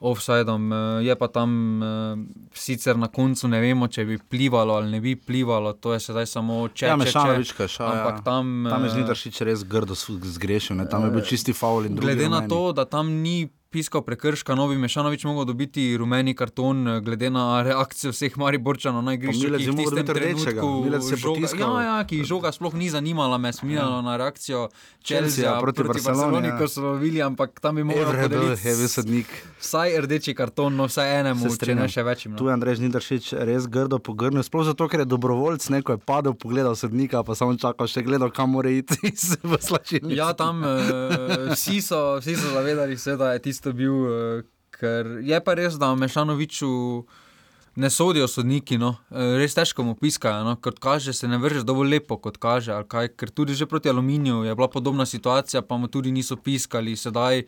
offsajdom. 0.00 0.72
Eh, 0.72 1.04
je 1.04 1.16
pa 1.16 1.28
tam 1.28 1.82
uh, 1.82 2.18
sicer 2.54 2.96
na 2.96 3.08
koncu 3.08 3.48
ne 3.48 3.60
vemo, 3.60 3.88
če 3.88 4.04
bi 4.04 4.18
plivalo 4.18 4.74
ali 4.74 4.90
ne 4.90 5.00
bi 5.00 5.14
plivalo, 5.16 5.72
to 5.72 5.92
je 5.92 6.00
sedaj 6.00 6.26
samo 6.26 6.62
če. 6.68 6.88
Ja, 6.88 6.96
mešanovička, 6.96 7.68
še 7.68 7.84
ampak 7.84 8.20
ja. 8.20 8.24
tam. 8.24 8.52
Tam 8.70 8.84
je 8.84 8.92
Znidaršič 8.96 9.40
res 9.48 9.64
grdo 9.68 9.94
zgrešil, 9.94 10.80
ne? 10.80 10.88
tam 10.88 11.04
je 11.06 11.14
bil 11.14 11.24
čisti 11.24 11.52
faul 11.56 11.88
in 11.88 11.96
drugi. 11.98 12.14
Glede 12.14 12.30
na 12.32 12.46
to, 12.48 12.72
da 12.72 12.88
tam 12.88 13.12
ni 13.20 13.50
piskal 13.70 14.02
prekrška, 14.02 14.54
novi 14.54 14.78
Mešanovič 14.78 15.24
mogel 15.24 15.44
dobiti 15.44 15.96
rumeni 15.96 16.34
karton, 16.34 16.88
eh, 16.88 17.00
glede 17.00 17.30
na 17.30 17.62
reakcijo 17.62 18.10
vseh 18.10 18.36
Mariborčanov 18.36 19.02
na 19.02 19.14
igrišču. 19.14 19.46
Milec 19.46 19.62
je 19.62 19.72
mogel 19.72 19.98
biti 20.02 20.12
rdečega, 20.12 20.62
Milec 20.84 21.04
se 21.08 21.16
žoga, 21.16 21.48
ja, 21.58 21.82
ja, 21.82 21.98
ki 22.04 22.24
žoga 22.24 22.52
sploh 22.52 22.74
ni 22.74 22.90
zanimala, 22.90 23.38
me 23.38 23.52
smijalo 23.52 23.96
ja. 23.96 24.02
na 24.02 24.16
reakcijo 24.16 24.68
Chelsea 25.04 25.60
proti, 25.60 25.82
proti 25.82 26.02
Barceloni, 26.04 26.48
ja. 26.48 26.58
ko 26.58 26.68
so 26.68 26.96
bili, 26.98 27.22
ampak 27.22 27.60
tam 27.60 27.78
bi 27.78 27.84
mogel 27.84 28.10
biti 28.10 28.36
vsaj 29.60 30.00
rdeči 30.00 30.34
karton, 30.34 30.74
no 30.76 30.88
vsaj 30.90 31.20
enemu, 31.20 31.54
če 31.54 31.74
ne 31.78 31.86
še 31.88 32.02
več. 32.02 32.26
Tu 32.38 32.50
je 32.50 32.52
Andrej 32.52 32.80
Žnidaršič 32.82 33.30
res 33.46 33.70
grdo 33.70 34.00
pogrnil, 34.02 34.42
sploh 34.42 34.66
zato, 34.66 34.88
ker 34.90 35.04
je 35.04 35.08
dobrovoljc, 35.14 35.68
neko 35.76 35.94
je 35.94 36.02
padel, 36.02 36.34
pogledal 36.34 36.74
sodnika, 36.74 37.22
pa 37.22 37.38
samo 37.38 37.54
čakal, 37.54 37.86
še 37.86 38.02
gledal, 38.02 38.34
kam 38.34 38.56
mora 38.58 38.74
iti. 38.74 38.98
Ja, 40.16 40.32
tam 40.36 40.62
uh, 40.64 41.52
vsi 41.52 41.80
so, 41.84 42.18
vsi 42.20 42.34
so 42.38 42.50
zavedali 42.54 42.96
se, 42.98 43.16
da 43.20 43.32
je 43.34 43.42
tisto 43.44 43.59
isto 43.60 43.76
bil, 43.76 43.92
uh, 43.92 44.40
ker 44.72 45.20
je 45.20 45.36
pa 45.44 45.52
res, 45.52 45.76
da 45.76 45.92
Mešanoviču 45.92 46.70
ne 47.76 47.90
sodijo 47.92 48.24
sodniki, 48.24 48.78
no. 48.80 48.94
uh, 49.12 49.36
res 49.36 49.52
težko 49.52 49.84
mu 49.84 49.92
piskajo. 50.00 50.46
No. 50.48 50.56
Kot 50.56 50.80
kaže, 50.80 51.12
se 51.12 51.28
ne 51.28 51.36
vrže 51.36 51.66
dovolj 51.68 51.92
lepo, 51.98 52.16
kot 52.16 52.40
kaže. 52.40 52.72
Kaj, 52.88 53.12
ker 53.20 53.28
tudi 53.28 53.52
že 53.52 53.68
proti 53.68 53.92
aluminiju 53.92 54.46
je 54.48 54.56
bila 54.56 54.70
podobna 54.72 55.04
situacija, 55.04 55.60
pa 55.60 55.76
mu 55.76 55.92
tudi 55.92 56.08
niso 56.08 56.40
piskali. 56.40 56.96
Sedaj, 56.96 57.44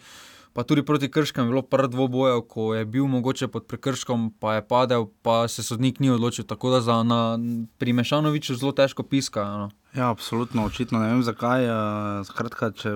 pa 0.53 0.69
tudi 0.69 0.85
proti 0.85 1.09
krškem 1.09 1.49
je 1.49 1.55
bilo 1.55 1.65
prvo 1.65 1.89
dvoboje, 1.89 2.37
ko 2.45 2.75
je 2.77 2.85
bil 2.85 3.09
mogoče 3.09 3.49
pod 3.49 3.65
prekrškom, 3.65 4.35
pa 4.37 4.61
je 4.61 4.69
padel, 4.69 5.09
pa 5.25 5.49
se 5.49 5.65
sodnik 5.65 5.97
ni 5.97 6.13
odločil. 6.13 6.45
Tako 6.45 6.77
da 6.77 6.85
za, 6.85 7.01
na, 7.03 7.41
pri 7.81 7.97
Mešanoviču 7.97 8.61
zelo 8.61 8.77
težko 8.77 9.01
piskajo. 9.03 9.65
No. 9.65 9.82
Ja, 9.93 10.09
absolutno, 10.09 10.65
očitno 10.65 10.99
ne 10.99 11.11
vem 11.11 11.23
zakaj. 11.23 11.67
Uh, 11.69 12.25
skratka, 12.25 12.71
če 12.73 12.95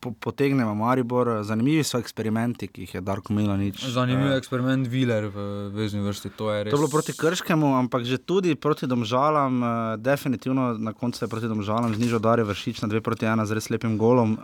po, 0.00 0.14
potegnemo 0.16 0.72
Maribor, 0.74 1.28
zanimivi 1.44 1.84
so 1.84 2.00
eksperimenti, 2.00 2.70
ki 2.72 2.86
jih 2.86 2.94
je 2.96 3.02
Darko 3.04 3.36
Milanič. 3.36 3.82
Zanimiv 3.92 4.32
je 4.32 4.38
eksperiment 4.40 4.88
Viler 4.88 5.28
v 5.28 5.44
vezni 5.76 6.00
vrsti. 6.00 6.32
To 6.40 6.48
je, 6.48 6.64
res... 6.64 6.72
to 6.72 6.78
je 6.78 6.80
bilo 6.80 6.88
proti 6.88 7.12
Krškemu, 7.20 7.74
ampak 7.82 8.08
že 8.08 8.16
tudi 8.16 8.56
proti 8.56 8.88
Domžalam, 8.88 9.60
definitivno 10.00 10.72
na 10.80 10.96
koncu 10.96 11.20
je 11.20 11.28
proti 11.28 11.52
Domžalam 11.52 11.92
znižal 11.92 12.24
Darje 12.24 12.48
Vršič 12.48 12.80
na 12.80 12.88
2 12.88 13.04
proti 13.04 13.28
1 13.28 13.44
z 13.44 13.58
res 13.58 13.68
lepim 13.68 14.00
golom. 14.00 14.38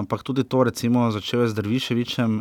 Ampak 0.00 0.24
tudi 0.24 0.40
to, 0.40 0.64
recimo, 0.64 1.12
začel 1.12 1.44
je 1.44 1.52
z 1.52 1.60
Drviševičem. 1.60 2.40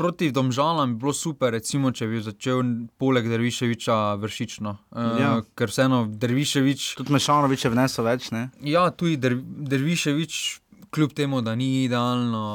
Proti 0.00 0.30
Domžalam 0.32 0.94
bi 0.94 1.00
bilo 1.02 1.12
super, 1.12 1.52
recimo, 1.52 1.90
če 1.92 2.06
bi 2.08 2.22
začel 2.24 2.62
poleg 2.96 3.26
Derviševiča 3.28 3.96
vršično. 4.22 4.70
Uh, 4.96 5.08
ja. 5.20 5.32
Ker 5.52 5.68
vseeno 5.68 6.06
Derviševič. 6.08 6.86
Tudi 6.96 7.12
Mešanovič 7.12 7.66
je 7.66 7.70
vnesel 7.74 8.08
več. 8.08 8.30
Ne? 8.32 8.46
Ja, 8.64 8.86
tudi 8.96 9.18
Der, 9.20 9.36
Derviševič. 9.44 10.38
Kljub 10.90 11.12
temu, 11.14 11.42
da 11.44 11.52
ni 11.54 11.84
idealno, 11.84 12.46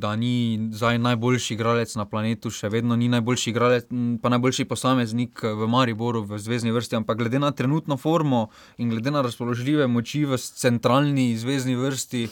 da 0.00 0.14
ni 0.16 0.56
najboljši 0.56 1.52
igralec 1.54 1.92
na 2.00 2.08
planetu, 2.08 2.50
še 2.50 2.72
vedno 2.72 2.96
ni 2.96 3.06
najboljši 3.12 3.52
igralec, 3.52 3.92
pa 4.24 4.32
najboljši 4.32 4.66
posameznik 4.66 5.44
v 5.44 5.68
Mariboru, 5.70 6.24
v 6.26 6.40
zvezdni 6.40 6.72
vrsti. 6.74 6.96
Ampak 7.02 7.20
glede 7.20 7.38
na 7.44 7.52
trenutno 7.52 8.00
formo 8.00 8.48
in 8.80 8.88
glede 8.90 9.12
na 9.12 9.20
razpoložljive 9.22 9.86
moči 9.86 10.24
v 10.24 10.40
centralni 10.40 11.28
zvezdni 11.36 11.76
vrsti, 11.76 12.26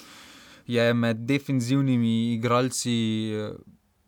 je 0.73 0.91
med 0.97 1.23
defenzivnimi 1.29 2.33
igralci 2.41 2.97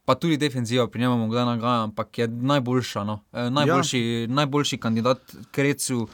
pa 0.07 0.15
tudi 0.15 0.37
defenziva 0.37 0.87
pri 0.89 1.01
njemu, 1.01 1.29
da 1.35 1.45
nagaja, 1.45 1.83
ampak 1.83 2.19
je 2.19 2.29
najboljša. 2.29 3.05
No. 3.05 3.21
E, 3.33 3.51
najboljši, 3.51 4.01
ja. 4.01 4.35
najboljši 4.35 4.79
kandidat, 4.79 5.37
krecu. 5.51 6.07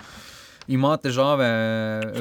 Ima 0.70 0.94
težave, 0.96 1.46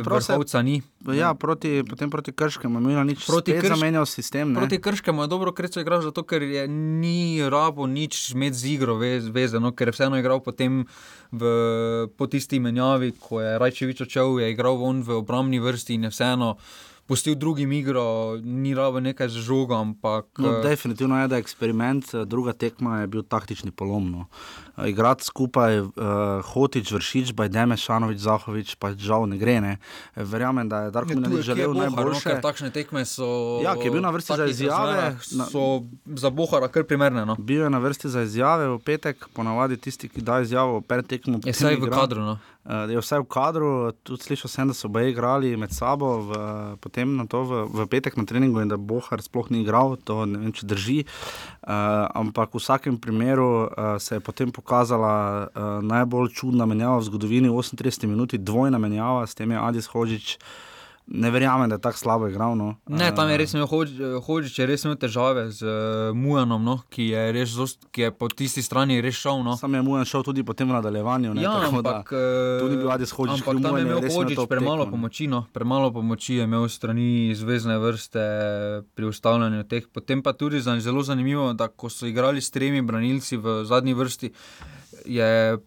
vrhovca 0.01 0.61
ni. 0.65 0.81
Ja, 1.13 1.33
proti, 1.37 1.83
potem 1.89 2.09
proti 2.09 2.33
Krškemu, 2.33 2.79
imel 2.79 3.05
nič 3.05 3.27
proti 3.27 3.53
Krškemu. 3.53 3.77
Zamenjal 3.77 4.05
sistem. 4.09 4.53
Ne? 4.53 4.59
Proti 4.59 4.81
Krškemu 4.81 5.21
je 5.21 5.29
dobro, 5.29 5.53
ker 5.53 5.69
so 5.69 5.79
igrali 5.79 6.03
zato, 6.03 6.23
ker 6.25 6.41
je 6.41 6.65
ni 6.67 7.37
rabo 7.49 7.85
nič 7.87 8.33
med 8.33 8.57
z 8.57 8.73
igro 8.73 8.97
vezano, 8.97 9.71
ker 9.77 9.91
je 9.91 9.95
vseeno 9.95 10.17
igral 10.17 10.41
potem 10.41 10.87
v, 11.31 11.53
po 12.17 12.27
tisti 12.27 12.59
menjavi, 12.59 13.13
ko 13.21 13.45
je 13.45 13.59
Rajčevič 13.61 14.01
odšel, 14.09 14.41
je 14.41 14.51
igral 14.57 14.81
v 14.81 15.21
obrambni 15.21 15.61
vrsti 15.61 16.01
in 16.01 16.09
je 16.09 16.15
vseeno 16.17 16.55
pustil 17.11 17.35
drugim 17.35 17.71
igro, 17.71 18.37
ni 18.43 18.71
rabo 18.75 18.99
nekaj 18.99 19.27
z 19.29 19.43
žogom. 19.43 19.91
Ampak, 19.91 20.25
no, 20.37 20.49
uh, 20.49 20.63
definitivno 20.63 21.19
je, 21.19 21.27
da 21.27 21.35
je 21.35 21.43
eksperiment, 21.43 22.13
eh, 22.13 22.25
druga 22.25 22.53
tekma 22.53 23.01
je 23.01 23.07
bil 23.07 23.23
taktični 23.23 23.71
polomno. 23.71 24.25
Uh, 24.77 24.87
igrati 24.87 25.27
skupaj, 25.27 25.79
uh, 25.79 25.91
hotič, 26.53 26.91
vršič, 26.91 27.33
bajdeme, 27.35 27.75
šanovič, 27.77 28.19
zahovič, 28.23 28.75
pa 28.79 28.93
žal 28.95 29.27
ne 29.27 29.35
gre. 29.41 29.57
Ne. 29.61 29.73
Verjamem, 30.15 30.69
da 30.71 30.85
je 30.85 30.93
Darko 30.95 31.17
Mlinarič 31.19 31.45
želel 31.51 31.73
no, 31.73 31.83
najboljše. 31.83 32.37
No, 32.37 32.45
takšne 32.47 32.71
tekme 32.71 33.03
so. 33.03 33.59
Ja, 33.59 33.75
ki 33.75 33.91
je 33.91 33.91
bil 33.91 34.05
na 34.07 34.15
vrsti 34.15 34.37
za 34.37 34.47
izjave. 34.47 35.11
So 35.51 35.83
za 36.15 36.31
Bohara 36.31 36.71
kar 36.71 36.87
primerne. 36.87 37.25
No. 37.27 37.35
Bil 37.35 37.67
je 37.67 37.69
na 37.69 37.83
vrsti 37.83 38.07
za 38.07 38.23
izjave 38.23 38.71
v 38.71 38.79
petek, 38.79 39.27
ponavadi 39.35 39.75
tisti, 39.75 40.07
ki 40.07 40.23
da 40.23 40.39
izjavo 40.47 40.79
pred 40.79 41.03
tekmo. 41.03 41.43
Je 41.43 41.51
vse 41.51 41.75
v 41.75 41.91
kadru. 41.91 42.23
No. 42.23 42.39
Uh, 42.61 42.85
je 42.89 43.01
vse 43.01 43.17
v 43.17 43.25
kadru, 43.25 43.69
tudi 44.05 44.21
slišal 44.21 44.49
sem, 44.53 44.69
da 44.69 44.75
so 44.77 44.85
oboje 44.85 45.09
igrali 45.09 45.55
med 45.57 45.73
sabo, 45.73 46.21
v, 46.29 46.41
potem 46.77 47.15
na 47.17 47.25
to 47.25 47.41
v, 47.41 47.61
v 47.73 47.87
petek 47.89 48.13
na 48.19 48.25
treningu 48.29 48.61
in 48.61 48.69
da 48.69 48.77
Bohar 48.77 49.17
sploh 49.17 49.49
ni 49.49 49.63
igral, 49.65 49.97
to 49.97 50.29
ne 50.29 50.43
vem, 50.43 50.53
če 50.53 50.69
drži. 50.69 50.99
Uh, 51.01 52.05
ampak 52.13 52.53
v 52.53 52.61
vsakem 52.61 53.01
primeru 53.01 53.65
uh, 53.65 53.97
se 53.97 54.19
je 54.19 54.21
potem 54.21 54.53
pokazala 54.53 55.49
uh, 55.49 55.81
najbolj 55.81 56.29
čudna 56.37 56.69
menjava 56.69 57.01
v 57.01 57.09
zgodovini, 57.09 57.49
38 57.49 58.05
minut, 58.05 58.37
dvojna 58.37 58.77
menjava, 58.77 59.25
s 59.25 59.33
tem 59.33 59.49
je 59.49 59.57
Adis 59.57 59.89
Hožič. 59.89 60.37
Ne 61.07 61.31
verjamem, 61.31 61.69
da 61.69 61.75
je 61.75 61.81
tako 61.81 61.97
slabo 61.97 62.27
igral. 62.27 62.55
No. 62.57 62.75
Ne, 62.87 63.09
tam 63.15 63.29
je 63.29 63.37
res 63.37 63.53
imel 63.53 63.67
hočič, 63.67 64.59
je 64.59 64.65
res 64.69 64.85
imel 64.85 64.95
težave 65.01 65.47
z 65.51 65.65
uh, 65.65 66.15
Mujanom, 66.15 66.61
no, 66.63 66.77
ki, 66.93 67.09
je 67.11 67.23
res, 67.35 67.55
ki 67.91 68.05
je 68.05 68.11
po 68.15 68.29
tisti 68.29 68.63
strani 68.63 69.01
res 69.03 69.17
šel. 69.19 69.41
No. 69.43 69.57
Sam 69.59 69.75
je 69.75 69.81
Mujan 69.85 70.07
šel 70.07 70.23
tudi 70.23 70.45
po 70.47 70.53
tem 70.53 70.69
nadaljevanju. 70.71 71.33
Ne, 71.35 71.43
ja, 71.43 71.55
ampak 71.67 72.13
eh, 72.15 72.61
tudi 72.61 72.77
bil 72.79 72.91
Adis 72.93 73.11
Hočič. 73.11 73.41
Ampak 73.41 73.63
tam 73.65 73.79
je 73.79 73.85
imel 73.87 74.05
hočič 74.07 74.39
premalo 74.49 74.85
pomoči, 74.91 75.27
no. 75.31 75.43
premalo 75.53 75.89
pomoči 75.91 76.37
je 76.39 76.45
imel 76.47 76.69
strani 76.71 77.33
zvezdne 77.35 77.79
vrste 77.81 78.27
pri 78.95 79.09
ustavljanju 79.09 79.65
teh. 79.67 79.89
Potem 79.91 80.21
pa 80.23 80.33
tudi 80.37 80.61
zelo 80.61 81.03
zanimivo, 81.03 81.51
da 81.53 81.67
ko 81.67 81.89
so 81.89 82.07
igrali 82.07 82.41
s 82.41 82.53
tremi 82.55 82.81
branilci 82.81 83.37
v 83.41 83.65
zadnji 83.65 83.97
vrsti, 83.97 84.31
je 85.05 85.57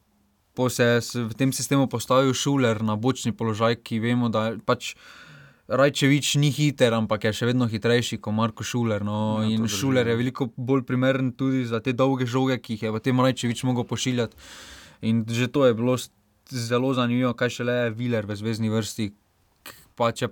se 0.69 0.85
je 0.85 1.25
v 1.25 1.35
tem 1.35 1.53
sistemu 1.53 1.89
postavil 1.91 2.33
šuler 2.33 2.83
na 2.83 2.97
bočni 2.97 3.33
položaj, 3.33 3.83
ki 3.83 3.99
vemo, 3.99 4.29
da 4.29 4.55
pač. 4.65 4.95
Rajčevič 5.69 6.35
ni 6.37 6.51
hiter, 6.53 6.93
ampak 6.93 7.25
je 7.25 7.33
še 7.33 7.49
vedno 7.49 7.65
hitrejši 7.71 8.19
kot 8.21 8.37
Marko 8.37 8.65
Šuler. 8.67 9.05
No. 9.07 9.41
Ja, 9.41 9.49
in 9.49 9.65
Šuler 9.71 10.11
je 10.11 10.17
veliko 10.19 10.51
bolj 10.57 10.85
primeren 10.85 11.33
tudi 11.33 11.65
za 11.65 11.81
te 11.81 11.95
dolge 11.97 12.29
žoge, 12.29 12.59
ki 12.61 12.77
jih 12.77 12.89
je 12.89 12.93
v 12.93 13.01
tem 13.01 13.23
Rajčevič 13.25 13.65
mogel 13.65 13.89
pošiljati. 13.89 14.37
In 15.09 15.25
že 15.25 15.49
to 15.49 15.65
je 15.65 15.77
bilo 15.77 15.97
zelo 16.53 16.93
zanimivo, 16.93 17.33
kaj 17.33 17.57
še 17.57 17.65
le 17.65 17.79
je 17.79 17.95
Viler 17.97 18.29
v 18.29 18.37
zvezdni 18.37 18.69
vrsti. 18.73 19.09
Pa 19.97 20.13
če 20.13 20.29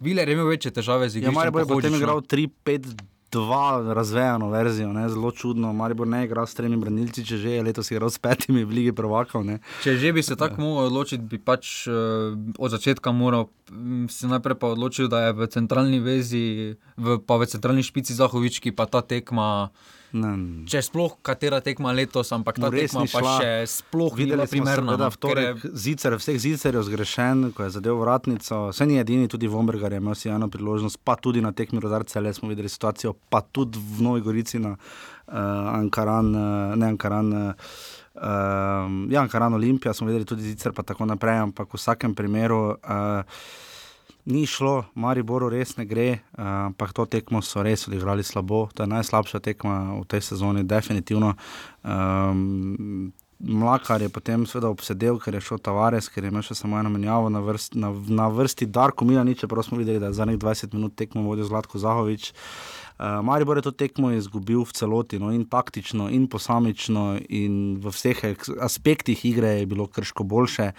Viler 0.00 0.28
je 0.28 0.36
imel 0.38 0.48
večje 0.48 0.72
težave 0.72 1.10
z 1.12 1.20
igro. 1.20 1.34
Ja, 1.34 1.36
Maribor 1.36 1.66
je 1.66 1.68
potem 1.68 1.96
igral 2.00 2.24
3-5 2.24 2.94
dva 3.32 3.94
razvejano 3.94 4.50
verzijo, 4.50 4.92
ne? 4.92 5.08
zelo 5.08 5.30
čudno. 5.30 5.72
Maribor 5.72 6.06
ne 6.06 6.24
igra 6.24 6.46
s 6.46 6.54
tremi 6.54 6.76
branilci, 6.76 7.24
če 7.26 7.38
že 7.38 7.54
je 7.56 7.62
letos 7.62 7.90
igral 7.90 8.10
s 8.10 8.18
petimi 8.18 8.64
v 8.64 8.80
Ligi 8.80 8.92
Prvakov. 8.92 9.44
Ne? 9.46 9.60
Če 9.84 9.96
že 9.96 10.12
bi 10.12 10.22
se 10.22 10.36
tako 10.36 10.58
ja. 10.58 10.64
mogel 10.64 10.90
odločiti, 10.90 11.22
bi 11.22 11.38
pač 11.38 11.86
uh, 11.86 12.34
od 12.58 12.70
začetka 12.70 13.12
moral 13.12 13.48
se 14.08 14.26
najprej 14.26 14.58
pa 14.58 14.74
odločiti, 14.74 15.08
da 15.08 15.30
je 15.30 15.32
v 15.38 15.46
centralni 15.46 16.00
vezi, 16.02 16.74
v, 16.98 17.18
pa 17.22 17.38
v 17.38 17.46
centralni 17.46 17.86
špici 17.86 18.14
Zahovički, 18.18 18.74
pa 18.74 18.90
ta 18.90 19.02
tekma 19.02 19.70
Ne. 20.12 20.30
Če 20.64 20.82
sploh 20.82 21.16
katera 21.20 21.60
tekma 21.60 21.92
letos, 21.92 22.30
ampak 22.30 22.56
ta 22.56 22.62
No, 22.62 22.70
tekma 22.72 23.04
pa 23.04 23.20
šla. 23.20 23.34
še 23.36 23.50
sploh 23.68 24.10
ni 24.10 24.24
bila 24.24 24.42
Videli 24.42 24.50
primerna. 24.50 24.92
seveda 24.92 25.06
no, 25.06 25.40
je- 25.40 25.70
zicer, 25.76 26.12
vseh 26.14 26.36
zicerjev 26.36 26.82
zgrešen, 26.82 27.52
ko 27.52 27.62
je 27.62 27.70
zadev 27.70 27.94
vratnico. 27.96 28.68
Vse 28.68 28.84
ni 28.84 28.98
edini, 28.98 29.28
tudi 29.28 29.46
Vombergar 29.46 29.92
je 29.92 29.98
imel 29.98 30.14
si 30.14 30.28
eno 30.28 30.48
priložnost, 30.48 30.98
pa 30.98 31.14
tudi 31.14 31.40
na 31.40 31.52
tekmi 31.52 31.78
Rodarce, 31.78 32.16
le 32.16 32.32
smo 32.32 32.48
videli 32.48 32.68
situacijo, 32.68 33.14
pa 33.28 33.40
tudi 33.42 33.78
v 33.78 34.00
Novi 34.00 34.20
Gorici 34.20 34.58
na 34.58 34.70
uh, 34.70 35.34
Ankaran, 35.72 36.28
uh, 36.28 36.42
ne 36.74 36.86
Ankaran. 36.88 37.32
Uh, 37.32 37.54
Uh, 38.12 38.26
ja, 39.08 39.22
Ankaran 39.22 39.54
Olimpija 39.54 39.94
smo 39.94 40.06
videli 40.06 40.24
tudi 40.24 40.42
zicer, 40.42 40.72
pa 40.72 40.82
tako 40.82 41.06
naprej, 41.06 41.38
ampak 41.38 41.68
v 41.68 41.78
vsakem 41.78 42.12
primeru 42.12 42.74
uh, 42.74 43.22
ni 44.26 44.46
šlo, 44.46 44.84
Mariboru 44.94 45.48
res 45.52 45.76
ne 45.76 45.86
gre, 45.88 46.10
uh, 46.12 46.44
ampak 46.70 46.92
to 46.96 47.06
tekmo 47.06 47.42
so 47.42 47.62
res 47.62 47.88
odigrali 47.88 48.24
slabo. 48.26 48.68
To 48.74 48.84
je 48.84 48.92
najslabša 48.92 49.40
tekma 49.40 50.00
v 50.00 50.04
tej 50.10 50.22
sezoni, 50.32 50.64
definitivno. 50.64 51.34
Um, 51.84 53.12
Mlakar 53.40 54.02
je 54.02 54.10
potem 54.12 54.42
seveda 54.44 54.68
obsedel, 54.68 55.16
ker 55.16 55.32
je 55.34 55.40
šel 55.40 55.58
Tavares, 55.64 56.10
ker 56.12 56.26
je 56.26 56.28
imel 56.28 56.44
še 56.44 56.58
samo 56.58 56.76
eno 56.76 56.90
menjavo 56.92 57.30
na 57.32 57.40
vrsti, 57.40 57.78
na, 57.80 57.88
na 57.88 58.26
vrsti 58.28 58.68
Darko 58.68 59.06
Milanič, 59.08 59.40
čeprav 59.40 59.64
smo 59.64 59.78
videli, 59.80 60.00
da 60.02 60.10
je 60.10 60.18
zadnjih 60.18 60.36
20 60.42 60.76
minut 60.76 60.92
tekmo 60.92 61.24
vodil 61.24 61.48
Zlatko 61.48 61.80
Zahovič. 61.80 62.34
Uh, 63.00 63.24
Maribor 63.24 63.56
je 63.56 63.62
to 63.62 63.70
tekmo 63.72 64.10
izgubil 64.12 64.60
v 64.60 64.74
celoti, 64.76 65.16
no, 65.16 65.30
in 65.32 65.46
taktično, 65.48 66.10
in 66.12 66.26
posamično, 66.28 67.16
in 67.32 67.78
v 67.80 67.88
vseh 67.88 68.18
aspektih 68.60 69.22
igre 69.24 69.54
je 69.62 69.66
bilo 69.66 69.86
krško 69.88 70.20
boljše. 70.28 70.72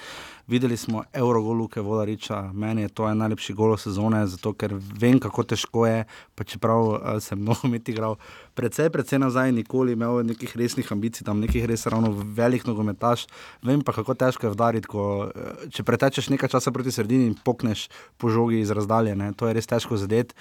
Videli 0.45 0.77
smo 0.77 1.01
Eurogol 1.13 1.57
Luke 1.57 1.81
Vodariča, 1.81 2.51
meni 2.53 2.81
je 2.85 2.89
to 2.93 3.07
en 3.09 3.17
najlepši 3.17 3.53
golo 3.57 3.77
sezone, 3.77 4.19
zato 4.27 4.53
ker 4.53 4.75
vem, 4.77 5.17
kako 5.19 5.43
težko 5.49 5.87
je, 5.87 6.03
čeprav 6.45 6.81
uh, 6.91 6.99
sem 7.17 7.41
mnogo 7.41 7.71
met 7.73 7.89
igral, 7.89 8.19
precej, 8.53 8.91
precej 8.93 9.17
nazaj, 9.19 9.49
nikoli 9.57 9.97
imel 9.97 10.21
nekih 10.21 10.53
resnih 10.57 10.91
ambicij, 10.93 11.25
tam 11.25 11.41
nekih 11.41 11.65
res 11.65 11.87
ravno 11.89 12.11
velik 12.13 12.67
nogometaš. 12.69 13.25
Vem 13.65 13.81
pa, 13.81 13.95
kako 13.97 14.13
težko 14.13 14.45
je 14.45 14.53
vdariti, 14.53 14.91
ko, 14.91 15.07
eh, 15.33 15.65
če 15.73 15.87
pretečeš 15.87 16.29
nekaj 16.29 16.53
časa 16.53 16.69
proti 16.69 16.93
sredini 16.93 17.31
in 17.31 17.33
pokneš 17.33 17.87
po 18.21 18.29
žogi 18.29 18.61
iz 18.61 18.69
razdalje, 18.69 19.15
ne, 19.17 19.31
to 19.33 19.49
je 19.49 19.57
res 19.57 19.65
težko 19.65 19.97
zadeti. 19.97 20.37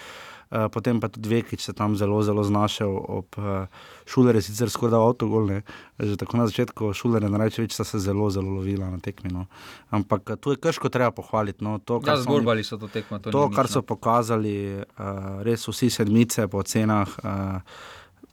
Uh, 0.51 0.67
potem 0.67 0.99
pa 0.99 1.07
tudi 1.07 1.31
Vekič 1.31 1.63
se 1.63 1.73
tam 1.73 1.95
zelo, 1.95 2.19
zelo 2.27 2.43
znašel. 2.43 2.91
Ob 2.91 3.39
uh, 3.39 3.71
Šulerju 4.07 4.43
sicer 4.43 4.67
skoraj 4.67 4.91
da 4.91 4.99
avtogol, 4.99 5.47
ne. 5.47 5.59
že 5.95 6.17
tako 6.19 6.37
na 6.43 6.47
začetku 6.51 6.91
Šulerja 6.91 7.31
in 7.31 7.39
Rajčevič 7.39 7.71
sta 7.71 7.85
se 7.87 8.03
zelo, 8.03 8.27
zelo 8.31 8.51
lovila 8.59 8.91
na 8.91 8.99
tekmi. 8.99 9.31
No. 9.31 9.47
Ampak 9.91 10.31
uh, 10.31 10.37
tu 10.37 10.51
je 10.51 10.59
krško 10.59 10.91
treba 10.91 11.15
pohvaliti. 11.15 11.63
No. 11.63 11.79
To, 11.79 12.03
Ja, 12.03 12.03
kar 12.03 12.17
so 12.19 12.27
oni- 12.27 12.27
zborbali 12.27 12.65
so 12.67 12.77
to 12.77 12.91
tekmo. 12.91 13.19
To, 13.19 13.31
to, 13.31 13.47
kar 13.55 13.71
so 13.71 13.83
pokazali, 13.83 14.83
uh, 14.99 15.39
res 15.47 15.69
vsi 15.69 15.87
sedmice 15.91 16.49
po 16.51 16.63
cenah. 16.63 17.07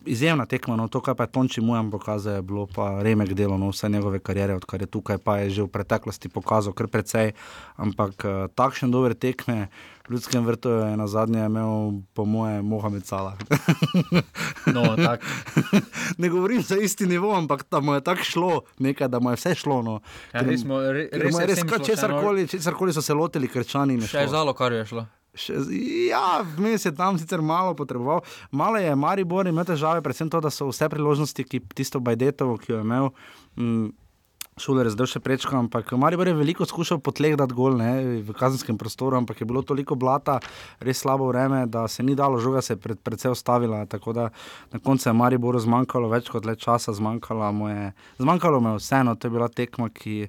Izjemna 0.08 0.46
tekma, 0.48 0.76
no 0.80 0.88
to, 0.88 1.02
kar 1.04 1.16
pa 1.20 1.26
je 1.28 1.34
Tonči 1.36 1.62
Mujan 1.62 1.92
pokazal, 1.92 2.40
je 2.40 2.42
bilo 2.42 2.64
pa 2.66 3.04
remek 3.04 3.34
delo, 3.36 3.58
no 3.60 3.68
vse 3.70 3.90
njegove 3.92 4.20
kariere, 4.20 4.56
odkar 4.56 4.80
je 4.82 4.88
tukaj, 4.88 5.18
pa 5.20 5.38
je 5.44 5.50
že 5.50 5.62
v 5.64 5.68
preteklosti 5.68 6.30
pokazal 6.32 6.72
kar 6.74 6.88
precej. 6.88 7.34
Ampak 7.76 8.16
uh, 8.24 8.48
takšne 8.56 8.88
dobre 8.88 9.20
tekme 9.20 9.68
ljudskem 10.10 10.46
vrtu 10.46 10.70
je 10.70 10.98
na 10.98 11.08
zadnje 11.08 11.46
imel, 11.46 11.74
po 12.14 12.26
moje, 12.26 12.62
Mohamed 12.62 13.06
Salah. 13.06 13.36
No, 14.68 14.96
tak. 14.96 15.24
ne 16.18 16.30
govorim 16.30 16.62
za 16.62 16.78
isti 16.78 17.06
nivo, 17.06 17.34
ampak 17.34 17.66
da 17.72 17.80
mu 17.80 17.94
je 17.94 18.02
tako 18.02 18.24
šlo, 18.24 18.50
nekaj, 18.80 19.08
da 19.08 19.20
mu 19.20 19.30
je 19.30 19.36
vse 19.36 19.56
šlo. 19.56 19.82
No. 19.82 20.00
Ja, 20.34 20.42
Ker- 20.42 20.50
res 20.50 20.62
smo, 20.62 20.80
re, 20.82 21.06
ker 21.10 21.22
res 21.22 21.38
res 21.38 21.54
vsem 21.54 21.68
kar 21.68 21.78
šlo, 21.78 21.86
še 21.86 21.92
eno- 21.92 21.96
česarkoli, 21.96 22.48
česarkoli 22.48 22.94
so 22.94 23.02
se 23.02 23.14
lotili, 23.14 23.48
krčani. 23.48 24.02
Še 24.02 24.18
je 24.20 24.28
zalo, 24.30 24.54
kar 24.54 24.74
je 24.74 24.86
šlo. 24.86 25.06
Še, 25.34 25.54
ja, 26.08 26.24
vmes 26.58 26.82
je 26.82 26.92
tam 26.92 27.18
sicer 27.18 27.42
malo 27.42 27.76
potreboval. 27.76 28.24
Malo 28.52 28.78
je 28.78 28.96
Maribor 28.96 29.48
imel 29.48 29.66
težave, 29.66 30.02
predvsem 30.02 30.30
to, 30.30 30.42
da 30.42 30.50
so 30.50 30.68
vse 30.68 30.90
priložnosti, 30.90 31.44
ki 31.44 31.62
tisto 31.72 32.00
Bajdetovo, 32.00 32.58
ki 32.58 32.72
jo 32.72 32.78
je 32.78 32.84
imel. 32.84 33.10
Mm, 33.56 33.92
Šuler 34.58 34.88
je 34.90 34.96
zdaj 34.96 35.10
še 35.12 35.20
prečkal, 35.22 35.60
ampak 35.60 35.92
Maribor 36.02 36.26
je 36.26 36.34
veliko 36.34 36.66
skušal 36.66 36.98
po 36.98 37.14
tleh 37.14 37.36
dati 37.38 37.54
gol 37.54 37.76
ne, 37.78 38.22
v 38.26 38.34
kazenskem 38.34 38.78
prostoru, 38.82 39.20
ampak 39.20 39.44
je 39.44 39.46
bilo 39.46 39.62
toliko 39.62 39.94
blata, 39.94 40.40
res 40.82 41.04
slabo 41.04 41.28
vreme, 41.30 41.68
da 41.70 41.86
se 41.86 42.02
ni 42.02 42.16
dalo, 42.18 42.42
žoga 42.42 42.64
se 42.66 42.74
je 42.74 42.82
pred, 42.82 42.98
predvsej 43.06 43.36
ustavila. 43.38 43.84
Tako 43.86 44.16
da 44.18 44.30
na 44.74 44.82
koncu 44.82 45.10
je 45.10 45.14
Mariboru 45.14 45.62
zmanjkalo 45.62 46.10
več 46.10 46.32
kot 46.34 46.50
le 46.50 46.58
časa, 46.58 46.96
zmanjkalo 46.98 47.52
mu 47.54 47.70
je, 47.70 47.92
zmanjkalo 48.18 48.62
mu 48.64 48.74
je 48.74 48.82
vseeno, 48.82 49.14
to 49.14 49.30
je 49.30 49.38
bila 49.38 49.50
tekma, 49.50 49.92
ki. 49.94 50.28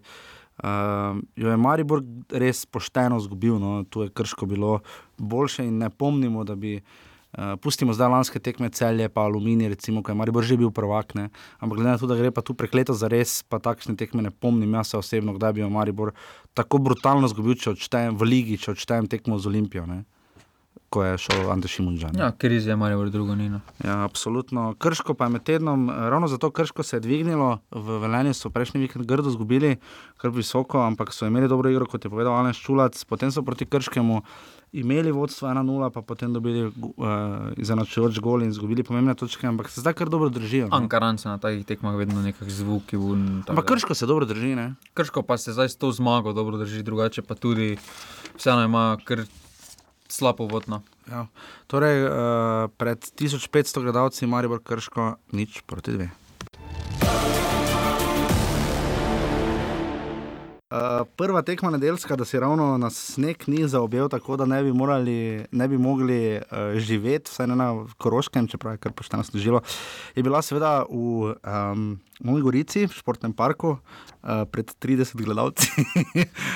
Uh, 0.58 1.20
jo 1.38 1.52
je 1.52 1.56
Maribor 1.56 2.00
res 2.34 2.64
pošteno 2.66 3.20
izgubil, 3.22 3.60
no, 3.62 3.84
tu 3.86 4.02
je 4.02 4.10
krško 4.10 4.48
bilo 4.50 4.80
boljše 5.16 5.62
in 5.70 5.78
ne 5.78 5.88
pomnimo, 5.90 6.42
da 6.44 6.58
bi. 6.58 6.80
Uh, 7.28 7.60
pustimo 7.60 7.92
zdaj 7.92 8.08
lanske 8.08 8.40
tekme 8.40 8.70
celje, 8.72 9.04
pa 9.12 9.26
aluminij, 9.28 9.68
recimo, 9.68 10.00
ki 10.00 10.14
je 10.14 10.16
Maribor 10.16 10.46
že 10.48 10.56
bil 10.56 10.70
prvak, 10.72 11.12
ne. 11.12 11.28
ampak 11.60 11.76
glede 11.76 11.90
na 11.92 12.00
to, 12.00 12.08
da 12.08 12.16
gre 12.16 12.32
pa 12.32 12.40
tu 12.40 12.56
prekleto 12.56 12.96
za 12.96 13.04
res, 13.04 13.44
pa 13.44 13.60
takšne 13.60 14.00
tekme 14.00 14.24
ne 14.24 14.32
pomnim, 14.32 14.72
jaz 14.80 14.94
se 14.94 14.96
osebno, 14.96 15.36
kdaj 15.36 15.52
bi 15.52 15.60
jo 15.60 15.68
Maribor 15.68 16.16
tako 16.56 16.80
brutalno 16.80 17.28
izgubil, 17.28 17.52
če 17.60 17.76
odštejem 17.76 18.16
v 18.16 18.24
ligi, 18.24 18.56
če 18.56 18.72
odštejem 18.72 19.12
tekmo 19.12 19.36
z 19.36 19.44
Olimpijo, 19.52 19.84
ne. 19.84 20.06
ko 20.88 21.04
je 21.04 21.18
šel 21.20 21.50
Ante 21.52 21.68
Šimunžan. 21.68 22.16
Ja, 22.16 22.32
kriz 22.32 22.64
je 22.66 22.72
malo 22.76 23.04
drugo 23.12 23.34
ni. 23.36 23.50
No. 23.52 23.60
Ja, 23.84 24.04
absolutno. 24.08 24.72
Krško 24.80 25.12
pa 25.14 25.28
je 25.28 25.36
med 25.36 25.44
tednom, 25.44 25.90
eh, 25.90 26.08
ravno 26.08 26.28
zato 26.32 26.48
Krško 26.50 26.82
se 26.82 26.96
je 26.96 27.00
dvignilo, 27.04 27.58
v 27.70 27.98
Velenju 28.00 28.32
so 28.32 28.48
prejšnji 28.50 28.80
vikend 28.80 29.04
grdo 29.04 29.28
izgubili, 29.28 29.76
kar 30.16 30.32
visoko, 30.32 30.80
ampak 30.80 31.12
so 31.12 31.28
imeli 31.28 31.48
dobro 31.48 31.68
igro, 31.68 31.86
kot 31.86 32.04
je 32.04 32.10
povedal 32.10 32.32
Alen 32.32 32.56
Ščulac, 32.56 33.04
potem 33.04 33.28
so 33.28 33.44
proti 33.44 33.68
Krškemu 33.68 34.22
imeli 34.72 35.12
vodstvo 35.12 35.48
1-0, 35.48 35.90
pa 35.90 36.02
potem 36.02 36.32
dobili 36.32 36.66
uh, 36.66 36.72
izenačujoč 37.56 38.20
gol 38.20 38.42
in 38.42 38.52
izgubili 38.52 38.82
pomembne 38.82 39.14
točke, 39.14 39.46
ampak 39.46 39.70
se 39.70 39.80
zdaj 39.80 39.96
kar 39.96 40.08
dobro 40.08 40.28
držijo. 40.28 40.68
No. 40.68 40.76
Ankaran 40.76 41.18
se 41.18 41.28
na 41.28 41.38
takih 41.38 41.66
tekmah 41.66 41.96
vedno 41.96 42.22
nekaj 42.22 42.48
zvuki. 42.48 42.96
Ampak. 42.96 43.64
Krško 43.64 43.94
se 43.94 44.06
dobro 44.06 44.26
drži, 44.26 44.54
ne? 44.54 44.74
Krško 44.94 45.22
pa 45.22 45.38
se 45.38 45.52
zdaj 45.52 45.68
s 45.68 45.76
to 45.76 45.92
zmago 45.92 46.32
dobro 46.32 46.58
drži, 46.58 46.82
drugače 46.82 47.22
pa 47.22 47.34
tudi 47.34 47.76
vseeno 48.36 48.64
ima 48.64 48.98
kar 49.04 49.24
slabo 50.08 50.46
vodno. 50.46 50.82
Ja. 51.10 51.26
Torej, 51.66 52.04
uh, 52.04 52.12
pred 52.76 52.98
1500 52.98 53.82
gledalci 53.82 54.26
Maribor 54.26 54.62
Krško 54.62 55.14
nič 55.32 55.62
proti 55.66 55.92
dve. 55.92 56.10
Uh, 60.68 61.06
prva 61.16 61.40
tekma 61.42 61.70
nedeljska, 61.70 62.16
da 62.16 62.24
si 62.28 62.36
ravno 62.40 62.78
na 62.78 62.90
sneg 62.90 63.36
ni 63.46 63.68
zaobjel, 63.68 64.08
tako 64.08 64.36
da 64.36 64.44
ne 64.44 64.62
bi, 64.62 64.72
morali, 64.72 65.44
ne 65.50 65.68
bi 65.68 65.78
mogli 65.78 66.36
uh, 66.36 66.76
živeti, 66.76 67.30
vsaj 67.30 67.46
ne 67.46 67.56
na 67.56 67.68
Koroškem, 67.96 68.48
čeprav 68.52 68.74
je 68.74 68.82
kar 68.84 68.92
pošteno 68.92 69.24
služilo. 69.24 69.62
Je 70.14 70.22
bila 70.22 70.42
seveda 70.42 70.82
v 70.90 71.32
um, 71.32 71.86
Novi 72.20 72.42
Gorici, 72.42 72.84
v 72.84 72.92
športnem 72.92 73.32
parku, 73.32 73.78
uh, 73.78 74.44
pred 74.52 74.68
30 74.76 75.16
gledalci. 75.24 75.72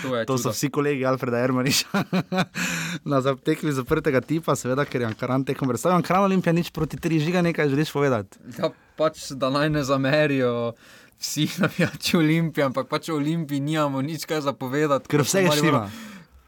To, 0.02 0.12
To 0.28 0.36
so 0.38 0.52
vsi 0.52 0.68
kolegi 0.68 1.08
Alfreda 1.08 1.40
Ermaniša 1.40 2.04
na 3.10 3.20
zatekli 3.24 3.72
zaprtega 3.72 4.20
tipa, 4.20 4.52
seveda, 4.60 4.84
ker 4.84 5.00
je 5.00 5.08
Ankaran 5.08 5.48
tekom 5.48 5.72
predstavljen. 5.72 6.04
Ankaran 6.04 6.28
Olimpija 6.28 6.52
nič 6.52 6.68
proti 6.68 7.00
tri 7.00 7.16
žiga, 7.16 7.40
nekaj 7.40 7.72
želiš 7.72 7.96
povedati. 7.96 8.36
Ja, 8.60 8.74
pač, 9.00 9.30
da 9.32 9.48
naj 9.48 9.72
ne 9.72 9.88
zamerijo 9.88 10.74
vsi 11.22 11.48
navijači 11.62 12.16
Olimpije, 12.16 12.64
ampak 12.64 12.88
pač 12.90 13.08
o 13.08 13.16
Olimpiji 13.16 13.60
nimamo 13.60 14.02
nič 14.02 14.26
kaj 14.26 14.40
zapovedati. 14.40 15.08
Ker 15.08 15.22
vse 15.22 15.46
je 15.46 15.54
štima. 15.54 15.86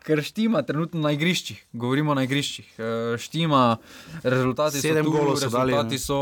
Ker 0.05 0.21
štima 0.21 0.61
trenutno 0.63 1.01
na 1.01 1.15
igriščih, 1.17 1.63
govorimo 1.73 2.13
na 2.13 2.27
igriščih. 2.27 2.67
Eh, 2.77 3.15
Štima, 3.17 3.79
rezultati 4.21 4.77
Sedem 4.77 5.07
so 5.07 5.09
tu, 5.09 5.15
golov 5.17 5.39
so 5.41 5.49
dali, 5.49 5.99
so. 5.99 6.19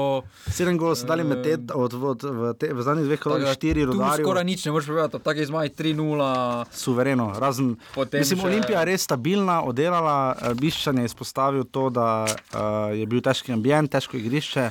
Sedem 0.47 0.79
golov 0.79 0.95
so 1.01 1.09
dali 1.11 1.25
med 1.27 1.43
ted, 1.43 1.73
od, 1.75 1.97
od, 1.99 2.23
v, 2.23 2.53
te, 2.55 2.71
v 2.71 2.85
zadnjih 2.87 3.09
dveh 3.11 3.19
tako 3.19 3.33
krogih, 3.35 3.57
štiri 3.59 3.89
rodarje. 3.91 4.23
Skoraj 4.23 4.47
nič 4.47 4.63
ne 4.69 4.77
moreš 4.77 4.87
povedati, 4.87 5.19
ob 5.19 5.27
takih 5.27 5.51
zmaj 5.51 5.75
3-0. 5.75 6.31
Suvereno, 6.71 7.27
razen. 7.35 7.75
Potem 7.91 8.23
Mislim, 8.23 8.39
še- 8.39 8.47
Olimpija 8.53 8.85
je 8.85 8.91
res 8.93 9.03
stabilna, 9.03 9.59
oddelala, 9.67 10.17
eh, 10.39 10.55
Biščan 10.55 11.03
je 11.03 11.11
izpostavil 11.11 11.67
to, 11.67 11.91
da 11.91 12.23
uh, 12.23 12.95
je 12.95 13.03
bil 13.03 13.19
težki 13.19 13.51
ambient, 13.51 13.91
težko 13.91 14.15
igrišče. 14.15 14.71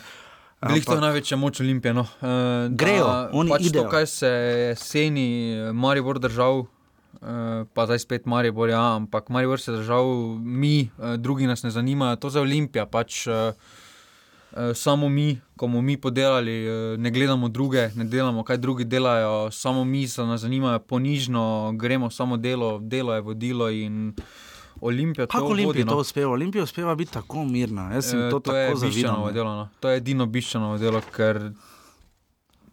Glih 0.62 0.86
to 0.86 0.94
je 0.94 1.02
največja 1.02 1.38
moč 1.38 1.60
Olimpije. 1.62 1.94
No. 1.94 2.06
Uh, 2.22 2.70
Grejo, 2.70 3.08
oni 3.34 3.50
pač 3.50 3.66
idejo. 3.66 3.84
To, 3.84 3.90
kaj 3.90 4.06
se 4.08 4.28
je 4.28 4.60
jeseni 4.70 5.28
Maribor 5.74 6.20
držal, 6.22 6.60
uh, 6.60 7.66
pa 7.74 7.86
zdaj 7.90 8.00
spet 8.06 8.26
Maribor, 8.30 8.70
ja, 8.70 8.96
ampak 8.96 9.30
Maribor 9.30 9.62
se 9.62 9.72
je 9.72 9.80
držal, 9.82 10.06
mi, 10.38 10.92
uh, 10.98 11.16
drugi 11.18 11.50
nas 11.50 11.64
ne 11.64 11.72
zanimajo, 11.74 12.16
to 12.16 12.30
za 12.30 12.46
Olimpija. 12.46 12.86
Pač, 12.86 13.26
uh, 13.26 13.34
uh, 14.54 14.70
samo 14.78 15.10
mi, 15.10 15.40
ko 15.58 15.66
bomo 15.66 15.82
mi 15.82 15.98
podelali, 15.98 16.60
uh, 16.70 17.00
ne 17.02 17.10
gledamo 17.12 17.50
druge, 17.50 17.90
ne 17.96 18.06
delamo, 18.06 18.44
kaj 18.46 18.62
drugi 18.62 18.86
delajo, 18.86 19.50
samo 19.52 19.84
mi 19.84 20.06
se 20.08 20.22
nas 20.30 20.46
zanimajo 20.46 20.80
ponižno, 20.80 21.74
gremo 21.74 22.14
samo 22.14 22.38
delo, 22.38 22.78
delo 22.80 23.18
je 23.18 23.22
vodilo 23.22 23.70
in 23.70 24.14
Olimpija 24.14 24.51
to 25.28 25.28
Kako 25.30 25.48
vodi. 25.66 25.84
No. 25.84 25.92
to 25.92 25.98
uspeva? 25.98 26.32
Olimpija 26.32 26.64
uspeva 26.64 26.96
biti 26.96 27.14
tako 27.14 27.46
mirna. 27.46 27.90
Jaz 27.94 28.06
sem 28.06 28.20
Eh, 28.20 28.30
to, 28.30 28.40
to 28.40 28.56
je 28.56 28.70
tako 28.70 29.30
delo. 29.32 29.56
No. 29.56 29.70
To 29.80 29.90
je 29.90 29.98
edino 29.98 30.26
Biščanovo 30.26 30.78
delo, 30.78 31.02
ker 31.12 31.52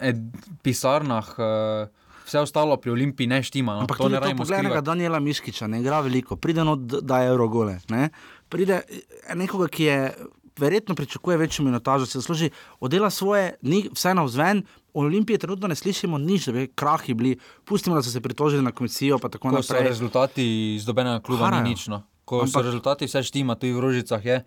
v 0.01 0.14
pisarnah 0.62 1.26
uh, 1.38 1.88
vse 2.24 2.38
ostalo 2.38 2.76
pri 2.76 2.90
Olimpiji 2.90 3.26
ne 3.26 3.42
štima. 3.42 3.74
No. 3.74 3.80
Ampak 3.80 3.99
to 3.99 4.09
ne 4.09 4.20
rajmo 4.20 4.38
poglednega 4.38 4.68
skrivati. 4.68 4.86
Daniela 4.86 5.18
Miškiča, 5.18 5.66
ne 5.66 5.80
igra 5.80 6.01
veliko, 6.01 6.36
pride 6.36 6.64
no, 6.64 6.76
d- 6.76 7.01
da 7.03 7.18
je 7.18 7.28
Eurogole. 7.28 7.78
Ne? 7.88 8.11
Pride 8.49 8.82
eh, 8.82 9.01
nekoga, 9.34 9.68
ki 9.68 9.84
je 9.84 9.99
verjetno 10.59 10.94
pričakuje 10.94 11.36
večjo 11.36 11.64
minutažo, 11.64 12.06
se 12.06 12.18
zasluži, 12.18 12.50
oddela 12.80 13.11
svoje, 13.11 13.54
ni 13.62 13.88
vse 13.92 14.14
na 14.14 14.22
vzven. 14.22 14.62
Olimpije 14.94 15.38
trenutno 15.38 15.68
ne 15.68 15.74
slišimo 15.74 16.18
nič, 16.18 16.46
da 16.46 16.52
bi 16.52 16.66
krahi 16.68 17.14
bili. 17.14 17.34
Pustimo, 17.64 17.96
da 17.96 18.02
so 18.02 18.11
se 18.11 18.20
pritožili 18.20 18.62
na 18.62 18.72
komisijo, 18.72 19.18
tako 19.20 19.50
Ko 19.50 19.62
so 19.62 19.72
naprej. 19.72 19.88
rezultati 19.88 20.44
iz 20.74 20.84
dobenega 20.84 21.20
kluba, 21.20 21.44
Harajo. 21.44 21.62
ni 21.62 21.70
nič. 21.70 21.86
No. 21.86 22.02
Ko 22.24 22.38
so 22.38 22.50
Ampak- 22.50 22.64
rezultati, 22.64 23.06
vse 23.06 23.22
štima, 23.22 23.54
tudi 23.54 23.72
v 23.72 23.80
Rožicah 23.80 24.24
je. 24.24 24.44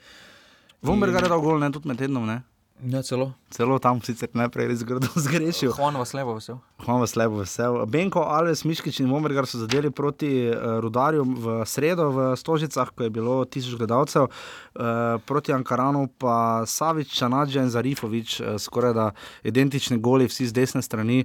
Vombergar 0.82 1.24
je 1.24 1.30
dal 1.30 1.40
gol, 1.40 1.60
ne 1.60 1.72
tudi 1.72 1.88
med 1.88 1.98
tednom, 1.98 2.26
ne. 2.26 2.42
Ja, 2.82 3.04
celo. 3.06 3.34
Celo 3.54 3.78
tam 3.78 4.00
sicer 4.02 4.32
najprej 4.34 4.72
res 4.72 4.82
grdo 4.82 5.06
zgrešil. 5.26 5.70
Hvala 5.78 6.02
vas 6.02 6.16
lepo, 6.18 6.34
vesel. 6.34 6.58
Hvala 6.82 7.04
vas 7.04 7.14
lepo, 7.14 7.38
vesel. 7.38 7.78
Benko, 7.86 8.24
Alves, 8.26 8.64
Miškič 8.66 9.04
in 9.04 9.12
Vombergar 9.12 9.46
so 9.46 9.62
zadeli 9.62 9.92
proti 9.94 10.50
uh, 10.50 10.80
Rudarju 10.82 11.22
v 11.22 11.60
sredo 11.70 12.10
v 12.10 12.26
Stožicah, 12.34 12.90
ko 12.90 13.06
je 13.06 13.14
bilo 13.14 13.38
tisoč 13.46 13.78
gledalcev, 13.78 14.26
uh, 14.26 15.22
proti 15.30 15.54
Ankaranu 15.54 16.08
pa 16.18 16.66
Savič, 16.66 17.14
Čanadža 17.14 17.62
in 17.62 17.70
Zarifovič, 17.70 18.42
uh, 18.42 18.58
skoraj 18.58 18.98
da 18.98 19.08
identični 19.46 20.02
goli, 20.02 20.26
vsi 20.26 20.50
z 20.50 20.58
desne 20.58 20.82
strani. 20.82 21.22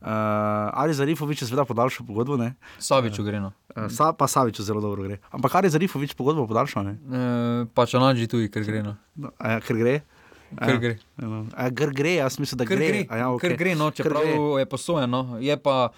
Uh, 0.00 0.06
Ali 0.72 0.94
Zarifovič 0.94 1.42
je 1.42 1.50
seveda 1.50 1.66
podaljšal 1.68 2.06
pogodbo, 2.06 2.38
ne? 2.38 2.54
Saviču 2.78 3.26
gre. 3.26 3.42
No. 3.42 3.50
Uh, 3.74 3.90
sa, 3.92 4.14
pa 4.14 4.30
Saviču 4.30 4.62
zelo 4.62 4.80
dobro 4.80 5.02
gre. 5.02 5.18
Ampak 5.34 5.58
Ali 5.58 5.74
Zarifovič 5.74 6.14
pogodbo 6.14 6.46
podaljšal, 6.46 6.86
ne? 6.86 6.94
E, 6.96 7.20
pa 7.74 7.84
če 7.84 8.00
nađi 8.00 8.30
tudi, 8.30 8.48
ker 8.48 8.64
gre. 8.64 8.80
No. 8.86 8.94
No, 9.18 9.34
a 9.36 9.58
ja, 9.58 9.60
ker 9.60 9.76
gre. 9.76 10.00
Ker 10.52 10.78
gre. 10.78 10.98
Ja, 11.14 11.26
no. 11.26 11.46
A, 11.54 11.70
ker 11.70 11.90
gre, 11.92 12.14
jaz 12.16 12.38
mislim, 12.38 12.56
da 12.56 12.64
Ker 12.64 12.76
gre. 12.76 12.88
gre, 12.88 13.00
A 13.06 13.16
Ja, 13.18 13.28
ker 13.36 13.50
okay. 13.50 13.58
gre 13.58 13.74
no, 13.74 13.86
Ker 13.86 13.96
čeprav 13.98 14.22
gre. 14.22 14.34
je 14.56 14.66
posojeno. 14.66 15.20
Je 15.40 15.56
pa 15.56 15.88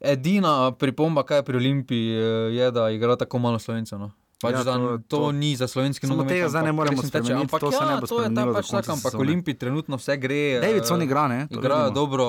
edina 0.00 0.52
pripomba, 0.72 1.22
kaj 1.22 1.36
je 1.36 1.42
pri 1.44 1.56
Olimpiji, 1.56 2.06
eh, 2.12 2.22
je, 2.52 2.70
da 2.70 2.90
igra 2.90 3.16
tako 3.16 3.38
malo 3.40 3.58
slovencev. 3.58 3.98
No. 3.98 4.10
Pač, 4.38 4.52
Ja, 4.52 4.58
ja, 4.58 4.64
to- 4.66 4.72
to, 4.98 5.18
to, 5.20 5.32
ni 5.32 5.54
za 5.54 5.66
slovenski 5.66 6.06
nogomet. 6.08 6.32
tega 6.32 6.48
zdaj 6.48 6.62
ne 6.64 6.72
moremo 6.72 6.98
teče. 7.00 7.32
Ampak 7.34 7.60
to 7.60 7.66
ja, 7.68 7.78
to 8.00 8.02
je 8.02 8.06
spremenilo 8.08 8.34
ta 8.34 8.44
do 8.44 8.52
pač 8.54 8.68
tako, 8.68 8.92
ampak. 8.92 9.14
Olimpiji 9.16 9.54
trenutno 9.56 9.96
vse 9.96 10.16
gre. 10.16 10.34
eh, 10.52 10.60
Davidson 10.60 11.02
igra, 11.02 11.28
ne, 11.28 11.46
to 11.46 11.58
Igra 11.58 11.76
vidimo. 11.76 11.90
dobro. 11.92 12.26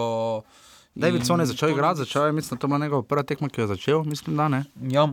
Davidson 0.96 1.40
je 1.40 1.46
začel 1.48 1.70
igrati, 1.72 1.98
začel 2.00 2.26
je, 2.26 2.32
mislim, 2.34 2.54
to 2.56 2.68
bo 2.68 2.78
njegova 2.78 3.02
prva 3.04 3.24
tekma, 3.24 3.50
ki 3.50 3.58
jo 3.58 3.64
je 3.64 3.68
začel, 3.70 4.04
mislim, 4.04 4.38
da 4.38 4.48
ne. 4.48 4.64
Ja, 4.84 5.02
Ja. 5.02 5.08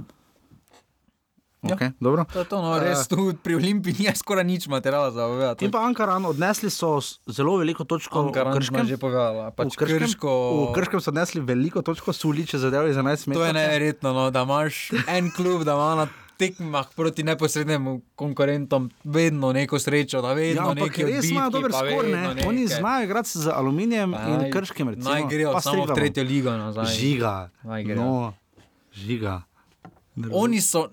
Okay, 1.62 1.92
dobro. 2.00 2.24
to 2.24 2.40
je 2.40 2.48
to, 2.48 2.56
no, 2.56 2.78
res 2.78 3.04
tu 3.04 3.36
pri 3.36 3.54
Olimpiji 3.54 3.92
ni 3.98 4.08
skoraj 4.10 4.44
nič 4.44 4.64
materiala 4.64 5.10
za 5.10 5.28
povedati. 5.28 5.60
In 5.60 5.70
pa 5.70 5.84
Ankaran, 5.84 6.24
odnesli 6.24 6.70
so 6.70 6.96
zelo 7.26 7.56
veliko 7.56 7.84
točko 7.84 8.26
Ankaran 8.26 8.56
Krškem. 8.56 8.86
že 8.86 8.96
povedala. 8.96 9.50
Pač 9.50 9.68
v, 9.68 9.76
Krškem 9.76 10.00
Krško, 10.00 10.30
v 10.64 10.72
Krškem 10.72 10.98
so 10.98 11.10
odnesli 11.10 11.40
veliko 11.40 11.82
točko, 11.82 12.10
suliče 12.10 12.56
zadevali 12.56 12.90
za 12.90 13.00
11 13.00 13.24
To 13.26 13.44
je 13.44 13.52
metrov. 13.52 13.52
neverjetno, 13.52 14.08
no, 14.10 14.30
da 14.30 14.40
imaš 14.40 14.88
en 15.06 15.28
klub, 15.28 15.62
da 15.62 15.72
ima 15.72 15.94
na 15.94 16.06
tekmah 16.38 16.88
proti 16.96 17.20
neposrednemu 17.20 18.00
konkurentom 18.16 18.88
vedno 19.04 19.52
neko 19.52 19.76
srečo, 19.76 20.22
da 20.22 20.32
vedno 20.32 20.62
Ja, 20.62 20.68
ampak 20.70 20.88
neki 20.88 21.04
res 21.04 21.28
imajo 21.28 21.50
dober 21.50 21.68
skor, 21.70 22.04
ne? 22.06 22.40
Oni 22.42 22.64
znajo 22.66 23.04
igrati 23.04 23.28
z 23.36 23.52
aluminijem 23.52 24.16
in 24.16 24.38
Naj- 24.38 24.50
krškim, 24.50 24.88
recimo. 24.88 25.10
Naj 25.10 25.28
grejo 25.28 25.60
samo 25.60 25.84
v 25.84 25.92
tretjo 25.92 26.24
ligo 26.24 26.48
nazaj. 26.50 26.88
Žiga. 26.88 27.52
No, 27.92 28.32
žiga. 28.90 29.44
Oni 30.32 30.60
so 30.60 30.88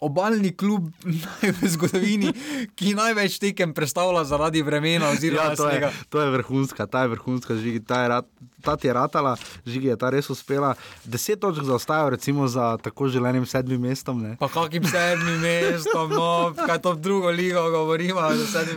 obaljni 0.00 0.52
klub 0.56 0.90
v 1.60 1.68
zgodovini, 1.68 2.32
ki 2.74 2.94
največ 2.98 3.38
tekem 3.42 3.74
predstavlja 3.74 4.24
zaradi 4.24 4.62
vremena 4.62 5.12
Ja, 5.22 5.56
to, 5.56 5.68
je, 5.68 5.90
to 6.08 6.20
je 6.20 6.30
vrhunska, 6.30 6.86
ta 6.86 7.02
je 7.02 7.08
vrhunska, 7.08 7.56
žigi, 7.56 7.80
ta, 7.80 8.02
je 8.02 8.08
rat, 8.08 8.26
ta 8.62 8.76
ti 8.76 8.86
je 8.86 8.92
ratala, 8.92 9.36
žigi 9.66 9.88
je 9.92 9.96
ta 9.96 10.10
res 10.10 10.30
uspela. 10.30 10.74
Deset 11.04 11.40
točk 11.40 11.64
zaostajajo, 11.64 12.10
recimo, 12.10 12.48
za 12.48 12.76
tako 12.82 13.08
želenim 13.08 13.46
sedmim 13.46 13.80
mestom. 13.80 14.22
Ne? 14.22 14.36
Pa 14.40 14.48
kakim 14.48 14.84
sedmim 14.84 15.40
mestom, 15.40 16.10
no, 16.10 16.52
kaj 16.66 16.80
to 16.84 16.92
v 16.92 17.00
drugo 17.00 17.30
ligo 17.30 17.62
govorimo, 17.70 18.20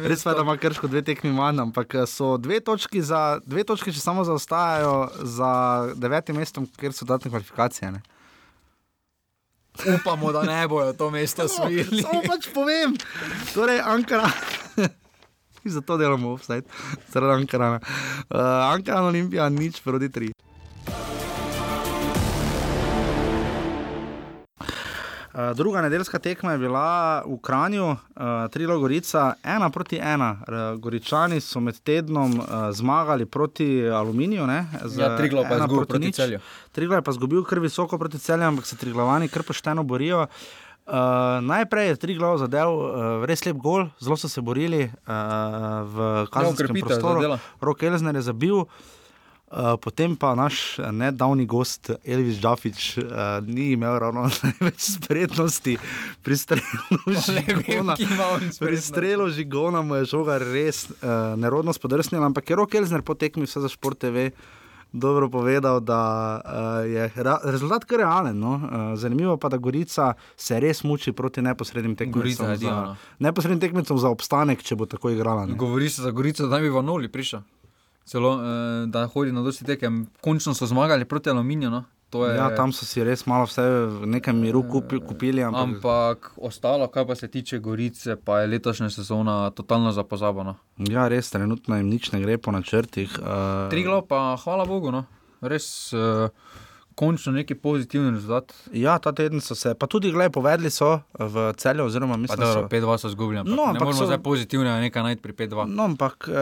Res 0.03 0.24
pa, 0.24 0.34
da 0.34 0.41
ima 0.41 0.57
krško 0.57 0.88
dve 0.88 1.01
tekmi 1.01 1.32
manj, 1.32 1.61
ampak 1.68 1.95
eh, 1.95 2.05
so 2.07 2.38
dve 2.38 2.59
točki, 2.59 3.01
za, 3.01 3.39
dve 3.45 3.63
točki 3.63 3.93
še 3.93 4.03
samo 4.03 4.24
zaostajajo 4.28 5.09
za 5.24 5.51
devetim 5.95 6.38
mestom, 6.39 6.68
ker 6.78 6.93
so 6.93 7.05
dodatne 7.05 7.32
kvalifikacije. 7.32 7.91
Ne? 7.91 8.03
Upamo, 9.86 10.32
da 10.32 10.43
ne 10.43 10.67
bojo 10.67 10.93
to 10.93 11.09
mesto 11.11 11.45
osvojili. 11.45 12.01
Samo 12.01 12.21
pač 12.28 12.49
povem, 12.53 12.97
torej 13.53 13.80
Ankara. 13.80 14.30
In 15.65 15.71
zato 15.71 15.97
delamo 15.97 16.32
offside, 16.32 16.63
zaradi 17.13 17.41
Ankarana. 17.41 17.80
Uh, 18.30 18.39
Ankaran 18.73 19.11
Olimpija, 19.11 19.49
nič 19.49 19.82
proti 19.84 20.09
tri. 20.09 20.32
Druga 25.53 25.81
nedeljska 25.81 26.19
tekma 26.19 26.51
je 26.51 26.57
bila 26.57 27.21
v 27.21 27.38
Kranju, 27.41 27.85
uh, 27.85 27.97
Trilo 28.51 28.79
Gorica, 28.79 29.33
ena 29.43 29.69
proti 29.69 29.97
ena. 29.97 30.38
Uh, 30.47 30.79
Goričani 30.79 31.41
so 31.41 31.59
med 31.59 31.79
tednom 31.79 32.39
uh, 32.39 32.45
zmagali 32.71 33.25
proti 33.25 33.89
Aluminiju. 33.89 34.47
Ne, 34.47 34.65
z 34.85 34.99
Ja, 34.99 35.17
Triglav 35.17 35.43
pa 35.43 35.49
je 35.49 35.55
ena 35.55 35.65
izgubil 35.65 35.85
proti 35.85 36.05
nič. 36.05 36.15
Celju. 36.15 36.39
Triglav 36.71 36.97
je 36.97 37.03
pa 37.03 37.11
izgubil 37.11 37.43
kar 37.43 37.59
visoko 37.59 37.97
proti 37.97 38.19
celju, 38.19 38.43
ampak 38.43 38.65
se 38.65 38.77
Triglavani 38.77 39.27
kar 39.27 39.43
pošteno 39.43 39.83
borijo. 39.83 40.25
Uh, 40.88 40.93
najprej 41.41 41.88
je 41.88 41.95
Triglav 41.95 42.38
zadev 42.38 42.73
uh, 42.73 43.25
res 43.25 43.45
lep 43.45 43.57
gol, 43.57 43.89
zelo 43.99 44.17
so 44.17 44.29
se 44.29 44.41
borili 44.41 44.85
uh, 44.88 45.13
v 45.85 46.27
kazenskem 46.31 46.81
prostoru. 46.81 47.21
zadela. 47.21 47.39
Rok 47.61 47.83
Elzner 47.83 48.15
je 48.15 48.21
zabil. 48.21 48.55
Uh, 48.55 48.96
potem 49.79 50.15
pa 50.15 50.35
naš 50.35 50.79
eh, 50.79 50.91
nedavni 50.91 51.45
gost 51.45 51.91
Elvis 52.05 52.35
Džafič 52.35 52.97
uh, 52.97 53.03
ni 53.47 53.71
imel 53.71 53.99
ravno 53.99 54.27
največ 54.43 54.75
spretnosti 54.77 55.77
pri 56.23 56.37
strelu 56.37 56.99
žigona. 57.25 57.95
Pri 58.59 58.77
strelu 58.77 59.29
žigona 59.29 59.81
mu 59.81 59.95
je 59.95 60.05
žoga 60.05 60.37
res 60.37 60.89
uh, 60.89 61.39
nerodno 61.39 61.73
spodrsnila, 61.73 62.25
ampak 62.25 62.49
je 62.49 62.55
Rok 62.55 62.75
Elzner 62.75 63.01
po 63.01 63.15
tekmi 63.15 63.47
vse 63.47 63.63
za 63.63 63.69
šport 63.69 63.97
TV 63.97 64.29
dobro 64.91 65.29
povedal, 65.29 65.79
da 65.79 66.01
uh, 66.45 66.91
je 66.91 67.11
rezultat 67.43 67.85
kar 67.85 67.99
realen. 67.99 68.39
No? 68.39 68.55
Uh, 68.55 68.99
zanimivo 68.99 69.37
pa, 69.37 69.49
da 69.49 69.57
Gorica 69.57 70.13
se 70.35 70.59
res 70.59 70.83
muči 70.83 71.11
proti 71.11 71.41
neposrednim 71.41 71.95
je 72.51 72.57
za- 72.57 72.71
no. 72.71 72.95
Neposrednim 73.19 73.59
tekmecem 73.59 73.97
za 73.97 74.09
obstanek, 74.09 74.63
če 74.63 74.75
bo 74.75 74.85
tako 74.85 75.09
igrala. 75.09 75.45
ne. 75.45 75.53
Govori 75.53 75.89
se 75.89 76.01
za 76.01 76.11
Gorico, 76.11 76.47
da 76.47 76.59
bi 76.59 76.69
Vanoli 76.69 77.07
prišel. 77.07 77.41
Celo, 78.08 78.38
eh, 78.39 78.88
da 78.88 79.05
hodi 79.08 79.32
na 79.32 79.41
dosti 79.43 79.66
tekem. 79.68 80.05
Končno 80.24 80.53
so 80.53 80.66
zmagali 80.66 81.05
proti 81.05 81.30
Aluminiju. 81.30 81.70
No. 81.70 81.84
To 82.10 82.24
je, 82.26 82.38
Ja, 82.38 82.47
tam 82.55 82.72
so 82.72 82.86
si 82.88 83.03
res 83.03 83.26
malo 83.28 83.43
vse 83.45 83.62
v 83.99 84.08
nekem 84.08 84.38
miru 84.39 84.62
kupi, 84.64 84.95
kupili, 85.03 85.43
ampak, 85.43 85.60
Ampak 85.64 86.30
ostalo, 86.39 86.88
kar 86.88 87.03
pa 87.05 87.16
se 87.16 87.28
tiče 87.28 87.60
Gorice, 87.60 88.16
pa 88.16 88.39
je 88.39 88.47
letošnja 88.47 88.88
sezona 88.89 89.49
totalno 89.51 89.91
zapozabljena. 89.91 90.55
ja, 90.88 91.08
res 91.08 91.30
trenutno 91.30 91.76
jim 91.76 91.89
nič 91.89 92.12
ne 92.16 92.22
gre 92.24 92.38
po 92.38 92.51
načrtih. 92.55 93.12
Uh, 93.20 93.68
Triglo 93.70 94.01
pa, 94.08 94.38
hvala 94.39 94.64
Bogu, 94.66 94.91
no. 94.91 95.03
res 95.41 95.91
uh, 95.93 96.30
končno 96.97 97.31
neki 97.31 97.55
pozitivni 97.55 98.11
rezultat. 98.11 98.53
Ja, 98.73 98.97
ta 98.97 99.11
teden 99.11 99.41
so 99.41 99.55
se, 99.55 99.75
pa 99.75 99.85
tudi 99.87 100.09
gledaj, 100.11 100.29
povedali 100.29 100.69
so 100.69 100.95
v 101.13 101.53
celju, 101.53 101.85
oziroma 101.85 102.17
mislim, 102.17 102.39
dobro, 102.39 102.61
so. 102.61 102.67
5-2 102.67 102.97
so 102.97 103.09
ampak, 103.09 103.43
No, 103.45 103.65
ne 103.67 103.79
moramo 103.79 103.93
so- 103.93 104.05
zdaj 104.05 104.17
pozitivnega 104.17 104.79
nekaj 104.79 105.03
najti 105.03 105.21
pri 105.21 105.33
5-2. 105.33 105.67
No, 105.67 105.83
ampak 105.83 106.25
uh, 106.27 106.35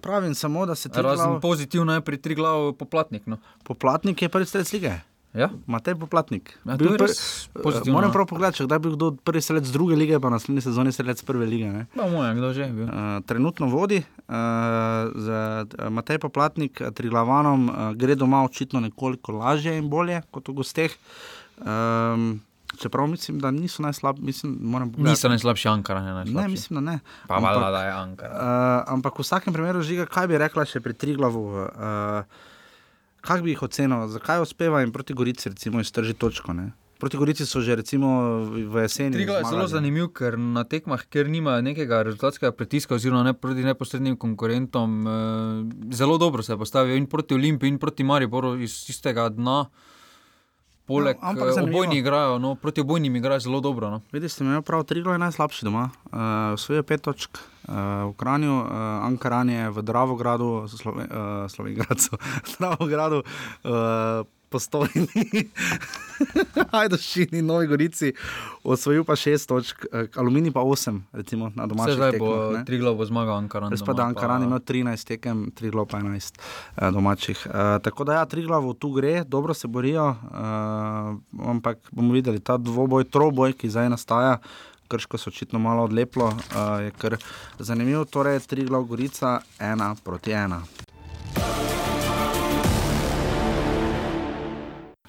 pravim 0.00 0.34
samo, 0.34 0.66
da 0.66 0.74
se 0.74 0.88
ti 0.88 1.02
Razen 1.02 1.40
pozitivno 1.40 1.94
je 1.94 2.00
pri 2.00 2.16
Triglavu 2.18 2.72
poplatnik. 2.72 3.26
No. 3.26 3.38
poplatnik 3.64 4.22
je 4.22 4.28
prvi 4.28 4.46
strelec 4.46 4.72
lige. 4.72 4.94
Ja? 5.36 5.50
Matej 5.68 5.94
Poplatnik. 6.00 6.56
Ja, 6.64 6.78
Bil 6.80 6.96
je 6.96 7.00
res 7.04 7.18
eh, 7.52 7.60
pozitivno. 7.60 7.98
Moram 7.98 8.08
no. 8.08 8.16
prav 8.16 8.26
pogledati, 8.26 8.64
kdaj 8.64 8.80
bi 8.80 8.92
kdo 8.96 9.12
prvi 9.20 9.42
strelec 9.44 9.68
druge 9.68 9.96
lige, 9.96 10.16
pa 10.20 10.32
naslednji 10.32 10.64
sezoni 10.64 10.92
strelec 10.96 11.20
prve 11.28 11.44
lige. 11.44 11.68
Ne? 11.68 11.84
Pa 11.92 12.08
moja, 12.08 12.32
kdo 12.32 12.52
že 12.56 12.64
je 12.64 12.72
bil. 12.72 12.88
Uh, 12.88 13.20
trenutno 13.28 13.68
vodi 13.68 14.00
uh, 14.00 14.34
z 15.12 15.26
uh, 15.28 15.92
Matej 15.92 16.18
Poplatnik, 16.24 16.80
Triglavanom, 16.96 17.68
uh, 17.68 17.76
gre 17.92 18.16
doma 18.16 18.40
očitno 18.48 18.80
nekoliko 18.80 19.36
lažje 19.36 19.76
in 19.76 19.92
bolje 19.92 20.24
kot 20.32 20.48
v 20.48 20.56
gosteh. 20.56 20.96
Um, 21.60 22.40
čeprav 22.80 23.06
mislim, 23.06 23.38
da 23.40 23.52
niso 23.52 23.84
najslabši, 23.84 24.22
mislim, 24.22 24.56
moram 24.60 24.88
pogledati. 24.92 25.12
Niso 25.12 25.28
najslabši 25.28 25.68
Ankara, 25.68 26.00
ne 26.00 26.12
najslabši. 26.12 26.40
Ne, 26.40 26.48
mislim, 26.48 26.74
da 26.80 26.92
ne. 26.92 26.98
Pa 27.28 27.36
Ampak- 27.36 27.52
valjda, 27.52 27.70
da 27.70 27.84
je 27.84 27.92
Ankara. 27.92 28.34
Uh, 28.34 28.92
ampak 28.96 29.18
v 29.18 29.22
vsakem 29.22 29.52
primeru, 29.52 29.84
žiga, 29.84 30.08
kaj 30.08 30.32
bi 30.32 30.40
rekla 30.40 30.64
še 30.64 30.80
pri 30.80 30.96
Triglavu? 30.96 31.44
Uh, 31.44 32.52
kaj 33.26 33.42
bi 33.42 33.54
jih 33.54 33.62
ocenil, 33.66 34.06
zakaj 34.08 34.42
uspeva 34.44 34.80
jim 34.80 34.92
proti 34.94 35.14
Gorici, 35.14 35.50
recimo, 35.52 35.80
iztržiti 35.82 36.18
točko? 36.20 36.54
Ne? 36.56 36.70
Proti 36.98 37.18
Gorici 37.20 37.44
so 37.46 37.60
že 37.60 37.76
recimo 37.76 38.08
v 38.48 38.86
jeseni. 38.86 39.12
Triglav 39.12 39.42
je 39.42 39.50
zelo 39.50 39.66
zanimiv, 39.68 40.08
ker 40.16 40.38
na 40.40 40.64
tekmah, 40.64 41.02
ker 41.12 41.28
nima 41.28 41.58
nekega 41.60 42.00
rezultatskega 42.06 42.54
pritiska, 42.56 42.96
oziroma 42.96 43.26
ne 43.26 43.34
proti 43.36 43.66
neposrednim 43.66 44.16
konkurentom, 44.16 44.94
eh, 45.06 45.92
zelo 45.92 46.16
dobro 46.18 46.42
se 46.42 46.54
je 46.54 46.58
postavil 46.58 46.96
in 46.96 47.06
proti 47.06 47.34
Olimpiji, 47.34 47.74
in 47.74 47.78
proti 47.78 48.04
Mariboru 48.04 48.56
iz 48.56 48.86
istega 48.88 49.28
dna. 49.28 49.66
Poleg 50.86 51.16
No, 51.22 51.28
ampak 51.28 51.46
no, 51.46 51.52
zanimivo. 51.52 51.78
obojni 51.78 51.98
igrajo, 51.98 52.38
no, 52.38 52.54
proti 52.54 52.80
obojnim 52.80 53.16
igrajo 53.16 53.40
zelo 53.40 53.60
dobro. 53.60 53.90
No. 53.90 54.00
Vidiš, 54.12 54.32
ste 54.32 54.44
imeli 54.44 54.62
prav, 54.62 54.84
Triglav 54.84 55.14
je 55.14 55.18
najslabši 55.18 55.64
doma, 55.64 55.90
uh, 55.90 56.18
svoje 56.58 56.82
pet 56.82 57.02
točk. 57.02 57.38
Uh, 57.66 57.74
v 58.10 58.14
Kranju, 58.16 58.54
uh, 58.60 58.70
Ankaran 59.02 59.50
je 59.50 59.70
v 59.70 59.82
Dravogradu, 59.82 60.68
Slove, 60.68 61.02
uh, 61.02 61.50
Slovengradu, 61.50 62.14
Dravogradu 62.58 63.22
uh, 63.64 64.26
postojni. 64.56 65.44
Ajdošini, 66.80 67.42
Novi 67.42 67.66
Gorici, 67.66 68.12
osvojil 68.64 69.04
pa 69.04 69.16
šest 69.16 69.48
točk, 69.48 69.84
eh, 69.92 70.08
aluminij 70.16 70.52
pa 70.52 70.62
osem, 70.64 71.02
recimo 71.12 71.50
na 71.54 71.64
Vse 71.64 71.74
domačih 71.74 71.96
zdaj 71.96 72.12
tekmah. 72.16 72.28
bo 72.28 72.52
ne. 72.56 72.64
tri 72.64 72.78
glavo 72.80 73.04
zmagal 73.04 73.36
Ankaran. 73.36 73.70
Res 73.70 73.84
pa 73.84 73.92
da 73.92 74.06
Ankaran 74.08 74.42
ima 74.42 74.58
13 74.58 75.08
tekem, 75.12 75.50
3 75.60 75.70
glava 75.70 75.88
pa 75.90 76.00
11 76.00 76.40
eh, 76.40 76.90
domačih. 76.90 77.46
Eh, 77.46 77.78
tako 77.84 78.08
da 78.08 78.20
ja, 78.20 78.26
3 78.26 78.46
glavo 78.46 78.72
tu 78.72 78.90
gre, 78.96 79.24
dobro 79.24 79.54
se 79.54 79.68
borijo, 79.68 80.08
eh, 80.10 81.44
ampak 81.52 81.92
bomo 81.92 82.16
videli 82.16 82.40
ta 82.40 82.56
dvoboj, 82.56 83.04
troboj, 83.04 83.52
ki 83.52 83.70
zdaj 83.70 83.92
nastaja. 83.92 84.38
Krško 84.88 85.18
se 85.18 85.30
očitno 85.30 85.58
malo 85.58 85.82
odleplo, 85.82 86.26
uh, 86.26 86.78
je 86.78 86.92
kar 86.94 87.16
zanimivo. 87.58 88.04
Torej, 88.04 88.38
tri 88.46 88.64
glav 88.64 88.86
Gorica, 88.86 89.40
ena 89.58 89.96
proti 90.04 90.30
ena. 90.30 90.62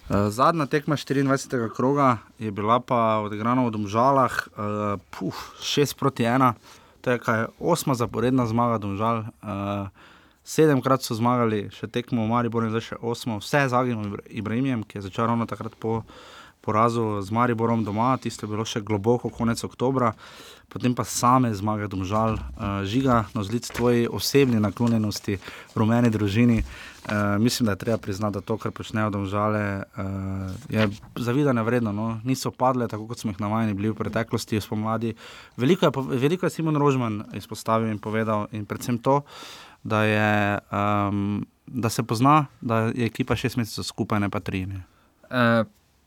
Zadnja 0.09 0.65
tekma 0.65 0.95
24. 0.95 1.75
kroga 1.75 2.17
je 2.39 2.51
bila 2.51 2.79
pa 2.79 3.19
odigrana 3.19 3.67
v 3.67 3.71
Domžalah, 3.71 4.31
uh, 4.31 4.99
puf, 5.11 5.35
6 5.59 5.99
proti 5.99 6.23
1, 6.23 6.53
to 7.01 7.11
je 7.11 7.19
kaj, 7.19 7.45
osma 7.59 7.95
zaporedna 7.95 8.47
zmaga 8.47 8.77
Domžal. 8.77 9.27
Uh, 9.43 9.91
sedemkrat 10.47 11.03
so 11.03 11.11
zmagali, 11.11 11.67
še 11.75 11.91
tekmo 11.91 12.23
v 12.23 12.31
Mariboru, 12.31 12.71
zdaj 12.71 12.95
še 12.95 12.97
osmo, 13.03 13.43
vse 13.43 13.67
z 13.67 13.75
Agim 13.75 14.15
Ibrahimom, 14.31 14.87
ki 14.87 14.99
je 14.99 15.11
začel 15.11 15.27
ravno 15.27 15.43
takrat 15.43 15.75
po 15.75 16.07
porazu 16.63 17.19
z 17.19 17.31
Mariborom 17.31 17.83
doma, 17.83 18.15
tisto 18.15 18.47
je 18.47 18.51
bilo 18.55 18.63
še 18.63 18.79
globoko 18.79 19.27
konec 19.27 19.59
oktobra. 19.67 20.15
Potem 20.71 20.95
pa 20.95 21.03
same 21.03 21.51
zmage, 21.51 21.91
domžal, 21.91 22.39
uh, 22.39 22.83
žiga, 22.87 23.27
no 23.35 23.43
zlic 23.43 23.67
tvoji 23.67 24.07
osebni 24.07 24.63
naklonjenosti, 24.63 25.39
rumeni 25.75 26.11
družini. 26.11 26.63
Uh, 26.63 26.96
mislim, 27.39 27.65
da 27.65 27.71
je 27.71 27.77
treba 27.77 27.97
priznati, 27.97 28.33
da 28.33 28.41
to, 28.41 28.57
kar 28.57 28.71
počnejo 28.71 29.09
domžale, 29.09 29.83
uh, 29.97 30.03
je 30.69 30.89
zavidanje 31.15 31.63
vredno. 31.63 31.91
No? 31.91 32.21
Niso 32.23 32.51
padle, 32.51 32.87
tako 32.87 33.07
kot 33.07 33.19
smo 33.19 33.31
jih 33.31 33.39
navajeni 33.41 33.73
bili 33.73 33.89
v 33.89 33.95
preteklosti, 33.95 34.61
spomladi. 34.61 35.13
Veliko 35.57 35.85
je, 35.85 35.91
veliko 36.19 36.45
je 36.45 36.49
Simon 36.49 36.75
Rožman 36.75 37.23
izpostavil 37.33 37.91
in 37.91 37.99
povedal, 37.99 38.47
in 38.51 38.65
predvsem 38.65 38.97
to, 38.97 39.21
da, 39.83 40.03
je, 40.03 40.59
um, 40.71 41.45
da 41.67 41.89
se 41.89 42.03
pozna, 42.03 42.45
da 42.61 42.79
je 42.79 43.05
ekipa 43.05 43.35
šest 43.35 43.57
mesecev 43.57 43.83
skupaj, 43.83 44.19
ne 44.19 44.29
pa 44.29 44.39
tri. 44.39 44.65
Ne? 44.65 44.83
E, 45.29 45.63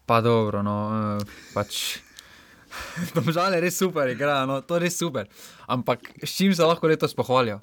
pa 0.07 0.21
dobro, 0.21 0.63
no, 0.63 0.77
e, 0.93 1.25
pač. 1.55 1.99
Domžale 3.17 3.61
res 3.61 3.79
super 3.79 4.09
igrajo, 4.09 4.47
no, 4.47 4.61
to 4.61 4.77
je 4.77 4.85
res 4.85 4.99
super. 4.99 5.27
Ampak 5.67 6.13
s 6.23 6.37
čim 6.37 6.55
se 6.55 6.65
lahko 6.65 6.87
letos 6.87 7.15
pohvalijo? 7.15 7.59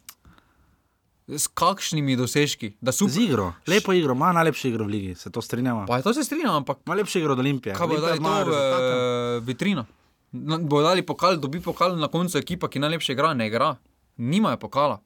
S 1.29 1.47
kakšnimi 1.49 2.15
dosežki? 2.15 2.73
Da 2.79 2.91
Z 2.91 2.97
super. 2.97 3.21
igro, 3.21 3.53
lepo 3.65 3.93
igro, 3.93 4.13
ima 4.13 4.31
najlepšo 4.31 4.67
igro 4.67 4.85
v 4.85 4.89
ligi, 4.89 5.15
se 5.15 5.29
to 5.29 5.41
strinjamo. 5.41 5.85
Pa 5.85 6.01
to 6.01 6.13
se 6.13 6.23
strinjam, 6.23 6.55
ampak 6.55 6.77
Ima 6.85 6.95
lepšo 6.95 7.19
igro 7.19 7.33
od 7.33 7.39
Olimpije. 7.39 7.75
kaj 7.75 7.87
bo 7.87 7.97
dali 7.97 8.17
zmaga 8.17 8.37
to 8.37 8.45
v 8.45 8.53
rezultate. 8.53 8.93
e, 8.93 9.39
vitrino? 9.41 9.85
No, 10.33 10.57
Bo 10.59 10.81
dali 10.81 11.01
pokal, 11.03 11.35
dobi 11.37 11.59
pokal 11.61 11.95
na 11.95 12.07
koncu 12.07 12.37
ekipa, 12.37 12.67
ki 12.67 12.79
najlepše 12.79 13.11
igra, 13.11 13.33
ne 13.33 13.47
igra. 13.47 13.75
Nimajo 14.17 14.57
pokala. 14.57 15.01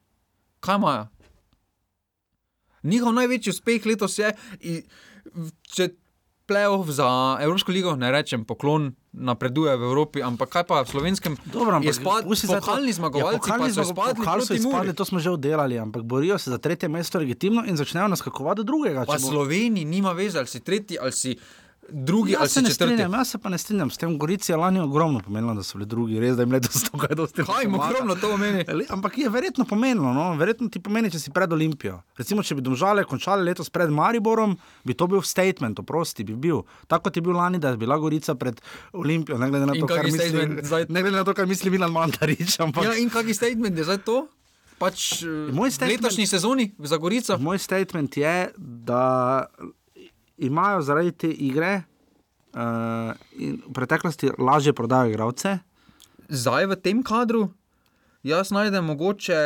Kaj 0.60 0.76
imajo? 0.76 1.08
Njihov 2.84 3.14
največji 3.14 3.50
uspeh 3.52 3.86
letos 3.86 4.18
je, 4.18 4.32
i- 4.62 4.84
če 5.64 5.90
playoff 6.42 6.90
za 6.90 7.08
Evropsko 7.40 7.72
ligo, 7.72 7.96
ne 7.96 8.12
rečem 8.12 8.42
poklon, 8.42 8.92
napreduje 9.12 9.72
v 9.72 9.84
Evropi, 9.84 10.20
ampak 10.20 10.50
kaj 10.50 10.64
pa 10.64 10.82
v 10.82 10.88
slovenskem? 10.88 11.38
Dobro, 11.46 11.76
ampak 11.76 11.86
je 11.86 11.94
spad, 11.94 12.22
pokalni 12.26 12.92
zmagovalci, 12.92 13.36
ja, 13.36 13.40
pokalni 13.40 13.70
so 13.70 13.84
spadli 13.84 14.20
pokal 14.20 14.40
so 14.42 14.54
izpadli, 14.54 14.94
to 14.94 15.04
smo 15.04 15.20
že 15.20 15.30
oddelali, 15.30 15.76
ampak 15.76 16.02
borijo 16.02 16.38
se 16.38 16.50
za 16.50 16.58
tretje 16.58 16.88
mesto 16.88 17.18
legitimno 17.18 17.64
in 17.64 17.76
začnejo 17.76 18.08
naskakovati 18.08 18.58
do 18.58 18.64
drugega. 18.66 19.04
Pa 19.04 19.14
bo- 19.14 19.20
Sloveniji 19.22 19.86
nima 19.86 20.12
veze, 20.12 20.38
ali 20.38 20.48
si 20.48 20.60
tretji, 20.60 20.98
ali 20.98 21.12
si 21.12 21.36
drugi, 21.90 22.36
ali 22.36 22.44
Jaz 22.44 22.52
se 22.52 22.62
ne 22.62 22.70
četrti. 22.70 22.86
strinjam, 22.88 23.12
jaz 23.14 23.28
se 23.28 23.38
pa 23.38 23.50
ne 23.50 23.58
strinjam. 23.58 23.90
S 23.90 23.98
tem 23.98 24.18
Gorici 24.18 24.52
je 24.52 24.58
lani 24.58 24.80
ogromno 24.80 25.20
pomenilo, 25.20 25.54
da 25.54 25.64
so 25.64 25.78
bili 25.78 25.88
drugi, 25.88 26.20
res 26.20 26.36
da 26.36 26.44
jim 26.44 26.52
letos 26.52 26.84
to 26.84 26.98
kaj 26.98 27.16
dosti 27.16 27.44
Kaj 27.44 27.66
mu 27.66 27.72
pomaga. 27.72 27.90
ogromno 27.90 28.16
to 28.16 28.30
pomeni? 28.30 28.66
Ampak 28.88 29.18
je 29.18 29.30
verjetno 29.30 29.66
pomenilo, 29.66 30.14
no? 30.14 30.34
verjetno 30.34 30.70
ti 30.70 30.80
pomeni, 30.80 31.10
če 31.10 31.20
si 31.20 31.32
pred 31.32 31.52
Olimpijo. 31.52 32.02
Recimo, 32.16 32.42
če 32.42 32.56
bi 32.56 32.62
domžale 32.62 33.04
končali 33.04 33.44
letos 33.44 33.70
pred 33.70 33.90
Mariborom, 33.92 34.56
bi 34.84 34.94
to 34.94 35.08
bil 35.08 35.22
statement, 35.24 35.80
oprosti, 35.80 36.24
bi 36.24 36.34
bil. 36.36 36.62
Tako 36.88 37.04
kot 37.04 37.16
je 37.16 37.22
bil 37.22 37.34
lani, 37.34 37.58
da 37.58 37.70
je 37.70 37.78
bila 37.78 37.98
Gorica 37.98 38.36
pred 38.36 38.62
Olimpijo, 38.94 39.38
ne 39.38 39.50
glede 39.50 39.66
na 39.66 39.74
to, 39.76 39.86
kar 39.86 39.98
kaki 40.00 40.12
misli, 40.12 40.30
zdaj? 40.64 40.86
ne 40.88 41.02
glede 41.02 41.18
na 41.18 41.24
to, 41.24 41.34
kar 41.34 41.46
misli 41.46 41.70
Milan 41.70 41.92
Mandarič. 41.92 42.60
Ampak 42.60 42.84
Ja, 42.84 42.94
in 42.96 43.10
kakšen 43.10 43.34
statement 43.36 43.74
je 43.74 43.84
zdaj 43.84 43.98
to? 44.00 44.28
Pač, 44.78 45.22
eh, 45.22 45.52
Moj 45.52 45.70
v 45.70 45.74
statement- 45.74 46.02
letošnji 46.02 46.26
sezoni 46.28 46.66
za 46.80 46.98
Gorico. 46.98 47.38
Moj 47.38 47.60
statement 47.60 48.18
je, 48.18 48.50
da 48.58 49.46
imajo 50.42 50.82
zaradi 50.82 51.12
te 51.14 51.30
igre 51.30 51.84
uh, 52.52 53.14
v 53.38 53.72
preteklosti 53.72 54.32
lažje 54.38 54.74
prodajo 54.74 55.10
igralce. 55.10 55.60
Zdaj 56.28 56.66
v 56.66 56.76
tem 56.78 57.02
kadru, 57.02 57.50
jaz 58.22 58.50
najdem 58.50 58.86
mogoče 58.86 59.40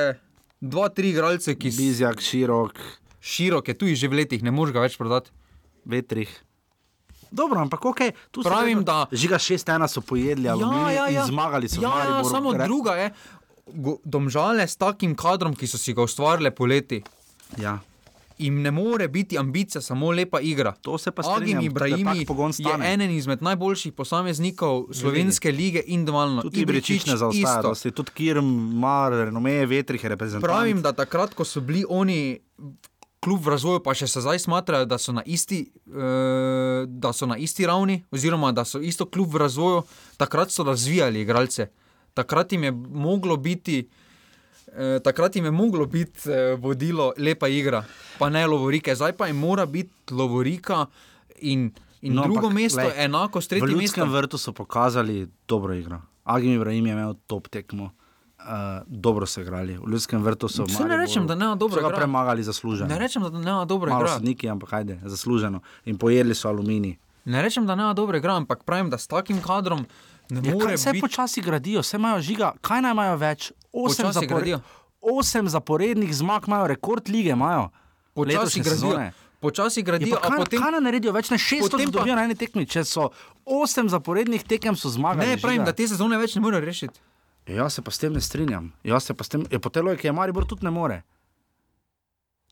dva, 0.62 0.90
tri 0.90 1.10
igralce, 1.10 1.54
ki 1.54 1.68
so 1.68 1.78
Bizjak, 1.78 2.22
širok, 2.22 2.78
široke, 3.20 3.74
tu 3.74 3.86
jih 3.86 3.98
že 3.98 4.08
v 4.08 4.20
letih, 4.20 4.40
ne 4.40 4.52
moreš 4.52 4.72
ga 4.72 4.82
več 4.82 4.96
prodati. 4.96 5.32
vetrih. 5.86 6.30
Dobro, 7.28 7.60
ampak 7.60 7.84
ok, 7.84 8.00
tu 8.32 8.40
so 8.40 8.48
Pravim, 8.48 8.80
vedno- 8.80 8.86
da- 8.86 9.08
Žiga 9.12 9.38
6-1 9.38 9.88
so 9.88 10.02
pojedli, 10.02 10.48
aluminij 10.48 10.98
in 11.12 11.26
zmagali 11.26 11.68
so. 11.68 11.78
Ja, 11.78 11.90
ja, 11.90 11.96
Mariboru. 12.12 12.30
samo 12.30 12.54
Re- 12.54 12.64
druga 12.64 12.94
je, 12.96 13.12
domžale 14.04 14.64
s 14.64 14.76
takim 14.76 15.14
kadrom, 15.14 15.54
ki 15.54 15.68
so 15.68 15.78
si 15.78 15.92
ga 15.92 16.02
ustvarile 16.02 16.50
poleti. 16.50 17.04
Ja, 17.58 17.80
Im 18.38 18.62
ne 18.62 18.72
more 18.72 19.08
biti 19.08 19.38
ambicija 19.38 19.82
samo 19.82 20.12
lepa 20.12 20.40
igra. 20.40 20.72
to 20.82 20.98
se 20.98 21.12
pa 21.12 21.22
Agim 21.26 21.36
strinjam. 21.36 21.60
da 21.60 21.66
Ibrahimi 21.66 22.26
je 22.60 22.94
eden 22.94 23.12
izmed 23.12 23.42
najboljših 23.42 23.94
posameznikov 23.94 24.86
slovenske 24.92 25.52
lige 25.52 25.82
individualno. 25.86 26.42
Tudi 26.42 26.62
Ibričič 26.62 27.06
ne 27.06 27.18
zaostaja, 27.18 27.62
dosti. 27.62 27.92
tudi 27.92 28.12
Kirm, 28.12 28.46
Mar, 28.80 29.12
renome, 29.12 29.66
vetrih 29.66 30.04
je 30.04 30.10
reprezentant. 30.10 30.44
Pravim, 30.44 30.82
da 30.82 30.92
takrat, 30.92 31.34
ko 31.34 31.46
so 31.46 31.62
bili 31.62 31.86
oni 31.90 32.40
kljub 33.20 33.48
razvoju, 33.48 33.80
pa 33.80 33.94
še 33.94 34.08
se 34.08 34.22
zdaj 34.22 34.40
smatrajo, 34.40 34.86
da 34.86 34.98
so 34.98 35.12
na 35.12 35.24
isti, 35.26 35.72
uh, 35.88 35.94
da 36.88 37.14
so 37.14 37.26
na 37.26 37.38
isti 37.38 37.66
ravni, 37.66 38.04
oziroma 38.12 38.52
da 38.52 38.66
so 38.66 38.80
isto 38.80 39.06
kljub 39.06 39.36
razvoju, 39.36 39.84
takrat 40.18 40.52
so 40.52 40.64
razvijali 40.64 41.22
igralce. 41.22 41.68
Takrat 42.14 42.52
jim 42.52 42.64
je 42.64 42.72
moglo 42.72 43.38
biti. 43.38 43.88
Eh, 44.68 45.00
takrat 45.00 45.36
jim 45.36 45.46
je 45.46 45.52
moglo 45.54 45.86
biti 45.86 46.20
eh, 46.26 46.56
vodilo 46.56 47.14
lepa 47.18 47.48
igra, 47.50 47.84
pa 48.20 48.30
ne 48.30 48.48
lovorike, 48.48 48.96
zdaj 48.96 49.14
pa 49.14 49.28
jim 49.28 49.38
mora 49.38 49.66
biti 49.66 49.90
lovorika 50.12 50.86
in, 51.38 51.72
in 52.02 52.14
No, 52.14 52.24
drugo 52.24 52.40
ampak, 52.42 52.54
mesto 52.54 52.82
glej, 52.82 52.94
enako 52.98 53.42
s 53.42 53.48
tretjim 53.48 53.70
Ljudskem 53.70 53.82
mestom. 54.02 54.12
vrtu 54.12 54.38
so 54.38 54.54
pokazali 54.54 55.16
dobro 55.48 55.74
igro. 55.74 56.02
Agim 56.26 56.52
Ibrahim 56.52 56.86
je 56.86 56.92
imel 56.92 57.14
top 57.26 57.48
tekmo. 57.48 57.92
Uh, 58.38 58.52
dobro 58.88 59.26
so 59.26 59.42
igrali. 59.42 59.74
V 59.76 59.88
Ljudskem 59.88 60.22
vrtu 60.22 60.48
so. 60.48 60.64
v 60.64 60.70
Saj 60.70 60.88
ne 60.88 60.98
rečem, 60.98 61.26
da 61.26 61.36
ne 61.36 61.56
dobro 61.56 61.70
so 61.72 61.82
ga 61.82 61.88
igra. 61.88 61.98
premagali 61.98 62.44
zasluženo. 62.44 62.88
Ne 62.88 63.00
rečem, 63.00 63.24
da 63.24 63.30
ne 63.32 63.66
dobro 63.66 63.90
Malo 63.90 64.02
igra. 64.02 64.14
sodniki, 64.14 64.50
ampak 64.50 64.74
ajde, 64.74 65.00
zasluženo. 65.04 65.62
In 65.86 65.98
pojedli 65.98 66.36
so 66.36 66.50
aluminij. 66.50 66.98
Ne 67.26 67.42
rečem, 67.42 67.66
da 67.66 67.76
ne 67.76 67.94
dobro 67.94 68.18
igra, 68.18 68.36
ampak 68.36 68.64
pravim, 68.64 68.90
da 68.90 68.98
s 68.98 69.08
takim 69.08 69.42
kadrom 69.42 69.86
ne 70.30 70.42
Ja, 70.42 70.54
more 70.54 70.66
kaj, 70.68 70.76
vse 70.76 70.92
biti. 70.92 71.02
počasi 71.02 71.42
gradijo, 71.42 71.82
vse 71.82 71.98
imajo 71.98 72.22
žiga, 72.22 72.54
kaj 72.62 72.82
naj 72.82 72.92
imajo 72.92 73.18
več? 73.18 73.52
Osem, 73.76 74.28
gradijo. 74.28 74.60
osem 75.02 75.50
zaporednih 75.50 76.16
zmag 76.16 76.48
imajo, 76.48 76.68
rekord 76.68 77.10
lige 77.10 77.30
imajo. 77.30 77.70
Počasi 78.14 78.62
gradijo. 78.62 79.12
Počasi 79.42 79.80
Ja, 79.80 79.84
gradijo, 79.84 80.18
kaj, 80.18 80.38
potem. 80.38 80.62
kaj 80.62 80.80
naredijo 80.80 81.12
več? 81.12 81.30
Ne 81.30 81.38
šest 81.38 81.62
potem 81.62 81.80
točk 81.82 81.92
pa- 81.92 82.00
dobijo 82.00 82.16
na 82.16 82.24
eni 82.24 82.36
tekmi, 82.36 82.66
če 82.66 82.84
so 82.84 83.10
osem 83.46 83.90
zaporednih 83.90 84.44
tekem 84.44 84.76
so 84.76 84.90
zmagali. 84.90 85.28
Ne, 85.28 85.38
pravim, 85.38 85.58
Žiga. 85.58 85.66
da 85.66 85.74
te 85.74 85.88
sezone 85.88 86.18
več 86.18 86.36
ne 86.36 86.42
morejo 86.42 86.62
rešiti. 86.62 87.00
Jaz 87.48 87.74
se 87.74 87.82
pa 87.82 87.92
s 87.92 88.00
tem 88.00 88.14
ne 88.14 88.22
strinjam. 88.22 88.72
Jaz 88.84 89.04
se 89.04 89.14
pa 89.14 89.24
s 89.24 89.30
tem, 89.30 89.46
ja, 89.46 89.60
po 89.60 89.70
tej 89.70 89.84
logiki 89.84 90.08
je 90.08 90.14
Maribor 90.14 90.46
tudi 90.46 90.66
ne 90.66 90.72
more. 90.72 91.04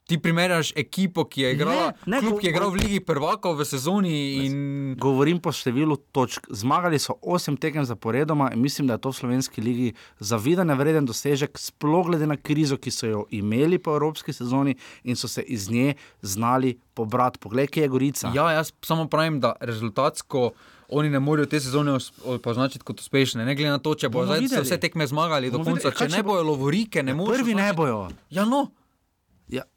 Ti 0.04 0.18
primerjaš 0.18 0.74
ekipo, 0.76 1.24
ki 1.24 1.42
je 1.42 1.54
igrala, 1.54 1.94
Ne, 2.06 2.18
ne, 2.18 2.20
klub, 2.20 2.36
ki 2.36 2.48
je 2.48 2.52
igral 2.52 2.70
v 2.70 2.76
Ligi 2.76 3.00
prvakov 3.00 3.56
v 3.56 3.64
sezoni 3.64 4.16
in 4.42 4.54
Govorim 4.96 5.40
po 5.40 5.48
številu 5.50 5.96
točk. 6.12 6.44
Zmagali 6.50 7.00
so 7.00 7.16
osem 7.24 7.56
tekem 7.56 7.82
zaporedoma 7.82 8.52
in 8.52 8.60
mislim, 8.60 8.84
da 8.84 8.94
je 8.94 9.00
to 9.00 9.10
v 9.10 9.16
slovenski 9.16 9.62
ligi 9.62 9.88
zavidanje 10.20 10.76
vreden 10.76 11.06
dosežek, 11.06 11.56
sploh 11.56 12.04
glede 12.06 12.26
na 12.26 12.36
krizo, 12.36 12.76
ki 12.76 12.92
so 12.92 13.06
jo 13.06 13.22
imeli 13.32 13.80
po 13.80 13.94
evropski 13.94 14.30
sezoni 14.30 14.76
in 15.04 15.16
so 15.16 15.26
se 15.26 15.42
iz 15.42 15.70
nje 15.70 15.96
znali 16.22 16.76
pobrati. 16.94 17.40
Poglej, 17.40 17.68
kje 17.68 17.82
je 17.82 17.88
Gorica. 17.90 18.32
Ja, 18.34 18.52
jaz 18.52 18.74
samo 18.82 19.08
pravim, 19.08 19.40
da 19.40 19.56
rezultatsko 19.58 20.52
oni 20.90 21.10
ne 21.10 21.20
morejo 21.20 21.46
te 21.46 21.60
sezone 21.60 21.96
označiti 22.44 22.84
kot 22.84 23.00
uspešne. 23.00 23.46
Ne 23.46 23.56
glede 23.56 23.72
na 23.72 23.80
to, 23.80 23.96
če 23.96 24.10
bodo 24.10 24.26
zdaj 24.28 24.40
videli. 24.42 24.62
vse 24.64 24.78
tekme 24.78 25.08
zmagali 25.08 25.48
do 25.48 25.58
Bomo 25.58 25.72
konca. 25.72 25.88
videli, 25.88 25.96
Če 25.98 26.06
če 26.06 26.12
ne 26.12 26.24
bo- 26.24 26.28
bojo 26.30 26.44
lovorike, 26.46 27.00
ne 27.02 27.14
moreš. 27.14 27.40
Prvi 27.40 27.56
ne 27.56 27.62
označiti- 27.64 27.78
bojo. 27.78 28.10
Ja, 28.30 28.46
no. 28.46 28.68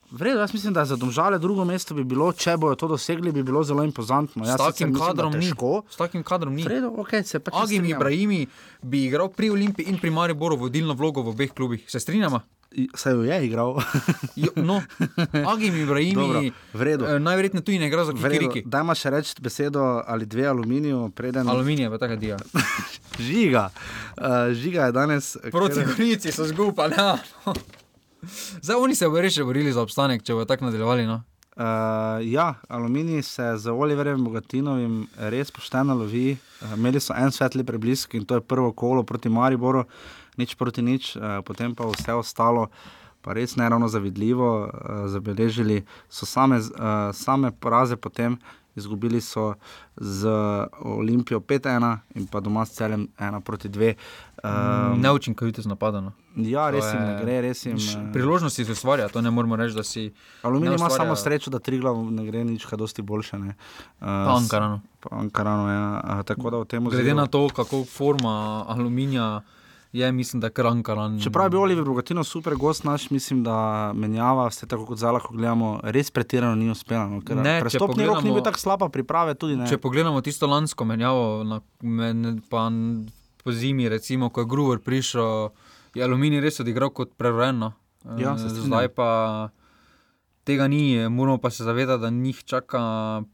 Ja, 0.07 0.17
vredo, 0.19 0.41
jaz 0.41 0.53
mislim, 0.55 0.73
da 0.73 0.85
za 0.85 0.97
domžale 0.97 1.39
drugo 1.39 1.65
mesto 1.65 1.95
bi 1.95 2.05
bilo, 2.05 2.33
če 2.33 2.57
bojo 2.57 2.75
to 2.75 2.89
dosegli, 2.89 3.33
bi 3.33 3.43
bilo 3.43 3.63
zelo 3.65 3.85
impozantno. 3.85 4.45
S 4.45 4.49
Jaz 4.49 4.61
sicer 4.61 4.73
takim 4.73 4.89
mislim, 4.89 5.07
da 5.07 5.07
kadrom 5.07 5.33
ni. 5.33 5.41
težko. 5.41 5.83
S 5.91 5.97
takim 5.97 6.23
kadrom 6.23 6.55
ni. 6.55 6.63
Vredo, 6.63 6.91
okay, 6.91 7.23
se 7.23 7.39
pač 7.39 7.55
Agim. 7.63 7.85
Ibrahimi 7.85 8.47
bi 8.83 9.05
igral 9.07 9.29
pri 9.29 9.51
Olimpiji 9.51 9.91
in 9.91 9.99
pri 9.99 10.11
Mariboru 10.11 10.57
vodilno 10.57 10.95
vlogo 10.95 11.23
v 11.23 11.35
obeh 11.35 11.53
klubih. 11.53 11.85
Se 11.91 12.01
strinjamo? 12.01 12.41
Saj 12.95 13.15
je 13.27 13.47
igral. 13.47 13.77
jo, 14.37 14.51
no, 14.57 14.83
Agim 15.49 15.77
Ibrahimi, 15.77 16.53
redu. 16.75 17.05
Eh, 17.05 17.19
najverjetneje 17.19 17.65
tudi 17.65 17.79
ne 17.79 17.87
igra 17.87 18.05
za 18.05 18.13
Kikiriki. 18.13 18.63
Daj 18.67 18.83
ma 18.85 18.95
še 18.95 19.11
reči 19.11 19.35
besedo 19.41 20.03
ali 20.07 20.27
dve 20.27 20.47
aluminiju, 20.51 21.11
preden. 21.15 21.49
Aluminij 21.49 21.91
pa 21.91 21.99
tako 21.99 22.17
dija. 22.21 22.37
žiga. 23.31 23.71
Uh, 24.19 24.53
žiga 24.53 24.91
je 24.91 24.93
danes. 24.93 25.37
Proti 25.51 25.87
Gorici 25.89 26.33
so 26.33 26.45
zgupali. 26.45 26.95
Zdaj 28.62 28.77
oni 28.77 28.95
se 28.95 29.09
bodo 29.09 29.31
še 29.31 29.45
borili 29.45 29.72
za 29.72 29.83
obstanek, 29.83 30.22
če 30.22 30.35
bodo 30.37 30.49
tako 30.51 30.68
nadaljevali. 30.68 31.07
No? 31.09 31.22
Uh, 31.57 31.62
ja, 32.20 32.55
aluminij 32.68 33.22
se 33.22 33.45
z 33.57 33.72
Oliverjem 33.72 34.24
Bogatinovim 34.24 35.07
res 35.33 35.49
pošteno 35.51 35.95
lovi. 35.97 36.35
Uh, 36.61 36.74
imeli 36.77 37.01
so 37.01 37.16
en 37.16 37.33
svetli 37.33 37.64
preblisk 37.64 38.14
in 38.14 38.27
to 38.29 38.37
je 38.37 38.45
prvo 38.45 38.74
kolo 38.77 39.07
proti 39.09 39.33
Mariboru, 39.33 39.87
nič 40.37 40.53
proti 40.55 40.85
nič, 40.85 41.14
uh, 41.16 41.41
potem 41.41 41.72
pa 41.74 41.89
vse 41.89 42.12
ostalo. 42.12 42.68
Pa 43.24 43.33
res 43.33 43.57
ne 43.57 43.68
ravno 43.72 43.89
zavidljivo, 43.89 44.51
uh, 44.68 45.09
zabeležili 45.09 45.81
so 46.12 46.29
same, 46.29 46.61
uh, 46.61 47.09
same 47.16 47.51
poraze, 47.57 47.97
potem 47.97 48.37
izgubili 48.77 49.20
so 49.20 49.55
z 49.97 50.29
Olimpijo 50.81 51.41
5-1 51.41 51.99
in 52.14 52.27
pa 52.27 52.41
doma 52.41 52.66
s 52.66 52.70
celem 52.70 53.09
1-2. 53.18 53.95
Um, 54.45 55.01
Neučinkovito 55.01 55.62
z 55.62 55.66
napadom. 55.66 56.12
Ja, 56.37 56.70
res 56.70 56.85
jim 56.93 57.03
ne 57.03 57.16
gre, 57.22 57.41
res 57.41 57.64
jim. 57.66 57.79
Priložnosti 58.12 58.64
se 58.64 58.72
ustvarja, 58.72 59.09
to 59.09 59.20
ne 59.24 59.31
moremo 59.31 59.57
reči, 59.57 59.74
da 59.74 59.83
si. 59.83 60.12
Aluminij 60.43 60.77
ima 60.77 60.91
samo 60.91 61.16
srečo, 61.16 61.51
da 61.51 61.59
tri 61.59 61.79
glav 61.81 61.97
ne 61.97 62.27
gre 62.27 62.45
nič, 62.45 62.66
kaj 62.68 62.79
dosti 62.79 63.03
boljše. 63.03 63.37
Uh, 63.37 63.55
pa 64.01 64.37
Ankarano. 64.37 64.81
Pa 65.01 65.16
Ankarano, 65.16 65.70
ja. 65.72 66.03
Uh, 66.05 66.24
tako 66.29 66.51
da 66.51 66.61
v 66.61 66.64
tem. 66.64 66.85
Glede 66.85 67.14
na 67.14 67.27
to, 67.27 67.49
kako 67.49 67.85
forma 67.85 68.64
aluminija 68.68 69.41
je, 69.99 70.12
mislim, 70.12 70.40
da 70.40 70.51
krankaran. 70.51 71.20
Čeprav 71.20 71.47
je 71.47 71.51
bil 71.51 71.61
Oliver 71.61 71.84
Bogatino 71.84 72.24
super 72.24 72.55
gost 72.55 72.84
naš, 72.84 73.11
mislim, 73.11 73.42
da 73.44 73.92
menjava, 73.94 74.49
vse 74.49 74.66
tako 74.66 74.86
kot 74.86 74.99
zala, 74.99 75.20
ko 75.20 75.34
gledamo, 75.34 75.80
res 75.82 76.11
pretirano 76.11 76.55
ni 76.55 76.70
uspela. 76.70 77.07
No, 77.09 77.22
ne, 77.42 77.61
prestopni 77.61 78.07
rok 78.07 78.22
ni 78.24 78.32
bil 78.32 78.42
tako 78.44 78.61
slaba, 78.61 78.88
priprave 78.88 79.34
tudi 79.34 79.57
ne. 79.57 79.68
Če 79.68 79.78
pogledamo 79.78 80.20
tisto 80.20 80.47
lansko 80.47 80.84
menjavo, 80.84 81.44
na, 81.44 81.61
men, 81.80 82.40
pa 82.51 82.68
po 83.44 83.53
zimi, 83.53 83.88
recimo, 83.88 84.30
ko 84.30 84.44
je 84.44 84.51
Gruber 84.51 84.82
prišel, 84.84 85.51
je 85.94 86.05
aluminij 86.05 86.44
res 86.44 86.61
odigral 86.61 86.90
kot 86.90 87.14
prerojeno. 87.16 87.72
Ja, 88.18 88.36
Zdaj 88.38 88.92
pa 88.94 89.09
tega 90.47 90.68
ni, 90.70 91.09
moramo 91.11 91.38
pa 91.42 91.51
se 91.51 91.64
zavedati, 91.64 92.03
da 92.03 92.11
njih 92.11 92.44
čaka 92.44 92.80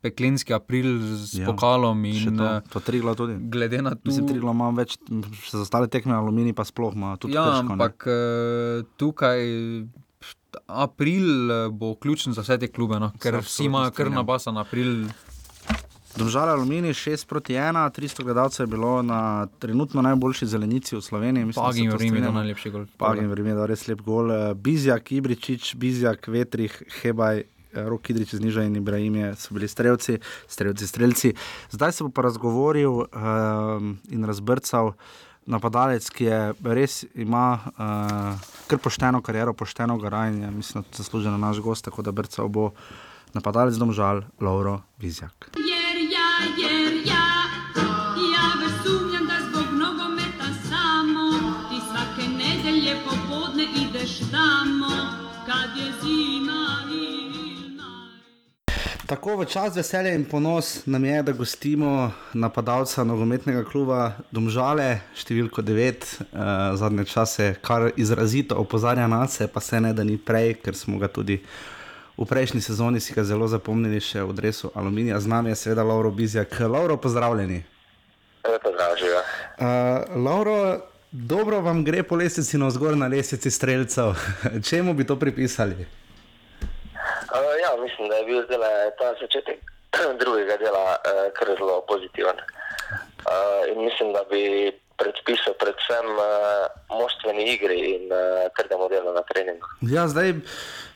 peklenski 0.00 0.54
april 0.54 0.98
z 1.16 1.40
ja, 1.40 1.46
pokalom. 1.46 2.04
In, 2.08 2.38
to, 2.38 2.60
to 2.72 2.80
triglo 2.80 3.14
tudi. 3.14 3.36
Glede 3.52 3.82
na 3.82 3.90
to, 3.90 4.00
da 4.04 4.16
se 4.16 4.24
triglo 4.26 4.54
ima 4.56 4.70
več, 4.76 4.96
še 5.44 5.58
za 5.58 5.66
ostale 5.66 5.90
tekme, 5.92 6.16
aluminij 6.16 6.56
pa 6.56 6.64
sploh 6.68 6.96
ima 6.96 7.16
tudi. 7.20 7.36
Ja, 7.36 7.44
krško, 7.50 7.76
ampak 7.76 8.08
ne? 8.08 8.16
Eh, 8.16 8.88
tukaj. 8.96 9.44
April 10.68 11.50
eh, 11.50 11.68
bo 11.72 11.94
ključen 12.00 12.36
za 12.36 12.44
vse 12.44 12.58
te 12.60 12.68
klube, 12.68 12.98
no? 13.00 13.12
ker 13.20 13.40
vsi 13.40 13.68
imajo 13.68 13.92
kar 13.96 14.12
nabasan 14.12 14.60
april. 14.60 15.06
Domžale 16.16 16.52
Aluminij 16.52 16.92
6 16.92 17.26
proti 17.26 17.54
1, 17.54 17.72
300 17.90 18.22
gledalcev 18.22 18.64
je 18.64 18.70
bilo 18.70 19.02
na 19.02 19.46
trenutno 19.58 20.02
najboljši 20.02 20.46
zelenici 20.46 20.96
v 20.96 21.00
Sloveniji. 21.00 21.52
Pagin 21.54 21.84
je 21.84 21.96
vrnil 21.96 22.32
najlepši 22.32 22.70
gol. 22.70 22.84
Pagin 22.98 23.24
je 23.24 23.28
vrnil 23.32 23.64
res 23.66 23.88
lep 23.88 24.02
gol. 24.04 24.32
Eh, 24.32 24.54
Bizjak, 24.54 25.12
Ibričič, 25.12 25.74
Bizjak, 25.74 26.28
Vetrih, 26.28 26.82
Hebaj. 27.00 27.38
Eh, 27.40 27.88
Rok 27.88 28.10
Idrič 28.10 28.36
znižal 28.36 28.68
in 28.68 28.76
Ibrahim 28.76 29.16
je, 29.16 29.34
so 29.40 29.56
bili 29.56 29.68
strelci, 29.68 30.18
strelci, 30.48 30.86
strelci. 30.86 31.32
Zdaj 31.72 31.92
se 31.92 32.04
bo 32.04 32.10
pa 32.12 32.28
razgovoril 32.28 32.92
um, 32.92 33.96
in 34.12 34.24
razbrcal 34.24 34.92
napadalec, 35.48 36.04
ki 36.12 36.24
je 36.24 36.40
res 36.62 37.04
ima 37.14 37.56
uh, 37.56 38.36
kar 38.68 38.78
pošteno 38.78 39.22
kariero, 39.24 39.56
pošteno 39.56 39.96
garanje, 39.98 40.50
mislim, 40.50 40.84
da 40.84 40.96
zasluži 41.00 41.32
na 41.32 41.40
naš 41.40 41.64
gost, 41.64 41.84
tako 41.84 42.02
da 42.02 42.12
brcal 42.12 42.48
bo 42.48 42.70
napadalec 43.32 43.80
domžal, 43.80 44.22
Lauro 44.40 44.82
Bizjak. 45.00 45.50
Yeah. 45.56 45.81
Tako 59.12 59.36
v 59.36 59.44
čas 59.44 59.74
veselja 59.76 60.14
in 60.16 60.22
ponos 60.24 60.86
nam 60.86 61.04
je, 61.04 61.22
da 61.22 61.32
gostimo 61.32 62.12
napadalca 62.32 63.04
nogometnega 63.04 63.60
kluba 63.68 64.14
Domžale, 64.32 65.02
številko 65.20 65.60
9, 65.60 66.06
uh, 66.08 66.22
eh, 66.24 66.62
zadnje 66.80 67.04
čase, 67.10 67.50
kar 67.60 67.90
izrazito 68.00 68.56
opozarja 68.56 69.04
na 69.12 69.26
sebe, 69.28 69.52
pa 69.52 69.60
se 69.60 69.82
ne 69.84 69.92
da 69.92 70.00
ni 70.00 70.16
prej, 70.16 70.54
ker 70.64 70.72
smo 70.72 70.96
ga 70.96 71.12
tudi 71.12 71.42
v 72.16 72.24
prejšnji 72.24 72.64
sezoni 72.64 73.04
si 73.04 73.12
ga 73.12 73.20
zelo 73.20 73.44
zapomnili, 73.52 74.00
še 74.00 74.24
v 74.24 74.32
Dresu 74.32 74.72
Aluminija. 74.72 75.20
Z 75.20 75.28
nami 75.28 75.52
je 75.52 75.60
seveda 75.60 75.84
Lauro 75.84 76.08
Bizjak. 76.08 76.56
Lauro, 76.64 76.96
pozdravljeni. 76.96 77.60
Pozdravljen. 78.40 79.12
Uh, 79.60 80.24
Lauro, 80.24 80.88
dobro 81.12 81.60
vam 81.60 81.84
gre 81.84 82.00
po 82.00 82.16
lesici 82.16 82.56
na 82.56 82.72
vzgor 82.72 82.96
na 82.96 83.12
lesici 83.12 83.52
streljcev. 83.52 84.16
Čemu 84.72 84.96
bi 84.96 85.04
to 85.04 85.20
pripisali? 85.20 86.01
Uh, 87.32 87.54
ja, 87.64 87.82
mislim, 87.82 88.08
da 88.08 88.14
je 88.16 88.24
bil 88.24 88.40
zdaj 88.46 88.58
ta 88.98 89.08
začetek 89.20 89.58
drugega 90.22 90.56
dela 90.64 90.86
uh, 90.96 91.32
kar 91.36 91.48
zelo 91.58 91.76
pozitiven. 91.88 92.36
Uh, 92.36 93.62
in 93.72 93.84
mislim, 93.84 94.12
da 94.12 94.22
bi 94.30 94.42
predpisal 95.00 95.54
predvsem 95.62 96.06
uh, 96.20 96.26
moštveni 97.00 97.44
igri 97.54 97.78
in 97.96 98.04
uh, 98.12 98.52
trdemu 98.56 98.88
delu 98.92 99.14
na 99.14 99.22
treningu. 99.30 99.66
Ja, 99.80 100.04
zdaj 100.08 100.34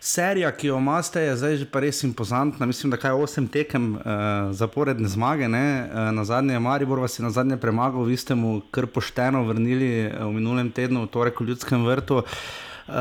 serija, 0.00 0.52
ki 0.52 0.66
jo 0.66 0.76
imate, 0.76 1.24
je 1.24 1.36
zdaj 1.40 1.56
že 1.56 1.66
res 1.72 2.02
impozantna. 2.04 2.66
Mislim, 2.66 2.92
da 2.92 3.00
kaj 3.00 3.16
osem 3.16 3.48
tekem 3.48 3.94
uh, 3.96 4.02
zaporedne 4.52 5.08
zmage. 5.08 5.48
Uh, 5.48 6.12
na 6.12 6.24
zadnje 6.24 6.54
je 6.54 6.60
Maribor 6.60 7.00
vas 7.00 7.18
je 7.18 7.24
na 7.24 7.30
zadnje 7.30 7.56
premagal, 7.56 8.04
vi 8.04 8.16
ste 8.16 8.34
mu 8.34 8.60
kar 8.70 8.86
pošteno 8.86 9.46
vrnili 9.48 10.12
v 10.12 10.30
minulem 10.36 10.68
tednu, 10.68 11.06
torej 11.06 11.32
v 11.40 11.48
Ljudskem 11.48 11.88
vrtu. 11.88 12.20
Uh, 12.20 12.66
Uh, 12.86 12.94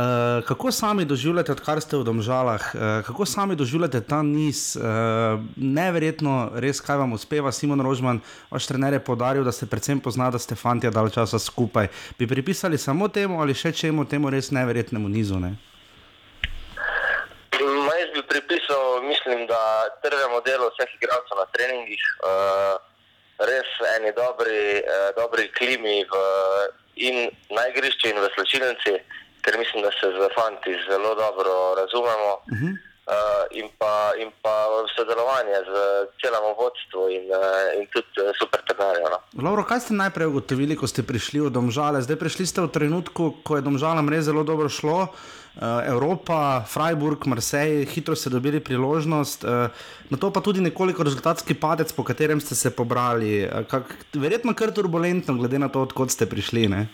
kako 0.47 0.71
sami 0.71 1.05
doživljate, 1.05 1.51
odkar 1.51 1.77
ste 1.81 1.97
v 1.97 2.03
Domžalah, 2.03 2.63
uh, 2.73 2.81
kako 3.05 3.25
sami 3.25 3.55
doživljate 3.55 4.01
ta 4.01 4.23
niz? 4.25 4.73
Uh, 4.73 5.37
neverjetno, 5.55 6.49
res, 6.57 6.81
kaj 6.81 6.97
vam 6.97 7.13
uspeva. 7.13 7.51
Simon 7.51 7.81
Rožman, 7.85 8.17
vaš 8.49 8.65
trener 8.65 8.97
je 8.97 8.99
podaril, 8.99 9.43
da 9.45 9.51
se 9.51 9.69
predvsem 9.69 9.99
pozna, 10.01 10.31
da 10.33 10.41
ste 10.41 10.55
fanti 10.55 10.89
dal 10.89 11.09
časa 11.13 11.39
skupaj. 11.39 11.87
Bi 12.17 12.27
pripisali 12.27 12.77
samo 12.77 13.07
temu 13.07 13.37
ali 13.41 13.53
še 13.53 13.71
čemu 13.71 14.07
temu 14.09 14.29
res 14.33 14.49
neverjetnemu 14.51 15.09
nizu? 15.09 15.37
Ne? 15.39 15.53
Jaz 17.95 18.09
bi 18.13 18.23
pripisal, 18.29 19.05
mislim, 19.05 19.45
da 19.45 19.61
trvemo 20.01 20.41
delo 20.41 20.71
vseh 20.73 20.97
igralcev 20.97 21.37
na 21.37 21.45
treningih. 21.53 22.01
Uh, 22.25 22.73
res 23.37 23.69
eni 23.99 24.09
dobri, 24.17 24.81
uh, 24.81 25.13
dobri 25.13 25.45
klimi 25.53 26.01
v, 26.09 26.23
in 26.95 27.29
na 27.53 27.67
igrišču 27.69 28.09
in 28.09 28.17
v 28.17 28.33
slčilnici 28.33 28.97
ker 29.45 29.53
mislim, 29.61 29.79
da 29.85 29.91
se 29.99 30.07
z 30.17 30.19
fanti 30.37 30.73
zelo 30.89 31.11
dobro 31.23 31.53
razumemo. 31.81 32.31
Uh 32.51 32.57
-huh. 32.59 32.73
uh, 33.05 33.57
in, 33.59 33.67
pa, 33.79 33.95
in 34.21 34.29
pa 34.43 34.55
sodelovanje 34.97 35.57
z 35.69 35.73
celom 36.21 36.45
vodstvom 36.59 37.05
in, 37.17 37.23
uh, 37.29 37.77
in 37.77 37.85
tudi 37.93 38.09
uh, 38.21 38.33
super 38.39 38.59
trenerjem. 38.67 39.13
No. 39.45 39.63
Kaj 39.69 39.79
ste 39.79 39.93
najprej 39.93 40.27
ugotovili, 40.27 40.73
ko 40.79 40.87
ste 40.87 41.01
prišli 41.03 41.39
v 41.45 41.53
Domžale? 41.53 42.01
Zdaj 42.01 42.17
prišli 42.17 42.45
ste 42.49 42.59
v 42.65 42.73
trenutku, 42.73 43.23
ko 43.45 43.51
je 43.57 43.65
Domžalam 43.65 44.09
res 44.09 44.25
zelo 44.25 44.43
dobro 44.43 44.69
šlo. 44.69 45.13
Uh, 45.55 45.87
Evropa, 45.87 46.65
Freiburg, 46.67 47.23
Marseille, 47.31 47.87
hitro 47.87 48.15
ste 48.15 48.27
dobili 48.27 48.59
priložnost, 48.59 49.47
uh, 49.47 49.71
na 50.11 50.17
to 50.19 50.27
pa 50.27 50.43
tudi 50.43 50.59
nekoliko 50.59 50.99
rezultatski 50.99 51.55
padec, 51.55 51.87
po 51.95 52.03
katerem 52.03 52.43
ste 52.43 52.59
se 52.59 52.75
pobrali. 52.75 53.47
Uh, 53.47 53.63
kak, 53.63 53.87
verjetno 54.19 54.51
kar 54.51 54.75
turbulentno, 54.75 55.37
glede 55.39 55.55
na 55.55 55.71
to, 55.71 55.87
odkot 55.87 56.11
ste 56.11 56.27
prišli. 56.27 56.67
Ne? 56.67 56.91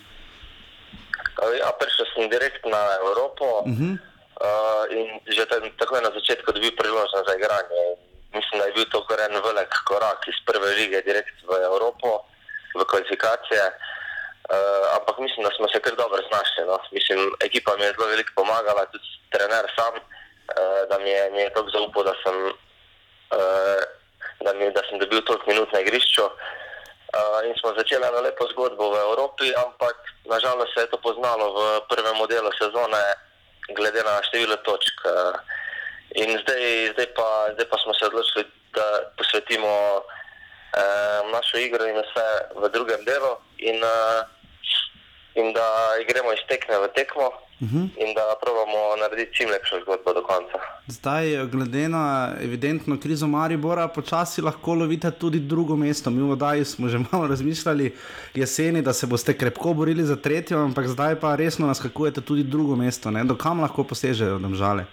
Ja, 1.39 1.71
prišel 1.79 2.05
sem 2.13 2.29
direkt 2.29 2.63
na 2.65 2.81
Evropo 3.01 3.63
uh 3.63 3.67
-huh. 3.67 3.93
uh, 4.45 4.83
in 4.91 5.07
že 5.31 5.47
takoj 5.79 6.01
na 6.01 6.11
začetku 6.11 6.51
dobil 6.51 6.71
priložnost 6.75 7.27
za 7.27 7.33
igranje. 7.35 7.83
Mislim, 8.33 8.59
da 8.59 8.65
je 8.65 8.73
bil 8.73 8.85
to 8.91 9.05
kar 9.07 9.19
en 9.19 9.35
velik 9.43 9.73
korak 9.89 10.27
iz 10.27 10.39
prve 10.45 10.69
lige 10.75 11.01
direkt 11.01 11.37
v 11.47 11.51
Evropo, 11.69 12.23
v 12.75 12.85
kvalifikacije. 12.85 13.63
Uh, 14.51 14.85
ampak 14.97 15.19
mislim, 15.19 15.43
da 15.47 15.51
smo 15.55 15.67
se 15.67 15.79
kar 15.79 15.95
dobro 15.95 16.19
znašli. 16.29 16.63
No. 16.67 16.77
Mislim, 16.91 17.19
ekipa 17.39 17.75
mi 17.77 17.83
je 17.83 17.93
zelo 17.95 18.07
veliko 18.07 18.31
pomagala, 18.35 18.85
tudi 18.85 19.07
trener 19.33 19.65
sam, 19.77 19.93
uh, 19.95 20.81
da 20.89 20.95
mi 20.99 21.09
je, 21.09 21.31
mi 21.31 21.41
je 21.41 21.53
tako 21.53 21.69
zaupal, 21.69 22.03
da 22.03 22.13
sem, 22.23 22.37
uh, 23.37 23.81
da, 24.45 24.53
mi, 24.53 24.71
da 24.71 24.81
sem 24.89 24.99
dobil 24.99 25.21
toliko 25.21 25.45
minut 25.47 25.69
na 25.73 25.79
igrišču. 25.79 26.25
Uh, 26.25 26.31
in 27.47 27.53
smo 27.59 27.73
začeli 27.75 28.07
eno 28.07 28.21
lepo 28.21 28.47
zgodbo 28.51 28.91
v 28.91 28.97
Evropi, 28.99 29.55
ampak 29.55 29.95
nažalost 30.25 30.73
se 30.73 30.81
je 30.81 30.87
to 30.87 30.97
poznalo 30.97 31.53
v 31.53 31.59
prvem 31.89 32.17
delu 32.29 32.51
sezone, 32.55 33.03
glede 33.75 34.03
na 34.03 34.23
število 34.23 34.57
točk. 34.63 34.95
Uh, 35.05 35.35
in 36.15 36.39
zdaj, 36.39 36.91
zdaj, 36.93 37.07
pa, 37.15 37.27
zdaj 37.53 37.67
pa 37.67 37.77
smo 37.83 37.93
se 37.93 38.05
odločili, 38.07 38.45
da 38.75 38.85
posvetimo 39.17 39.99
uh, 39.99 41.31
našo 41.31 41.57
igro 41.57 41.83
in 41.85 41.99
vse 41.99 42.27
v 42.55 42.69
drugem 42.71 43.03
delu, 43.05 43.35
in, 43.59 43.83
uh, 43.83 44.23
in 45.35 45.53
da 45.53 45.67
gremo 46.07 46.33
iz 46.33 46.43
tekme 46.47 46.79
v 46.79 46.87
tekmo. 46.95 47.31
Uh 47.61 47.67
-huh. 47.67 47.89
in 48.03 48.13
da 48.17 48.23
pravimo 48.41 48.79
narediti 49.01 49.35
čim 49.37 49.49
lepšo 49.49 49.75
zgodbo 49.81 50.13
do 50.13 50.23
konca. 50.23 50.57
Zdaj, 50.87 51.45
glede 51.45 51.89
na 51.89 52.33
evidentno 52.41 52.99
krizo 52.99 53.27
Maribora, 53.27 53.87
počasi 53.87 54.41
lahko 54.41 54.73
lovite 54.73 55.11
tudi 55.11 55.39
drugo 55.39 55.75
mesto. 55.75 56.09
Mi 56.09 56.21
v 56.21 56.25
Vodaji 56.25 56.65
smo 56.65 56.87
že 56.87 56.97
malo 57.11 57.27
razmišljali 57.27 57.95
jeseni, 58.33 58.81
da 58.81 58.93
se 58.93 59.07
boste 59.07 59.37
krepko 59.37 59.73
borili 59.73 60.03
za 60.03 60.15
tretjo, 60.15 60.57
ampak 60.57 60.87
zdaj 60.87 61.19
pa 61.19 61.35
resno 61.35 61.67
naskakujete 61.67 62.21
tudi 62.21 62.43
drugo 62.43 62.75
mesto. 62.75 63.11
Ne? 63.11 63.23
Do 63.23 63.35
kam 63.35 63.61
lahko 63.61 63.83
posežejo, 63.83 64.39
da 64.39 64.55
žale? 64.55 64.85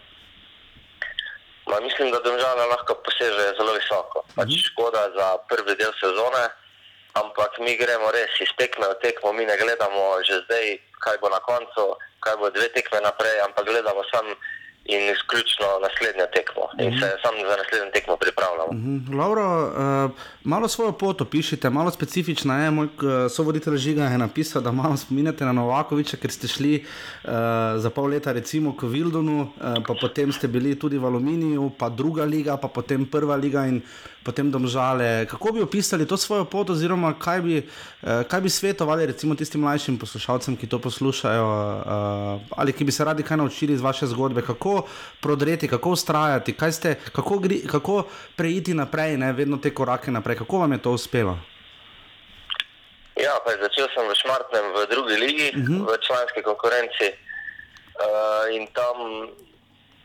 Ma, 1.68 1.80
mislim, 1.80 2.10
da 2.10 2.18
država 2.24 2.64
lahko 2.66 2.94
poseže 3.04 3.44
zelo 3.58 3.72
visoko. 3.78 4.18
Pač 4.36 4.48
mhm. 4.48 4.60
škoda 4.66 5.02
za 5.16 5.26
prvi 5.50 5.74
del 5.80 5.92
sezone, 6.00 6.44
ampak 7.20 7.58
mi 7.58 7.76
gremo 7.76 8.10
res 8.10 8.30
iz 8.40 8.50
tekme 8.56 8.86
v 8.86 8.98
tekmo, 9.02 9.32
mi 9.32 9.44
ne 9.46 9.56
gledamo 9.56 10.22
že 10.22 10.42
zdaj, 10.46 10.66
kaj 11.02 11.16
bo 11.22 11.28
na 11.28 11.40
koncu, 11.42 11.98
kaj 12.22 12.36
bo 12.38 12.50
dve 12.50 12.68
tekme 12.74 13.00
naprej, 13.00 13.42
ampak 13.46 13.66
gledamo 13.66 14.02
samo 14.10 14.34
in 14.94 15.02
izključno 15.14 15.66
naslednjo 15.86 16.26
tekmo. 16.36 16.64
Mm 16.64 16.76
-hmm. 16.76 16.84
In 16.84 16.88
mhm. 16.88 16.98
se 17.00 17.06
samo 17.22 17.38
za 17.50 17.56
naslednjo 17.62 17.90
tekmo 17.92 18.16
pripravljamo. 18.16 18.72
Mm 18.72 18.80
-hmm. 18.84 19.18
Lauro, 19.20 19.48
uh, 19.66 20.10
malo 20.44 20.68
svojo 20.68 20.92
pot 20.92 21.20
opišite, 21.20 21.70
malo 21.70 21.90
specifična 21.90 22.64
je. 22.64 22.70
Moj 22.70 22.86
uh, 22.86 22.92
sovoditelj 23.30 23.76
Žiga 23.76 24.04
je 24.04 24.18
napisal, 24.18 24.62
da 24.62 24.72
malo 24.72 24.96
spominjate 24.96 25.44
na 25.44 25.52
Novakoviča, 25.52 26.16
ker 26.16 26.30
ste 26.30 26.48
šli 26.48 26.84
uh, 27.24 27.30
za 27.76 27.90
pol 27.90 28.04
leta 28.04 28.32
recimo 28.32 28.76
k 28.76 28.82
Vildonu, 28.82 29.40
uh, 29.40 29.50
pa 29.86 29.94
potem 30.00 30.32
ste 30.32 30.48
bili 30.48 30.78
tudi 30.78 30.98
v 30.98 31.04
Aluminiju, 31.06 31.70
pa 31.78 31.88
druga 31.88 32.24
liga, 32.24 32.56
pa 32.56 32.68
potem 32.68 33.06
prva 33.06 33.36
liga 33.36 33.66
in 33.66 33.82
potem 34.24 34.50
domžale. 34.50 35.26
Kako 35.26 35.52
bi 35.52 35.62
opisali 35.62 36.06
to 36.06 36.16
svojo 36.16 36.44
pot, 36.44 36.70
oziroma 36.70 37.14
kaj 37.18 37.40
bi, 37.40 37.56
uh, 37.58 38.22
kaj 38.28 38.40
bi 38.40 38.50
svetovali 38.50 39.06
recimo 39.06 39.34
tistim 39.34 39.60
mlajšim 39.60 39.98
poslušalcem, 39.98 40.56
ki 40.56 40.66
to 40.66 40.78
poslušajo, 40.78 41.46
uh, 41.46 42.40
ali 42.56 42.72
ki 42.72 42.84
bi 42.84 42.92
se 42.92 43.04
radi 43.04 43.22
kaj 43.22 43.36
naučili 43.36 43.72
iz 43.72 43.80
vaše 43.80 44.06
zgodbe? 44.06 44.42
Kako 44.42 44.77
prodreti, 45.20 45.68
kako 45.68 45.90
ustrajati, 45.90 46.54
ste, 46.72 46.94
kako, 47.12 47.38
gri, 47.38 47.66
kako 47.66 48.04
preiti 48.36 48.74
naprej, 48.74 49.16
ne, 49.16 49.32
vedno 49.32 49.56
te 49.56 49.74
korake 49.74 50.10
naprej. 50.10 50.36
Kako 50.36 50.58
vam 50.58 50.72
je 50.72 50.82
to 50.82 50.90
uspelo? 50.90 51.38
Ja, 53.18 53.34
začel 53.44 53.88
sem 53.94 54.06
v 54.06 54.14
Šmartnem 54.14 54.66
v 54.74 54.86
drugi 54.90 55.16
ligi, 55.16 55.48
uh 55.50 55.58
mhm. 55.58 55.74
-huh. 55.74 55.86
v 55.86 55.98
članski 56.06 56.42
konkurenci. 56.42 57.08
Uh, 57.98 58.54
in 58.54 58.66
tam, 58.78 58.96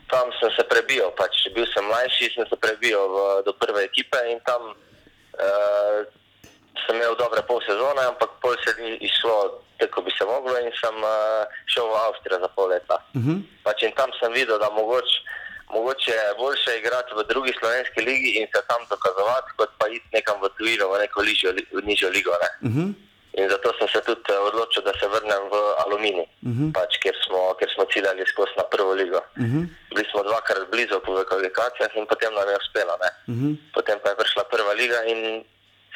tam 0.10 0.26
sem 0.40 0.50
se 0.58 0.64
prebil, 0.66 1.12
pač, 1.14 1.46
bil 1.54 1.66
sem 1.74 1.86
mlajši, 1.86 2.34
sem 2.34 2.46
se 2.50 2.56
prebil 2.56 2.98
v, 2.98 3.18
do 3.46 3.54
prve 3.54 3.86
ekipe 3.86 4.18
in 4.34 4.40
tam 4.42 4.62
uh, 4.74 6.02
sem 6.86 6.96
imel 6.96 7.16
dobre 7.16 7.42
pol 7.48 7.62
sezone, 7.62 8.02
ampak 8.02 8.30
pol 8.42 8.56
se 8.66 8.74
ni 8.82 8.98
išlo 8.98 9.62
tako, 9.84 10.02
kot 10.02 10.06
bi 10.08 10.12
se 10.18 10.26
moglo, 10.26 10.56
in 10.64 10.72
sem 10.80 10.98
uh, 11.04 11.44
šel 11.74 11.88
v 11.92 12.02
Avstrijo 12.08 12.40
za 12.40 12.50
pol 12.56 12.68
leta. 12.74 12.98
Uh 13.14 13.22
mhm. 13.22 13.32
-huh. 13.32 13.40
pač, 13.64 13.84
in 13.84 13.94
tam 14.00 14.10
sem 14.20 14.32
videl, 14.34 14.58
da 14.60 14.70
mogoč, 14.80 15.10
mogoče 15.76 16.12
je 16.12 16.36
boljše 16.42 16.78
igrati 16.78 17.16
v 17.18 17.28
drugi 17.32 17.54
slovenski 17.60 18.00
ligi 18.10 18.30
in 18.40 18.46
se 18.54 18.62
tam 18.70 18.82
dokazovati, 18.90 19.50
kot 19.58 19.72
pa 19.80 19.86
iti 19.88 20.08
nekam 20.14 20.38
v 20.42 20.50
tujino, 20.58 20.90
v 20.92 21.00
neko 21.04 21.22
ližjo, 21.22 21.50
v 21.78 21.82
nižjo 21.90 22.10
ligo. 22.10 22.32
Uh 22.32 22.70
mhm. 22.70 22.80
-huh. 22.80 22.94
In 23.34 23.50
zato 23.50 23.74
sem 23.80 23.88
se 23.90 24.02
tudi 24.06 24.22
eh, 24.30 24.38
odločil, 24.50 24.84
da 24.86 24.94
se 24.94 25.08
vrnem 25.10 25.44
v 25.54 25.56
Alumini, 25.84 26.26
uh 26.26 26.50
mhm. 26.50 26.64
-huh. 26.64 26.74
pač, 26.78 26.92
ker, 27.04 27.16
smo, 27.26 27.40
ker 27.60 27.70
smo 27.74 27.84
ciljali 27.94 28.26
skozi 28.30 28.54
na 28.58 28.64
prvo 28.64 28.94
ligo. 28.94 29.18
Uh 29.18 29.46
-huh. 29.46 29.64
Bili 29.90 30.06
smo 30.12 30.24
dvakrat 30.24 30.70
blizu 30.72 31.00
po 31.06 31.12
kvalifikacijah 31.30 31.92
in 31.96 32.06
potem 32.06 32.34
nam 32.34 32.50
je 32.50 32.58
uspelo. 32.62 32.94
Uh 32.94 33.36
-huh. 33.36 33.56
Potem 33.74 33.98
pa 34.04 34.10
je 34.10 34.16
prišla 34.22 34.44
prva 34.44 34.74
liga 34.74 35.00
in 35.12 35.20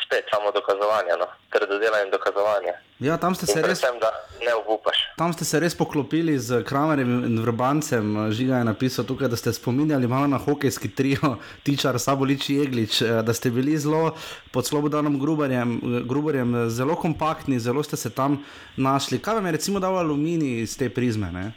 spet 0.07 0.25
samo 0.33 0.51
dokazovanje, 0.51 1.13
no? 1.19 1.27
trdo 1.51 1.79
delo 1.79 1.97
in 2.05 2.11
dokazovanje. 2.11 2.73
Ja, 2.99 3.17
tam 3.17 3.35
ste 3.35 3.45
se 3.45 3.61
res. 3.61 3.81
Predvsem, 3.81 3.99
da 3.99 4.09
ne 4.45 4.53
upaš. 4.67 4.97
Tam 5.17 5.33
ste 5.33 5.45
se 5.45 5.59
res 5.59 5.75
poklopili 5.77 6.39
z 6.39 6.63
Kramerjem 6.63 7.27
in 7.27 7.37
Vrbancem. 7.43 8.31
Žiga 8.31 8.61
je 8.61 8.69
napisal 8.71 9.05
tukaj, 9.05 9.27
da 9.27 9.37
ste 9.37 9.53
spominjali 9.53 10.07
malo 10.07 10.27
na 10.31 10.39
hokejski 10.39 10.89
trio, 10.95 11.35
tičar 11.67 11.99
Sabolič 11.99 12.49
Jeglič, 12.49 13.01
eh, 13.01 13.21
da 13.27 13.35
ste 13.35 13.51
bili 13.51 13.77
zelo 13.77 14.15
pod 14.55 14.65
Slobodanom 14.65 15.19
Grubarjem, 15.19 15.77
Grubarjem, 16.07 16.69
zelo 16.69 16.95
kompaktni, 16.95 17.59
zelo 17.59 17.83
ste 17.83 17.99
se 17.99 18.09
tam 18.09 18.41
našli. 18.77 19.21
Kaj 19.21 19.39
vam 19.39 19.45
je 19.45 19.55
recimo 19.59 19.79
dal 19.83 19.99
aluminij 19.99 20.63
iz 20.63 20.77
te 20.79 20.89
prizme? 20.89 21.31
Ne? 21.31 21.51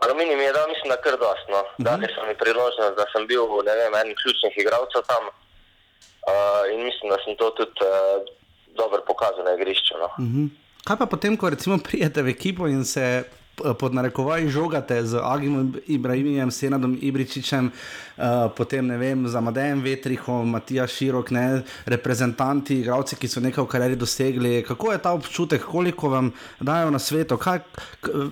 Aluminij 0.00 0.36
mi 0.36 0.44
je 0.48 0.52
dal, 0.52 0.68
mislim, 0.68 0.88
da 0.88 0.96
kar 0.96 1.18
dost. 1.20 1.46
No. 1.52 1.60
Uh 1.60 1.66
-huh. 1.68 1.84
Dali 1.84 2.06
so 2.14 2.24
mi 2.28 2.34
priložnost, 2.44 2.96
da 2.96 3.04
sem 3.12 3.26
bil 3.26 3.44
vem, 3.66 3.94
en 4.00 4.08
ključnih 4.20 4.54
igralcev 4.62 5.02
tam. 5.12 5.24
Uh, 6.30 6.74
in 6.74 6.84
mislim, 6.84 7.10
da 7.10 7.16
sem 7.24 7.36
to 7.36 7.50
tudi 7.50 7.80
uh, 7.80 8.22
dobro 8.76 9.00
pokazal 9.06 9.44
na 9.44 9.54
igrišču. 9.58 9.94
No. 9.98 10.08
Uh 10.18 10.24
mhm. 10.24 10.44
-huh. 10.44 10.48
Kaj 10.84 10.96
pa 10.96 11.06
potem, 11.06 11.36
ko 11.36 11.50
recimo 11.50 11.78
prijete 11.78 12.22
v 12.22 12.28
ekipo 12.28 12.68
in 12.68 12.84
se 12.84 13.24
eh, 13.64 13.74
pod 13.78 13.94
narekovaji 13.94 14.48
žogate 14.48 15.04
z 15.04 15.20
Agimom 15.22 15.74
Ibrahimom, 15.86 16.50
Senadom 16.50 16.98
Ibričičem, 17.00 17.66
uh, 17.66 18.24
potem 18.56 18.86
ne 18.86 18.96
vem, 18.96 19.28
za 19.28 19.40
Madejem 19.40 19.82
Vetrihom, 19.82 20.50
Matija 20.50 20.86
Širok, 20.86 21.30
ne, 21.30 21.62
reprezentanti, 21.84 22.80
igravci, 22.80 23.16
ki 23.16 23.28
so 23.28 23.40
nekaj 23.40 23.64
v 23.64 23.68
karieri 23.68 23.96
dosegli. 23.96 24.62
Kako 24.64 24.92
je 24.92 24.98
ta 24.98 25.12
občutek, 25.12 25.64
koliko 25.64 26.08
vam 26.08 26.32
dajo 26.60 26.90
na 26.90 26.98
svetu? 26.98 27.36
Kaj, 27.36 27.60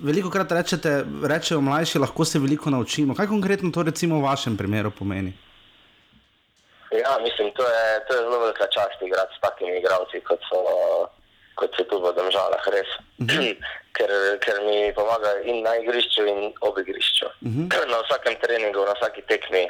veliko 0.03 0.31
krat 0.31 0.53
rečete, 0.53 1.05
rečejo 1.23 1.61
mlajši, 1.61 1.99
lahko 1.99 2.25
se 2.25 2.39
veliko 2.39 2.71
naučimo. 2.71 3.14
Kaj 3.14 3.27
konkretno 3.27 3.71
to 3.71 3.83
recimo 3.83 4.19
v 4.19 4.25
vašem 4.25 4.57
primeru 4.57 4.91
pomeni? 4.91 5.47
Ja, 6.91 7.18
mislim, 7.22 7.51
to 7.51 7.62
je, 7.62 8.05
to 8.09 8.14
je 8.14 8.20
zelo 8.20 8.39
velika 8.39 8.66
čast 8.66 9.03
igrati 9.03 9.34
s 9.36 9.41
takimi 9.41 9.78
igralci, 9.78 10.20
kot 10.20 10.41
so, 10.51 10.61
kot 11.55 11.70
so 11.76 11.84
tu 11.84 12.01
v 12.01 12.12
državah, 12.16 12.64
res. 12.72 12.91
Uh 13.18 13.26
mhm. 13.26 13.41
-huh. 13.41 13.57
ker, 13.97 14.11
ker 14.45 14.57
mi 14.68 14.93
pomaga 14.95 15.30
in 15.45 15.62
na 15.62 15.76
igrišču, 15.76 16.26
in 16.26 16.53
ob 16.61 16.78
igrišču. 16.78 17.26
Uh 17.26 17.49
mhm. 17.49 17.68
-huh. 17.68 17.89
Na 17.93 17.99
vsakem 18.03 18.36
treningu, 18.43 18.84
na 18.84 18.95
vsaki 18.99 19.22
tekmi, 19.22 19.68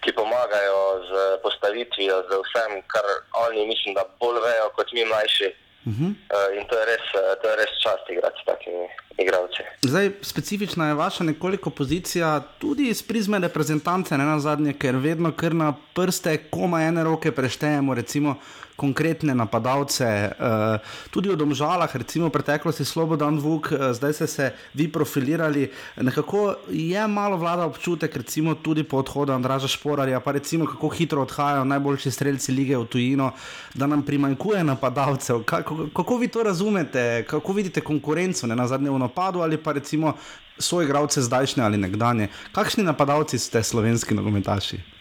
ki 0.00 0.12
pomagajo 0.12 0.80
z 1.08 1.10
postavitvijo, 1.42 2.22
z 2.28 2.30
vsem, 2.44 2.82
kar 2.92 3.06
oni 3.46 3.66
mislim, 3.66 3.94
da 3.94 4.04
bolj 4.20 4.38
vejo 4.46 4.70
kot 4.76 4.92
mi 4.92 5.04
mlajši. 5.04 5.48
Uh 5.86 5.92
-huh. 5.92 6.10
uh, 6.34 6.58
in 6.58 6.64
to 6.68 6.78
je, 6.78 6.84
res, 6.84 7.04
to 7.42 7.48
je 7.50 7.56
res 7.56 7.72
čast 7.82 8.04
igrati 8.10 8.40
s 8.42 8.44
takimi 8.44 8.88
igralci. 9.18 9.62
Zdaj, 9.82 10.10
specifična 10.22 10.88
je 10.88 10.94
vaša 10.94 11.24
nekoliko 11.24 11.70
pozicija, 11.70 12.40
tudi 12.58 12.88
iz 12.88 13.02
prizme 13.02 13.38
reprezentance, 13.38 14.18
ne 14.18 14.24
na 14.24 14.40
zadnje, 14.40 14.72
ker 14.72 14.96
vedno 14.96 15.32
kar 15.32 15.54
na 15.54 15.74
prste, 15.94 16.36
koma 16.50 16.82
ene 16.82 17.04
roke 17.04 17.32
preštejemo. 17.32 17.94
Recimo, 17.94 18.36
konkretne 18.78 19.34
napadalce, 19.34 20.06
uh, 20.38 20.78
tudi 21.10 21.26
v 21.28 21.34
Domžalah, 21.34 21.90
recimo 21.90 22.30
v 22.30 22.36
preteklosti 22.38 22.86
Slobodan 22.86 23.42
Vuk, 23.42 23.74
uh, 23.74 23.90
zdaj 23.90 24.12
ste 24.14 24.26
se 24.26 24.46
vi 24.74 24.86
profilirali. 24.86 25.66
Nekako 25.98 26.54
je 26.70 27.02
malo 27.10 27.36
vlada 27.36 27.66
občutek, 27.66 28.14
recimo 28.16 28.54
tudi 28.54 28.86
po 28.86 29.02
odhodu 29.02 29.34
Andraža 29.34 29.66
Šporarja, 29.66 30.22
pa 30.22 30.38
recimo 30.38 30.66
kako 30.66 30.88
hitro 30.94 31.22
odhajajo 31.26 31.64
najboljši 31.66 32.10
streljci 32.10 32.54
lige 32.54 32.78
v 32.78 32.86
tujino, 32.86 33.32
da 33.74 33.90
nam 33.90 34.06
primanjkuje 34.06 34.62
napadalcev. 34.64 35.42
Kako, 35.42 35.88
kako 35.90 36.16
vi 36.16 36.28
to 36.28 36.42
razumete, 36.42 37.24
kako 37.26 37.52
vidite 37.52 37.80
konkurenco 37.80 38.46
ne, 38.46 38.56
na 38.56 38.66
zadnjem 38.66 38.98
napadu 38.98 39.40
ali 39.40 39.58
pa 39.58 39.72
recimo 39.72 40.14
svoje 40.58 40.84
igralce 40.86 41.22
zdajšnje 41.22 41.64
ali 41.64 41.76
nekdanje? 41.76 42.28
Kakšni 42.52 42.84
napadalci 42.84 43.38
ste 43.38 43.62
slovenski 43.62 44.14
nogometaši? 44.14 44.97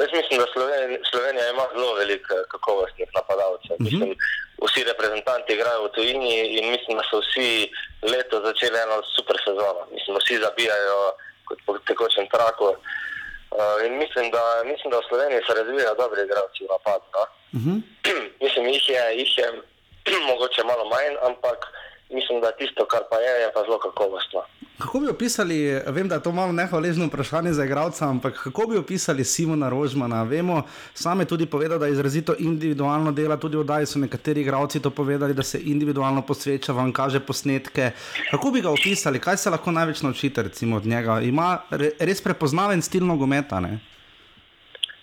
Jaz 0.00 0.10
mislim, 0.18 0.36
da 0.40 0.46
Slovenija, 0.52 0.98
Slovenija 1.10 1.50
ima 1.50 1.64
zelo 1.74 1.94
veliko 1.94 2.34
kakovostnih 2.52 3.08
napadalcev. 3.18 3.76
Uh 3.80 3.86
mhm. 3.86 4.02
-huh. 4.02 4.16
Vsi 4.64 4.80
reprezentanti 4.84 5.52
igrajo 5.52 5.84
v 5.84 5.92
tujini 5.94 6.32
in 6.58 6.64
mislim, 6.74 6.94
da 6.98 7.04
so 7.10 7.18
vsi 7.24 7.48
leto 8.12 8.36
začeli 8.46 8.76
eno 8.84 8.96
super 9.16 9.36
sezono. 9.46 9.82
Mislim, 9.94 10.12
vsi 10.16 10.34
zabijajo 10.44 10.98
kot 11.48 11.58
po 11.66 11.72
tekočem 11.88 12.26
traku. 12.34 12.68
Uh, 13.60 13.78
in 13.86 13.92
mislim 14.02 14.26
da, 14.30 14.42
mislim, 14.70 14.90
da 14.90 14.98
v 14.98 15.08
Sloveniji 15.08 15.40
se 15.46 15.52
razvijajo 15.58 15.94
dobri 16.02 16.20
igralci 16.22 16.60
v 16.64 16.72
napadu. 16.74 17.06
No? 17.14 17.22
Uh 17.56 17.60
mhm. 17.60 17.74
-huh. 17.76 17.80
mislim, 18.44 18.64
jih 18.74 18.88
je, 18.88 19.02
jih 19.20 19.32
je 19.38 19.48
mogoče 20.30 20.62
malo 20.70 20.84
manj, 20.92 21.14
ampak 21.28 21.58
mislim, 22.12 22.40
da 22.40 22.52
tisto, 22.52 22.84
kar 22.84 23.00
pa 23.10 23.16
je, 23.16 23.40
je 23.42 23.52
pa 23.54 23.60
zelo 23.62 23.78
kakovostno. 23.78 24.40
Kako 24.78 25.00
bi 25.00 25.08
opisali, 25.08 25.80
vem, 25.86 26.08
da 26.08 26.14
je 26.14 26.22
to 26.22 26.32
malo 26.32 26.52
nehvaležno 26.52 27.06
vprašanje 27.06 27.52
za 27.52 27.64
igralca, 27.64 28.08
ampak 28.08 28.40
kako 28.44 28.66
bi 28.66 28.76
opisali 28.76 29.24
Simona 29.24 29.68
Rožmana? 29.68 30.22
Vemo, 30.22 30.62
sam 30.94 31.20
je 31.20 31.26
tudi 31.26 31.46
povedal, 31.46 31.78
da 31.78 31.86
je 31.86 31.92
izrazito 31.92 32.34
individualno 32.38 33.12
dela, 33.12 33.36
tudi 33.36 33.64
Dajsu 33.64 33.92
so 33.92 33.98
nekateri 33.98 34.40
igralci 34.40 34.82
to 34.82 34.90
povedali, 34.90 35.34
da 35.34 35.42
se 35.42 35.60
individualno 35.64 36.22
posveča, 36.22 36.72
vam 36.72 36.92
kaže 36.92 37.20
posnetke. 37.20 37.90
Kako 38.30 38.50
bi 38.50 38.60
ga 38.60 38.70
opisali, 38.70 39.20
kaj 39.20 39.36
se 39.36 39.50
lahko 39.50 39.70
največ 39.70 40.02
naučite 40.02 40.44
od 40.76 40.86
njega? 40.86 41.20
Ima 41.20 41.58
res 42.00 42.22
prepoznaven 42.22 42.82
stil 42.82 43.06
nogometa? 43.06 43.60
Ne? 43.60 43.78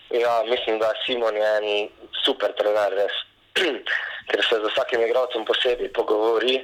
Ja, 0.09 0.43
mislim, 0.49 0.79
da 0.79 0.91
Simon 1.05 1.35
je 1.35 1.57
en 1.57 1.89
super 2.25 2.51
trener, 2.57 2.93
res. 2.97 3.15
ker 4.29 4.43
se 4.45 4.55
z 4.61 4.69
vsakim 4.69 5.01
igralcem 5.01 5.45
posebej 5.45 5.89
pogovori. 5.93 6.61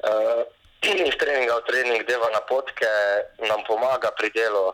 Uh, 0.00 0.42
iz 0.80 1.16
treninga 1.20 1.56
v 1.60 1.66
trening 1.68 2.02
deva 2.08 2.30
na 2.32 2.40
potke, 2.48 2.88
nam 3.48 3.60
pomaga 3.68 4.10
pri 4.16 4.30
delu. 4.32 4.72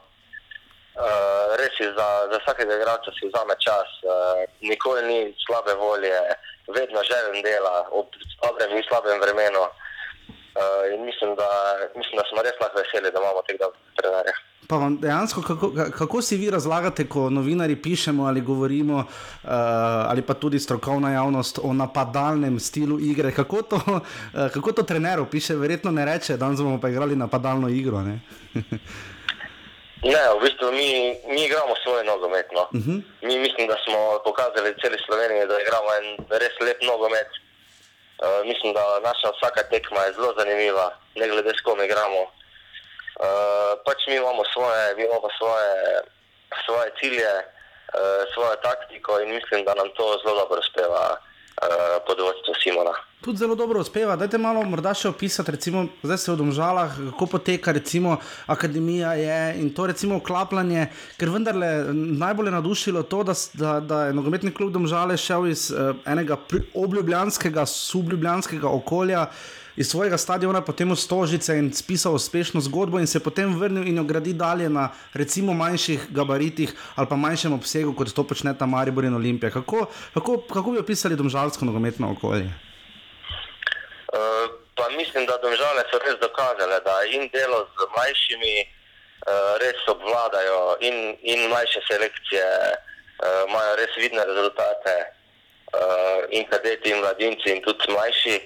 Uh, 0.97 1.53
res 1.61 1.75
je, 1.77 1.91
za, 1.93 2.09
za 2.33 2.39
vsakega 2.41 2.79
igralca 2.79 3.13
si 3.13 3.29
vzame 3.29 3.53
čas, 3.61 3.89
uh, 4.07 4.45
nikoli 4.65 5.03
ni 5.05 5.21
slabe 5.45 5.75
volje, 5.75 6.15
vedno 6.73 7.03
želim 7.05 7.43
dela, 7.43 7.85
ob 7.91 8.09
dobrem 8.41 8.79
in 8.79 8.87
slabem 8.89 9.21
vremenu. 9.21 9.61
Uh, 9.61 9.86
in 10.95 11.05
mislim 11.05 11.35
da, 11.41 11.49
mislim, 11.97 12.17
da 12.21 12.25
smo 12.31 12.43
res 12.43 12.57
lahko 12.61 12.79
veseli, 12.79 13.13
da 13.13 13.19
imamo 13.21 13.43
tega 13.49 13.67
trenerja. 13.97 14.37
Pa 14.69 14.77
vam 14.77 15.01
dejansko, 15.01 15.43
kako, 15.43 15.73
kako 15.99 16.23
si 16.23 16.37
vi 16.37 16.51
razlagate, 16.51 17.09
ko 17.09 17.31
novinari 17.31 17.77
pišemo 17.83 18.25
ali 18.25 18.41
govorimo, 18.41 18.97
uh, 18.97 19.51
ali 20.11 20.23
pa 20.23 20.35
tudi 20.35 20.59
strokovna 20.59 21.13
javnost 21.13 21.59
o 21.63 21.73
napadalnem 21.73 22.61
slogu 22.61 22.99
igre? 23.01 23.33
Kako 23.33 23.63
to, 23.63 23.77
uh, 23.77 24.01
kako 24.55 24.73
to 24.73 24.83
trener 24.83 25.21
opiše? 25.21 25.55
Verjetno 25.55 25.91
ne 25.91 26.05
reče, 26.05 26.37
da 26.37 26.49
bomo 26.49 26.81
pa 26.81 26.89
igrali 26.89 27.17
napadalno 27.17 27.69
igro. 27.69 28.01
Ne, 28.01 28.21
ne 30.11 30.23
v 30.35 30.41
bistvu 30.43 30.73
mi, 30.73 31.15
mi 31.35 31.45
igramo 31.45 31.75
svoje 31.85 32.05
nogomet. 32.05 32.47
No. 32.53 32.63
Uh 32.63 32.81
mhm. 32.81 32.91
-huh. 32.91 33.03
Mi 33.23 33.39
mislim, 33.39 33.69
da 33.69 33.77
smo 33.85 33.99
pokazali 34.25 34.75
celi 34.83 34.99
Sloveniji, 35.07 35.47
da 35.47 35.61
igramo 35.61 35.91
en 35.99 36.07
res 36.43 36.55
lep 36.67 36.83
nogomet. 36.83 37.46
Uh, 38.17 38.47
mislim, 38.47 38.73
da 38.73 39.01
naša 39.01 39.29
vsaka 39.37 39.63
tekma 39.63 40.01
je 40.01 40.13
zelo 40.13 40.35
zanimiva, 40.39 40.91
ne 41.15 41.29
glede 41.29 41.53
s 41.59 41.61
kom 41.61 41.83
igramo. 41.83 42.23
Uh, 42.23 43.73
pač 43.85 44.07
mi 44.07 44.15
imamo 44.17 44.43
svoje, 44.53 44.95
mi 44.97 45.03
imamo 45.05 45.29
svoje, 45.39 45.73
svoje 46.65 46.89
cilje, 47.01 47.33
uh, 47.39 48.23
svojo 48.35 48.57
taktiko 48.57 49.21
in 49.21 49.29
mislim, 49.35 49.65
da 49.65 49.75
nam 49.75 49.89
to 49.97 50.19
zelo 50.25 50.41
dobro 50.41 50.61
uspeva 50.61 51.17
uh, 51.63 52.03
pod 52.07 52.21
vodstvom 52.21 52.57
Simona. 52.63 52.95
Tudi 53.21 53.39
zelo 53.39 53.55
dobro 53.55 53.81
uspeva. 53.81 54.17
Dajte 54.17 54.39
malo 54.39 54.63
morda 54.69 54.93
še 54.95 55.09
opisati, 55.09 55.51
recimo, 55.51 55.87
zdaj 56.05 56.19
se 56.23 56.31
v 56.31 56.37
Domžalah, 56.39 56.95
kako 57.11 57.27
poteka 57.27 57.73
recimo, 57.75 58.19
akademija 58.47 59.15
je 59.19 59.39
in 59.63 59.73
to 59.75 59.87
recimo 59.91 60.21
klapljanje, 60.21 60.87
ker 61.19 61.33
vendarle 61.35 61.71
najbolj 61.93 62.53
je 62.53 62.57
nadušilo 62.59 63.03
to, 63.03 63.25
da, 63.27 63.35
da, 63.55 63.75
da 63.81 64.01
je 64.07 64.15
nogometni 64.15 64.55
klub 64.55 64.71
Domžale 64.73 65.17
šel 65.19 65.49
iz 65.51 65.71
uh, 65.73 65.97
enega 66.07 66.39
obljubljanskega, 66.75 67.67
subljubljanskega 67.67 68.69
okolja 68.69 69.27
iz 69.77 69.91
svojega 69.91 70.19
stadiona, 70.19 70.61
potem 70.65 70.91
v 70.91 70.97
Stožice 70.97 71.59
in 71.59 71.73
spisal 71.73 72.15
uspešno 72.17 72.61
zgodbo, 72.61 72.99
in 72.99 73.07
se 73.07 73.21
potem 73.21 73.53
vrnil 73.59 73.87
in 73.89 73.97
jo 73.97 74.05
gradi 74.05 74.33
dalje 74.33 74.69
na 74.69 74.91
recimo 75.15 75.55
manjših 75.55 76.09
gabaritih 76.11 76.73
ali 76.97 77.07
pa 77.07 77.17
manjšem 77.17 77.53
obsegu, 77.53 77.93
kot 77.93 78.13
to 78.13 78.25
počne 78.25 78.55
ta 78.59 78.67
Maribor 78.67 79.05
in 79.05 79.15
Olimpija. 79.15 79.51
Kako, 79.51 79.87
kako, 80.15 80.39
kako 80.49 80.71
bi 80.71 80.79
opisali 80.79 81.17
domžalsko 81.17 81.65
nogometno 81.65 82.13
okolje? 82.13 82.49
Uh, 84.17 84.67
mislim, 84.97 85.27
da 85.27 85.37
domžale 85.43 85.83
so 85.91 85.99
res 85.99 86.17
dokazale, 86.21 86.81
da 86.81 87.03
jim 87.11 87.29
delo 87.33 87.67
z 87.77 87.87
mlajšimi 87.95 88.55
uh, 88.63 89.53
res 89.63 89.81
obvladajo 89.89 90.77
in, 90.81 90.97
in 91.23 91.49
mlajše 91.49 91.81
selekcije 91.91 92.47
uh, 92.73 93.45
imajo 93.49 93.77
res 93.77 93.93
vidne 93.97 94.25
rezultate. 94.25 94.97
Uh, 95.77 96.23
in 96.31 96.47
kadeti, 96.47 96.91
in 96.91 97.03
mladinci, 97.03 97.51
in 97.51 97.61
tudi 97.63 97.91
mlajši. 97.93 98.37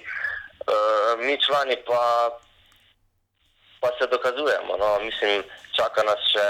Uh, 0.71 1.19
mi 1.25 1.35
člani 1.45 1.75
pa, 1.87 2.01
pa 3.81 3.89
se 3.97 4.07
dokazujemo. 4.07 4.77
No. 4.79 4.99
Mislim, 5.03 5.43
čaka 5.75 6.03
nas 6.07 6.21
še 6.31 6.47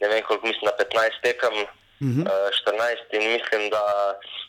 ne 0.00 0.08
vem, 0.08 0.22
koliko 0.26 0.46
mislim 0.46 0.66
na 0.70 0.74
15 0.80 1.20
tekem, 1.26 1.54
uh 1.62 2.08
-huh. 2.08 2.24
uh, 2.32 2.48
14 2.56 3.16
in 3.16 3.24
mislim, 3.36 3.62
da, 3.74 3.84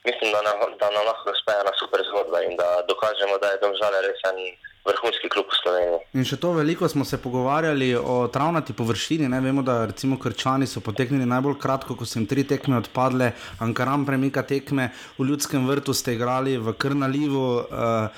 mislim, 0.08 0.28
da, 0.34 0.40
na, 0.48 0.52
da 0.82 0.88
nam 0.96 1.06
lahko 1.10 1.26
uspe 1.38 1.52
ena 1.62 1.74
super 1.82 2.02
zgodba 2.10 2.38
in 2.48 2.54
da 2.62 2.70
dokažemo, 2.92 3.36
da 3.42 3.48
je 3.48 3.62
domžale 3.66 3.98
res 4.08 4.22
en. 4.32 4.40
Vrhunski 4.86 5.30
klub 5.30 5.46
v 5.46 5.58
Sloveniji. 5.64 6.00
In 6.18 6.26
še 6.26 6.38
to 6.42 6.52
veliko 6.58 6.88
smo 6.90 7.06
se 7.06 7.18
pogovarjali 7.22 7.96
o 7.96 8.28
travnati 8.34 8.74
površini. 8.74 9.30
Ne? 9.30 9.42
Vemo, 9.42 9.62
da 9.62 9.86
recimo 9.86 10.18
Krčani 10.20 10.68
so 10.68 10.82
poteknili 10.82 11.26
najbolj 11.26 11.60
kratko, 11.62 11.96
ko 11.96 12.06
so 12.06 12.18
jim 12.18 12.26
tri 12.26 12.44
tekme 12.50 12.78
odpadle, 12.78 13.32
Ankaram 13.60 14.06
premika 14.06 14.42
tekme, 14.42 14.90
v 15.20 15.28
ljudskem 15.30 15.68
vrtu 15.70 15.94
ste 15.94 16.18
igrali 16.18 16.58
v 16.58 16.74
Krnalivu. 16.74 17.46
Uh, 17.62 18.10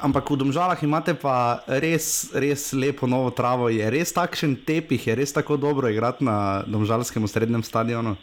Ampak 0.00 0.32
v 0.32 0.40
domžalah 0.40 0.80
imate 0.80 1.12
pa 1.12 1.60
res, 1.68 2.32
res 2.32 2.72
lepo 2.72 3.04
novo 3.04 3.28
travo. 3.28 3.68
Je 3.68 3.84
res 3.84 4.08
takšen 4.16 4.64
tepih, 4.64 4.96
je 4.96 5.12
res 5.12 5.28
tako 5.36 5.60
dobro 5.60 5.92
igrati 5.92 6.24
na 6.24 6.64
domžalskem 6.64 7.28
srednjem 7.28 7.60
stadionu. 7.60 8.16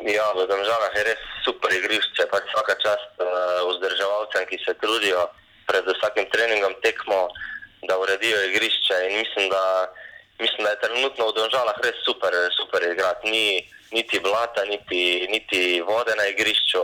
Ja, 0.00 0.26
v 0.32 0.48
domžalah 0.48 0.92
je 0.96 1.04
res 1.12 1.20
super 1.44 1.68
igrišče. 1.68 2.24
Pač 2.32 2.48
vsaka 2.48 2.74
čast 2.80 3.12
uh, 3.20 3.68
vzdrževalcem, 3.68 4.48
ki 4.48 4.56
se 4.64 4.72
trudijo 4.80 5.28
pred 5.68 5.84
vsakim 5.84 6.24
treningom 6.32 6.72
tekmo, 6.80 7.28
da 7.84 8.00
uredijo 8.00 8.40
igrišče. 8.48 8.96
In 9.10 9.20
mislim, 9.20 9.52
da, 9.52 9.64
mislim, 10.40 10.64
da 10.64 10.72
je 10.72 10.82
trenutno 10.88 11.28
v 11.28 11.36
domžalah 11.36 11.76
res 11.84 12.00
super, 12.08 12.32
super 12.56 12.80
igrati. 12.88 13.28
Ni 13.28 13.60
niti 13.92 14.20
blata, 14.20 14.64
niti, 14.64 15.28
niti 15.28 15.80
vode 15.84 16.16
na 16.16 16.28
igrišču, 16.32 16.80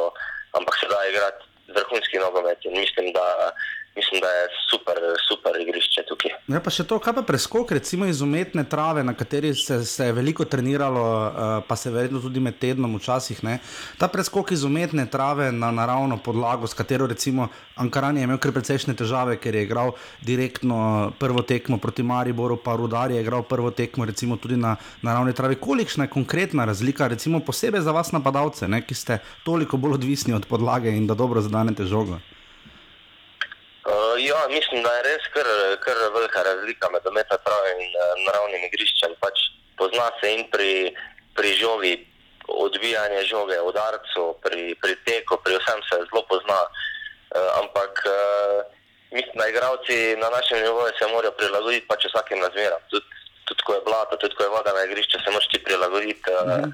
ampak 0.52 0.76
se 0.80 0.86
da 0.92 1.00
igrati 1.08 1.44
vrhunski 1.72 2.18
nogomet. 2.18 2.58
In 2.64 2.76
mislim, 2.76 3.12
da 3.12 3.52
mislim, 3.96 4.20
da 4.20 4.26
je 4.26 4.44
super, 4.70 4.96
super 5.28 5.52
igrišče 5.60 6.02
tukaj. 6.08 6.30
Ja, 6.48 6.60
pa 6.60 6.70
še 6.74 6.84
to, 6.88 6.98
kaj 7.02 7.14
pa 7.18 7.22
preskok, 7.22 7.70
recimo 7.76 8.06
iz 8.10 8.20
umetne 8.24 8.64
trave, 8.68 9.04
na 9.06 9.14
kateri 9.14 9.54
se, 9.54 9.78
se 9.86 10.08
je 10.08 10.16
veliko 10.16 10.44
treniralo, 10.44 11.04
uh, 11.04 11.52
pa 11.68 11.76
se 11.76 11.92
verjetno 11.94 12.20
tudi 12.20 12.42
med 12.42 12.58
tednom 12.58 12.96
včasih. 12.98 13.44
Ne? 13.46 13.58
Ta 14.00 14.08
preskok 14.10 14.50
iz 14.56 14.64
umetne 14.66 15.06
trave 15.10 15.52
na 15.52 15.70
naravno 15.70 16.18
podlago, 16.18 16.66
s 16.66 16.74
katero 16.74 17.06
recimo 17.06 17.48
Ankaran 17.76 18.18
je 18.18 18.26
imel 18.26 18.38
kar 18.38 18.52
precejšnje 18.54 18.96
težave, 18.98 19.38
ker 19.38 19.54
je 19.54 19.64
igral 19.66 19.94
direktno 20.22 21.12
prvo 21.18 21.42
tekmo 21.46 21.78
proti 21.78 22.02
Mariboru, 22.02 22.58
pa 22.58 22.76
Rudar 22.78 23.14
je 23.14 23.22
igral 23.22 23.42
prvo 23.42 23.70
tekmo 23.70 24.04
recimo 24.04 24.36
tudi 24.36 24.56
na 24.56 24.76
naravni 25.02 25.34
travi. 25.34 25.58
Kolikšna 25.60 26.06
je 26.06 26.14
konkretna 26.14 26.64
razlika, 26.64 27.08
recimo 27.10 27.40
posebej 27.40 27.86
za 27.86 27.92
vas 27.94 28.12
napadalce, 28.12 28.68
ne? 28.68 28.82
ki 28.84 28.94
ste 28.94 29.18
toliko 29.44 29.76
bolj 29.76 29.98
odvisni 29.98 30.34
od 30.34 30.46
podlage 30.46 30.90
in 30.90 31.06
da 31.06 31.14
dobro 31.14 31.42
zadanete 31.42 31.86
žogo? 31.86 32.18
Uh, 33.84 34.16
ja, 34.16 34.48
mislim, 34.48 34.80
da 34.82 34.90
je 34.96 35.02
res 35.04 35.24
kar, 35.34 35.48
kar 35.84 35.98
velika 36.14 36.42
razlika 36.42 36.88
med 36.88 37.02
dometom 37.04 37.50
in 37.82 37.90
uh, 37.92 38.14
naravnim 38.24 38.64
igriščem. 38.70 39.12
Pač 39.20 39.42
pozna 39.76 40.06
se 40.20 40.30
in 40.32 40.46
pri, 40.48 40.94
pri 41.36 41.52
žogi, 41.60 41.92
odbijanje 42.48 43.26
žoge, 43.28 43.60
udarcu, 43.60 44.24
pri, 44.40 44.72
pri 44.80 44.96
teku, 45.04 45.36
pri 45.44 45.60
vsem 45.60 45.84
se 45.90 46.00
zelo 46.00 46.24
pozna. 46.32 46.62
Uh, 47.34 47.60
ampak 47.60 48.00
uh, 48.08 48.64
mislim, 49.12 49.36
da 49.36 49.52
igravci 49.52 50.16
na 50.16 50.32
našem 50.32 50.64
nivoju 50.64 50.96
se 50.96 51.12
morajo 51.12 51.36
prilagoditi 51.36 51.88
pač 51.92 52.08
vsakim 52.08 52.40
razmeram. 52.40 52.80
Tudi 52.88 53.04
tud, 53.44 53.60
ko 53.68 53.76
je 53.76 53.84
blato, 53.84 54.16
tudi 54.16 54.32
ko 54.32 54.48
je 54.48 54.54
voda 54.56 54.72
na 54.72 54.88
igrišču, 54.88 55.20
se 55.20 55.28
moraš 55.28 55.52
ti 55.52 55.60
prilagoditi. 55.60 56.24
Uh, 56.32 56.56
mhm. 56.56 56.70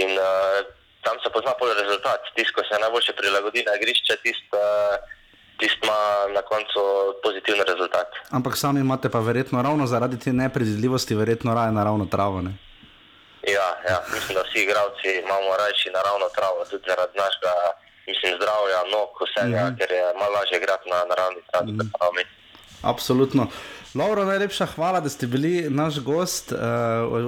in 0.00 0.16
uh, 0.16 0.64
tam 1.04 1.20
se 1.20 1.28
pozna 1.28 1.52
pol 1.60 1.76
rezultat. 1.76 2.24
Tisti, 2.32 2.56
ko 2.56 2.64
se 2.64 2.80
najboljše 2.80 3.20
prilagodi 3.20 3.68
na 3.68 3.76
igrišče, 3.76 4.24
tisti. 4.24 4.48
Uh, 4.56 5.20
tisti 5.62 5.86
ima 5.86 6.00
na 6.36 6.42
koncu 6.50 6.80
pozitiven 7.24 7.62
rezultat. 7.72 8.08
Ampak 8.38 8.54
sami 8.62 8.80
imate 8.80 9.06
pa 9.14 9.20
verjetno 9.28 9.62
ravno 9.62 9.84
zaradi 9.86 10.16
te 10.24 10.30
nepredvidljivosti, 10.42 11.14
verjetno 11.22 11.54
raje 11.58 11.72
naravno 11.80 12.04
travo. 12.14 12.38
Ne? 12.46 12.52
Ja, 13.56 13.68
ja, 13.90 13.98
mislim, 14.14 14.32
da 14.36 14.42
vsi 14.46 14.58
igravci 14.66 15.08
imamo 15.24 15.48
rajši 15.62 15.88
naravno 15.98 16.26
travo, 16.36 16.58
tudi 16.70 16.84
zaradi 16.90 17.14
našega 17.24 17.54
mislim, 18.10 18.30
zdravja, 18.38 18.80
nog, 18.94 19.08
vsega, 19.26 19.62
mm 19.62 19.68
-hmm. 19.68 19.78
ker 19.78 19.90
je 19.98 20.04
malo 20.20 20.32
lažje 20.38 20.56
igrati 20.58 20.86
na 20.94 20.98
naravni 21.10 21.40
travi. 21.50 21.72
Mm 21.72 21.78
-hmm. 21.78 22.26
Absolutno. 22.92 23.46
Laura, 23.94 24.24
najlepša 24.24 24.66
hvala, 24.66 25.00
da 25.00 25.08
ste 25.08 25.26
bili 25.26 25.70
naš 25.70 25.98
gost. 26.00 26.52
Uh, 26.52 26.58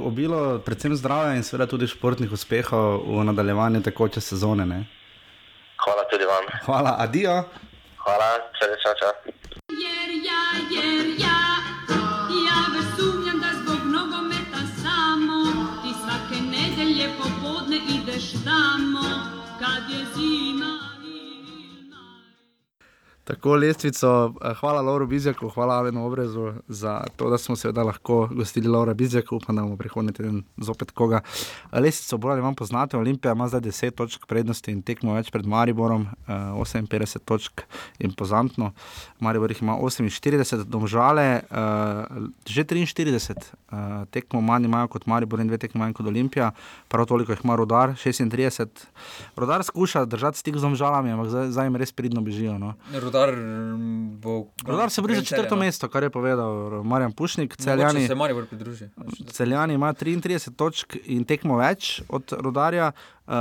obilo 0.07 0.59
predvsem 0.59 0.97
zdravja 0.97 1.35
in 1.35 1.43
seveda 1.43 1.67
tudi 1.71 1.87
športnih 1.87 2.33
uspehov 2.33 3.01
v 3.19 3.25
nadaljevanju 3.25 3.83
tekoče 3.83 4.21
sezone. 4.21 4.67
Ne? 4.67 4.85
Hvala 5.85 6.03
tudi 6.11 6.25
vam. 6.25 6.45
Hvala, 6.65 6.97
adijo. 6.99 7.45
Hvala, 8.05 8.31
srečno, 8.59 8.93
čau. 9.01 9.15
Jer 9.85 10.11
ja, 10.29 10.45
jer 10.77 11.07
ja, 11.27 11.41
ja 12.47 12.61
već 12.75 12.87
sumnjam 12.97 13.39
da 13.45 13.51
zbog 13.61 13.81
nogometa 13.97 14.61
samo 14.83 15.39
ti 15.83 15.91
svake 16.03 16.39
nedelje 16.55 17.09
popodne 17.19 17.79
ideš 17.97 18.25
tamo 18.45 19.14
Tako 23.25 23.55
lestvico, 23.57 24.35
eh, 24.45 24.55
hvala 24.61 24.81
Lauru 24.83 25.07
Bizjaku, 25.07 25.49
hvala 25.49 25.75
Alenu 25.75 26.07
Obrezu 26.07 26.53
za 26.69 27.05
to, 27.17 27.31
da 27.31 27.39
smo 27.39 27.57
se 27.57 27.73
lahko 27.73 28.29
gostili 28.33 28.69
Laura 28.69 28.95
Bizjaka. 28.95 29.35
Upam, 29.37 29.57
da 29.57 29.63
bomo 29.63 29.77
prihodnji 29.77 30.13
teden 30.13 30.43
zopet 30.57 30.91
koga. 30.91 31.21
Eh, 31.73 31.81
lestvico 31.81 32.19
bolj 32.19 32.33
ali 32.33 32.43
manj 32.43 32.55
poznate, 32.55 32.97
Olimpija 32.97 33.33
ima 33.33 33.49
zdaj 33.49 33.61
10 33.61 33.91
točk 33.91 34.27
prednosti 34.27 34.73
in 34.73 34.83
tekmo 34.83 35.15
več 35.15 35.31
pred 35.31 35.47
Mariborom, 35.47 36.07
58 36.29 37.17
eh, 37.17 37.25
točk 37.25 37.63
impozantno. 37.99 38.73
Maribor 39.21 39.51
jih 39.51 39.63
ima 39.63 39.79
48, 39.81 40.65
domžale 40.65 41.41
že 42.47 42.65
43, 42.65 43.35
tekmo 44.11 44.41
manj 44.41 44.65
imajo 44.65 44.89
kot 44.89 45.07
Maribor 45.07 45.41
in 45.41 45.49
dve 45.49 45.59
tekmo 45.59 45.81
manj 45.81 45.95
kot 45.97 46.07
Olimpija, 46.07 46.51
prav 46.89 47.07
toliko 47.07 47.33
jih 47.33 47.41
ima 47.45 47.57
Rudar, 47.57 47.95
36. 47.97 48.85
Rudar 49.37 49.65
skuša 49.65 50.05
držati 50.05 50.39
stik 50.39 50.57
z 50.57 50.61
domžalami, 50.61 51.11
ampak 51.11 51.49
zdaj, 51.49 51.67
jim 51.67 51.77
res 51.77 51.93
pridno 51.93 52.21
bežijo. 52.21 52.59
No. 52.59 52.75
Bo. 54.19 54.47
Rudar 54.67 54.91
se 54.91 55.03
bliža 55.03 55.23
četrto 55.23 55.57
no. 55.57 55.61
mesto, 55.61 55.89
kar 55.89 56.03
je 56.03 56.11
povedal 56.11 56.83
Marjan 56.85 57.13
Pušnik. 57.13 57.57
Celjani, 57.57 58.07
se 58.07 58.15
Maribor 58.15 58.47
pridruži. 58.47 58.89
Celjani 59.27 59.75
ima 59.75 59.93
33 59.95 60.57
točk 60.57 60.97
in 61.05 61.25
tekmo 61.25 61.59
več 61.59 62.03
od 62.09 62.33
Rudarja. 62.39 62.93
Uh, 63.27 63.33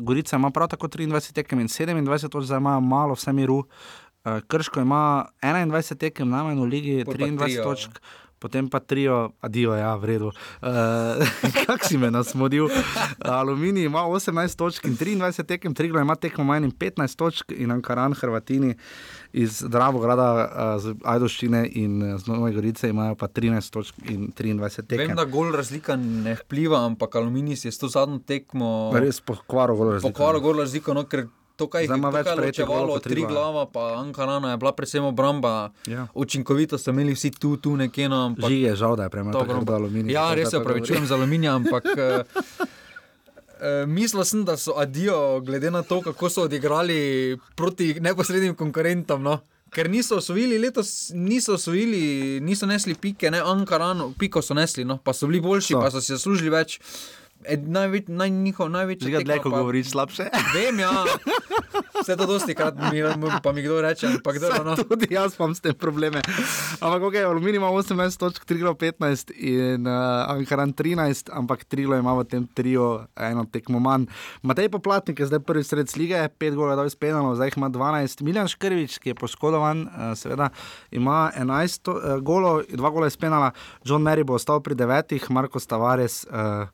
Gorica 0.00 0.36
ima 0.36 0.50
prav 0.50 0.68
tako 0.68 0.88
23 0.88 1.32
tekem 1.32 1.60
in 1.60 1.68
27 1.68 2.28
točk, 2.28 2.46
zdaj 2.46 2.58
ima 2.58 2.80
malo 2.80 3.14
vse 3.14 3.32
miru. 3.32 3.64
Uh, 4.24 4.40
Krško 4.46 4.80
ima 4.80 5.26
21 5.42 5.98
tekem, 5.98 6.28
najmanj 6.28 6.60
v 6.60 6.68
ligi, 6.68 7.02
Pol 7.04 7.14
pa 7.14 7.18
23 7.18 7.44
trio. 7.44 7.64
točk. 7.64 8.00
Potem 8.44 8.68
pa 8.68 8.76
trio, 8.76 9.32
adijo, 9.40 9.72
ja, 9.72 9.94
v 9.96 10.04
redu. 10.04 10.28
Uh, 10.60 11.16
Kak 11.64 11.80
si 11.88 11.96
me 11.96 12.10
nasmodil? 12.12 12.68
Aluminij 13.24 13.88
ima 13.88 14.02
18 14.04 14.58
točk 14.60 14.84
in 14.84 14.98
23 15.00 15.46
tekem, 15.48 15.72
Triglo 15.72 16.00
ima 16.00 16.12
tekmo 16.12 16.44
manj 16.44 16.68
in 16.68 16.72
15 16.76 17.16
točk 17.16 17.54
in 17.56 17.72
Ankaran, 17.72 18.12
Hrvatini 18.12 18.74
iz 19.32 19.62
Dravograda, 19.64 20.28
uh, 20.44 20.74
z 20.76 20.92
Ajdoščine 21.08 21.62
in 21.72 22.02
eh, 22.02 22.18
z 22.20 22.28
Nove 22.28 22.52
Gorice 22.52 22.92
imajo 22.92 23.16
pa 23.16 23.30
13 23.32 23.72
točk 23.72 24.04
in 24.12 24.28
23 24.36 24.84
tekem. 24.92 25.06
Vem, 25.06 25.16
da 25.16 25.24
gol 25.24 25.48
razlika 25.56 25.96
ne 25.96 26.36
vpliva, 26.44 26.82
ampak 26.84 27.16
Aluminij 27.16 27.56
si 27.62 27.68
je 27.68 27.72
s 27.72 27.80
to 27.80 27.88
zadnjo 27.88 28.20
tekmo 28.28 28.92
Res 28.92 29.22
pokvaril 29.24 29.80
gol 29.80 29.94
razliko. 29.96 30.12
pokvaril 30.12 30.44
gol 30.44 30.60
razliko, 30.60 30.92
no, 30.92 31.08
ker 31.08 31.30
to, 31.56 31.68
Zdaj 31.68 31.98
ima 31.98 32.10
več 32.10 32.26
je 32.26 32.34
ločevalo 32.34 32.92
kot 32.92 33.02
tri 33.02 33.12
Triglav. 33.12 33.30
glava, 33.32 33.66
pa 33.66 33.94
Ankarana 33.96 34.50
je 34.50 34.56
bila 34.56 34.72
predvsem 34.72 35.04
obramba. 35.04 35.70
Ja. 35.86 36.06
Učinkovito 36.14 36.78
so 36.78 36.90
imeli 36.90 37.14
vsi 37.14 37.30
tu, 37.30 37.56
tu 37.56 37.76
nekje, 37.76 38.08
no, 38.08 38.24
ampak 38.26 38.50
Žig 38.50 38.62
je 38.62 38.76
žal, 38.76 38.96
da 38.96 39.02
je 39.02 39.10
prema 39.10 39.30
Dobro. 39.30 39.60
temu 39.60 39.72
aluminij. 39.72 40.12
Ja, 40.12 40.34
res 40.34 40.50
se 40.50 40.58
opravičujem 40.58 41.06
za 41.06 41.14
aluminij, 41.14 41.48
ampak 41.50 41.84
uh, 41.84 42.26
uh, 43.60 43.86
mislil 43.86 44.24
sem, 44.24 44.44
da 44.44 44.56
so 44.56 44.74
adijo, 44.76 45.40
glede 45.40 45.70
na 45.70 45.82
to, 45.82 46.00
kako 46.02 46.28
so 46.28 46.42
odigrali 46.42 46.98
proti 47.54 47.94
neposrednim 48.00 48.54
konkurentom. 48.54 49.22
No? 49.22 49.38
Ker 49.70 49.90
niso 49.90 50.16
osvojili 50.16 50.58
letos, 50.58 51.10
niso 51.14 51.54
osvojili, 51.54 52.40
niso 52.40 52.66
nesli 52.66 52.94
pike, 52.94 53.30
ne 53.30 53.40
Ankarano, 53.40 54.12
piko 54.18 54.42
so 54.42 54.54
nesli, 54.54 54.84
no? 54.84 54.98
pa 54.98 55.12
so 55.12 55.26
bili 55.26 55.40
boljši, 55.40 55.74
So. 55.74 55.80
pa 55.80 55.90
so 55.90 56.00
si 56.00 56.12
zaslužili 56.12 56.50
več. 56.50 56.80
Ed, 57.44 57.68
največ, 57.68 58.08
naj, 58.08 58.30
njihov 58.30 58.70
največji 58.72 59.10
Žiga, 59.10 59.24
dlje, 59.24 59.38
ko 59.44 59.50
govoriš 59.50 59.90
slabše. 59.92 60.28
Vem, 60.56 60.78
ja. 60.80 61.04
Vse 62.00 62.16
to 62.16 62.26
dosti 62.26 62.54
krat 62.54 62.74
mi, 62.92 63.02
pa 63.42 63.52
mi 63.52 63.62
kdo 63.62 63.80
reče, 63.80 64.06
ampak 64.06 64.38
dobro. 64.38 64.64
No. 64.64 64.76
Tudi 64.76 65.06
jaz 65.14 65.36
imam 65.38 65.54
s 65.54 65.60
tem 65.60 65.74
probleme. 65.74 66.22
Ampak, 66.80 67.02
ok, 67.02 67.14
Aluminij 67.14 67.56
ima 67.56 67.68
18 67.68 68.18
točk, 68.18 68.44
Triglo 68.44 68.74
15 68.74 69.32
in 69.36 69.86
uh, 69.86 70.30
Ankaran 70.30 70.72
13, 70.72 71.30
ampak 71.32 71.64
Triglo 71.64 71.96
ima 71.96 72.14
v 72.18 72.24
tem 72.24 72.46
trio 72.54 73.06
eno 73.16 73.44
tekmo 73.44 73.78
manj. 73.78 74.08
Matej 74.42 74.68
Poplatnik 74.68 75.20
je 75.20 75.26
zdaj 75.26 75.40
prvi 75.40 75.64
sred 75.64 75.88
lige, 75.96 76.18
5 76.28 76.54
golov 76.54 76.74
je 76.74 76.76
dal 76.76 76.86
iz 76.86 76.96
penalov, 76.96 77.36
zdaj 77.36 77.54
ima 77.56 77.68
12. 77.70 78.22
Miljan 78.22 78.48
Škrvič, 78.48 78.98
ki 78.98 79.12
je 79.12 79.18
poškodovan, 79.20 79.86
uh, 79.86 80.12
seveda 80.18 80.50
ima 80.90 81.30
11 81.36 81.82
to, 81.82 81.94
uh, 81.94 82.18
golov, 82.20 82.64
2 82.68 82.90
gola 82.90 83.06
iz 83.06 83.16
penala, 83.16 83.52
John 83.84 84.02
Mary 84.02 84.24
bo 84.24 84.34
ostal 84.34 84.60
pri 84.60 84.74
9, 84.74 85.30
Marko 85.30 85.60
Tavares. 85.60 86.24
Uh, 86.26 86.68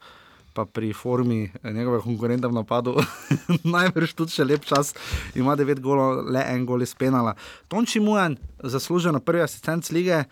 pa 0.61 0.67
pri 0.69 0.93
formi 0.93 1.49
eh, 1.49 1.73
njegovega 1.73 2.05
konkurenta 2.05 2.49
v 2.49 2.59
napadu, 2.61 2.97
najbrž 3.77 4.13
tudi 4.19 4.37
še 4.37 4.45
lep 4.45 4.67
čas, 4.69 4.93
ima 5.35 5.57
9 5.57 5.81
golov, 5.81 6.27
le 6.29 6.45
en 6.53 6.67
gol 6.69 6.85
iz 6.85 6.93
penala. 6.95 7.35
Tonči 7.73 8.03
Mujan, 8.05 8.37
zaslužen 8.61 9.17
prvi 9.25 9.45
asistent 9.47 9.89
lige, 9.95 10.25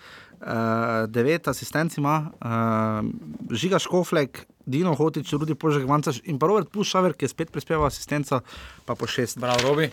uh, 0.43 1.09
9 1.09 1.49
asistenc 1.49 1.97
ima, 1.97 2.19
uh, 2.45 3.57
Žiga 3.57 3.81
Škoflek, 3.81 4.45
Dino 4.69 4.93
Hotič, 4.95 5.33
Rudi 5.33 5.57
Požek, 5.57 5.89
Vancaš 5.89 6.21
in 6.29 6.37
pa 6.39 6.47
Robert 6.47 6.69
Pušaver, 6.69 7.17
ki 7.17 7.25
je 7.25 7.33
spet 7.33 7.49
prispeval 7.49 7.89
asistenco, 7.89 8.43
pa 8.85 8.93
po 8.93 9.09
6. 9.09 9.41
Bravo, 9.41 9.65
Robi. 9.65 9.89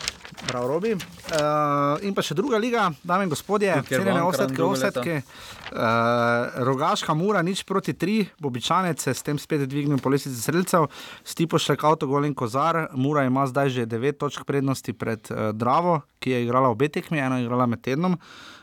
Prav, 0.47 0.67
Robi. 0.67 0.91
Uh, 0.93 1.95
in 2.03 2.11
pa 2.11 2.19
še 2.19 2.35
druga 2.35 2.59
liga, 2.59 2.89
dame 2.99 3.25
in 3.25 3.31
gospodje, 3.31 3.71
cenjene 3.87 4.19
osetke, 4.27 4.59
osetke. 4.59 5.15
Uh, 5.71 6.59
rogaška 6.67 7.15
mura, 7.15 7.39
nič 7.39 7.63
proti 7.63 7.95
tri, 7.95 8.27
Bobičanec 8.43 8.99
se 8.99 9.15
s 9.15 9.23
tem 9.23 9.39
spet 9.39 9.63
dvignil 9.63 10.03
po 10.03 10.11
lesici 10.11 10.35
sredstev, 10.35 10.91
Stipo 11.23 11.57
še 11.61 11.77
avtogol 11.79 12.27
in 12.27 12.35
kozar. 12.35 12.89
Mura 12.93 13.23
ima 13.25 13.47
zdaj 13.47 13.71
že 13.71 13.87
9 13.87 14.19
točk 14.19 14.43
prednosti 14.43 14.91
pred 14.93 15.23
uh, 15.31 15.55
Dravo, 15.55 16.03
ki 16.19 16.35
je 16.35 16.43
igrala 16.43 16.69
obe 16.73 16.91
tekmi, 16.91 17.23
eno 17.23 17.39
je 17.39 17.47
igrala 17.47 17.65
med 17.69 17.81
tednom. 17.85 18.19
Uh, 18.19 18.54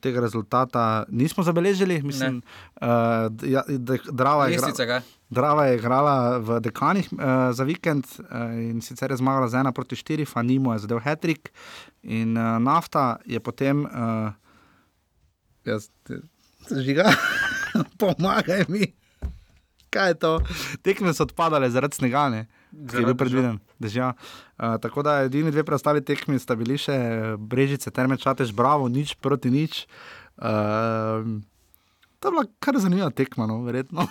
tega 0.00 0.20
rezultata 0.20 1.04
nismo 1.08 1.42
zabeležili, 1.42 2.02
mislim, 2.02 2.42
uh, 2.80 2.88
ja, 3.42 3.62
da 3.68 3.96
Drava 4.12 4.46
je 4.46 4.58
ga. 4.86 5.00
Drava 5.30 5.66
je 5.66 5.76
igrala 5.76 6.38
v 6.38 6.60
Dekanih 6.60 7.08
uh, 7.12 7.18
za 7.52 7.64
vikend 7.64 8.04
uh, 8.18 8.26
in 8.54 8.82
sicer 8.82 9.10
je 9.10 9.16
zmagala 9.16 9.48
z 9.48 9.58
1 9.58 9.72
proti 9.72 9.96
4, 9.96 10.26
Fanimo 10.28 10.72
je 10.72 10.78
zadev 10.78 11.00
Hetrik 11.02 11.52
in 12.02 12.36
uh, 12.36 12.58
nafta 12.62 13.16
je 13.26 13.40
potem, 13.40 13.84
uh, 13.84 14.30
jaz, 15.64 15.90
žiga, 16.70 17.10
pomagaj 18.00 18.64
mi. 18.68 18.94
Kaj 19.90 20.10
je 20.10 20.14
to? 20.14 20.32
Tekme 20.82 21.14
so 21.14 21.24
odpadale 21.24 21.70
zaradi 21.70 21.96
snega, 21.96 22.28
ne? 22.28 22.46
Ki 22.86 22.96
je 22.96 23.04
bil 23.04 23.14
predviden. 23.14 23.56
Dežja. 23.76 24.12
Uh, 24.56 24.76
tako 24.76 25.02
da 25.02 25.22
edini 25.22 25.50
dve 25.50 25.64
preostali 25.64 26.00
tekmi 26.00 26.38
sta 26.38 26.54
bili 26.54 26.76
še 26.76 26.96
Brežice, 27.38 27.90
Terme 27.90 28.16
Čatež, 28.16 28.52
Bravo, 28.52 28.88
nič 28.88 29.14
proti 29.16 29.50
nič. 29.50 29.86
Uh, 30.36 31.40
to 32.18 32.28
je 32.28 32.32
bila 32.32 32.44
kar 32.58 32.76
zanimiva 32.76 33.10
tekma, 33.10 33.46
no, 33.46 33.62
verjetno. 33.62 34.04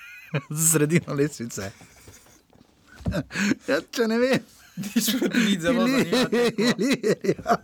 Sredina 0.70 1.12
lesvice. 1.12 1.70
ja, 3.66 3.78
če 3.90 4.06
ne 4.06 4.18
veš, 4.18 4.42
Nič 4.80 5.06
proti 5.18 5.40
nič, 5.40 5.58
zelo 5.60 5.82
zanimivo. 5.82 6.24
tekma. 6.30 6.74
Ilirija. 6.78 7.56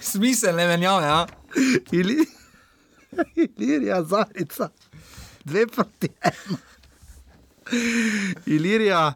Smiselne 0.00 0.64
menjave, 0.66 1.04
ja. 1.04 1.20
Ili- 1.92 2.26
Ilirija, 3.44 4.00
Zarica, 4.04 4.70
dve 5.44 5.66
proti 5.66 6.08
ena. 6.20 6.58
Ilirija, 8.56 9.14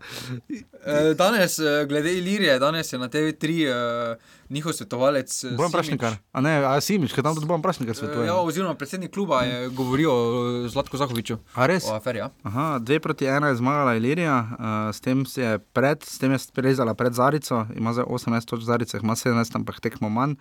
E, 0.87 1.15
Danes, 1.15 1.59
e, 1.59 1.87
glede 1.89 2.19
Ilirije, 2.19 2.59
danes 2.59 2.93
je 2.93 2.99
na 2.99 3.09
TV3 3.09 3.67
e, 3.67 4.17
njihov 4.49 4.73
svetovalec. 4.73 5.45
Bojan. 5.57 5.73
Prašnikar, 5.73 6.13
a 6.33 6.41
ne, 6.41 6.51
a 6.65 6.81
Simič, 6.81 7.13
ker 7.13 7.25
tam 7.27 7.35
tudi 7.35 7.47
Bojan 7.47 7.63
Prašnikar 7.63 7.97
svetuje. 7.97 8.27
Ja, 8.27 8.37
oziroma 8.39 8.75
predsednik 8.75 9.11
kluba 9.11 9.41
je 9.43 9.69
govoril 9.69 10.11
o 10.11 10.69
Zlatku 10.69 10.97
Zahoviču. 10.97 11.39
A 11.55 11.67
res? 11.67 11.89
O 11.91 11.97
aferi, 11.97 12.23
ja. 12.23 12.31
Aha, 12.43 12.79
dve 12.79 13.01
proti 13.01 13.27
ena 13.27 13.51
je 13.51 13.59
zmagala 13.59 13.97
Ilirija, 13.99 14.37
uh, 14.39 14.95
s 14.95 15.03
tem 15.03 15.27
se 15.27 15.43
je 15.43 15.59
pred, 15.59 16.07
s 16.07 16.23
tem 16.23 16.33
je 16.33 16.39
prezala 16.55 16.95
pred 16.95 17.13
Zarico, 17.13 17.67
ima 17.75 17.93
zdaj 17.93 18.07
18 18.07 18.47
točk 18.47 18.63
Zarice, 18.63 19.03
ima 19.03 19.19
17, 19.19 19.57
ampak 19.57 19.81
tekmo 19.81 20.09
manj. 20.09 20.39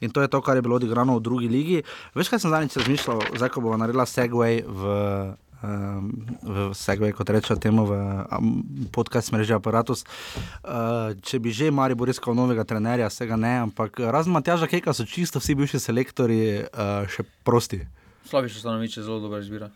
In 0.00 0.14
to 0.14 0.22
je 0.22 0.28
to, 0.30 0.38
kar 0.40 0.56
je 0.56 0.62
bilo 0.62 0.76
odigrano 0.78 1.18
v 1.18 1.22
drugi 1.26 1.48
ligi. 1.48 1.82
Veš, 2.14 2.30
kaj 2.30 2.38
sem 2.38 2.54
zadnjič 2.54 2.78
razmišljal, 2.78 3.22
zdaj 3.34 3.50
ko 3.50 3.66
bo 3.66 3.74
naredila 3.76 4.06
Segway 4.06 4.62
v. 4.62 5.34
Um, 5.58 6.12
v 6.42 6.70
Segway, 6.70 7.10
kot 7.10 7.26
rečejo 7.26 7.58
temu, 7.58 7.82
v 7.82 7.94
podcast 8.94 9.32
mreži 9.34 9.56
Apparatus. 9.56 10.04
Uh, 10.62 11.18
če 11.18 11.40
bi 11.42 11.50
že 11.50 11.70
Mari 11.70 11.98
Boriskal 11.98 12.30
novega 12.30 12.62
trenerja, 12.62 13.10
vsega 13.10 13.34
ne, 13.34 13.66
ampak 13.66 13.98
razen 13.98 14.30
Matjaža 14.30 14.70
Keka 14.70 14.94
so 14.94 15.02
čisto 15.02 15.42
vsi 15.42 15.58
bivši 15.58 15.80
selektori 15.82 16.62
uh, 16.62 17.02
še 17.10 17.26
prosti. 17.42 17.82
Slaviš 18.30 18.60
Stanovič 18.60 18.96
je 18.96 19.02
zelo 19.02 19.18
dobra 19.18 19.40
izbira. 19.42 19.70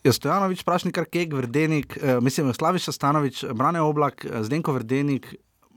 Je 0.00 0.12
Stojanovič, 0.12 0.62
Prašnikar, 0.62 1.04
Kek, 1.04 1.34
Verdenik, 1.34 1.98
eh, 1.98 2.20
mislim, 2.20 2.54
Slaviš 2.54 2.94
Stanovič, 2.94 3.44
Brane 3.52 3.80
Oblak, 3.82 4.22
eh, 4.22 4.42
Zdenko 4.42 4.72
Verdenik, 4.72 5.34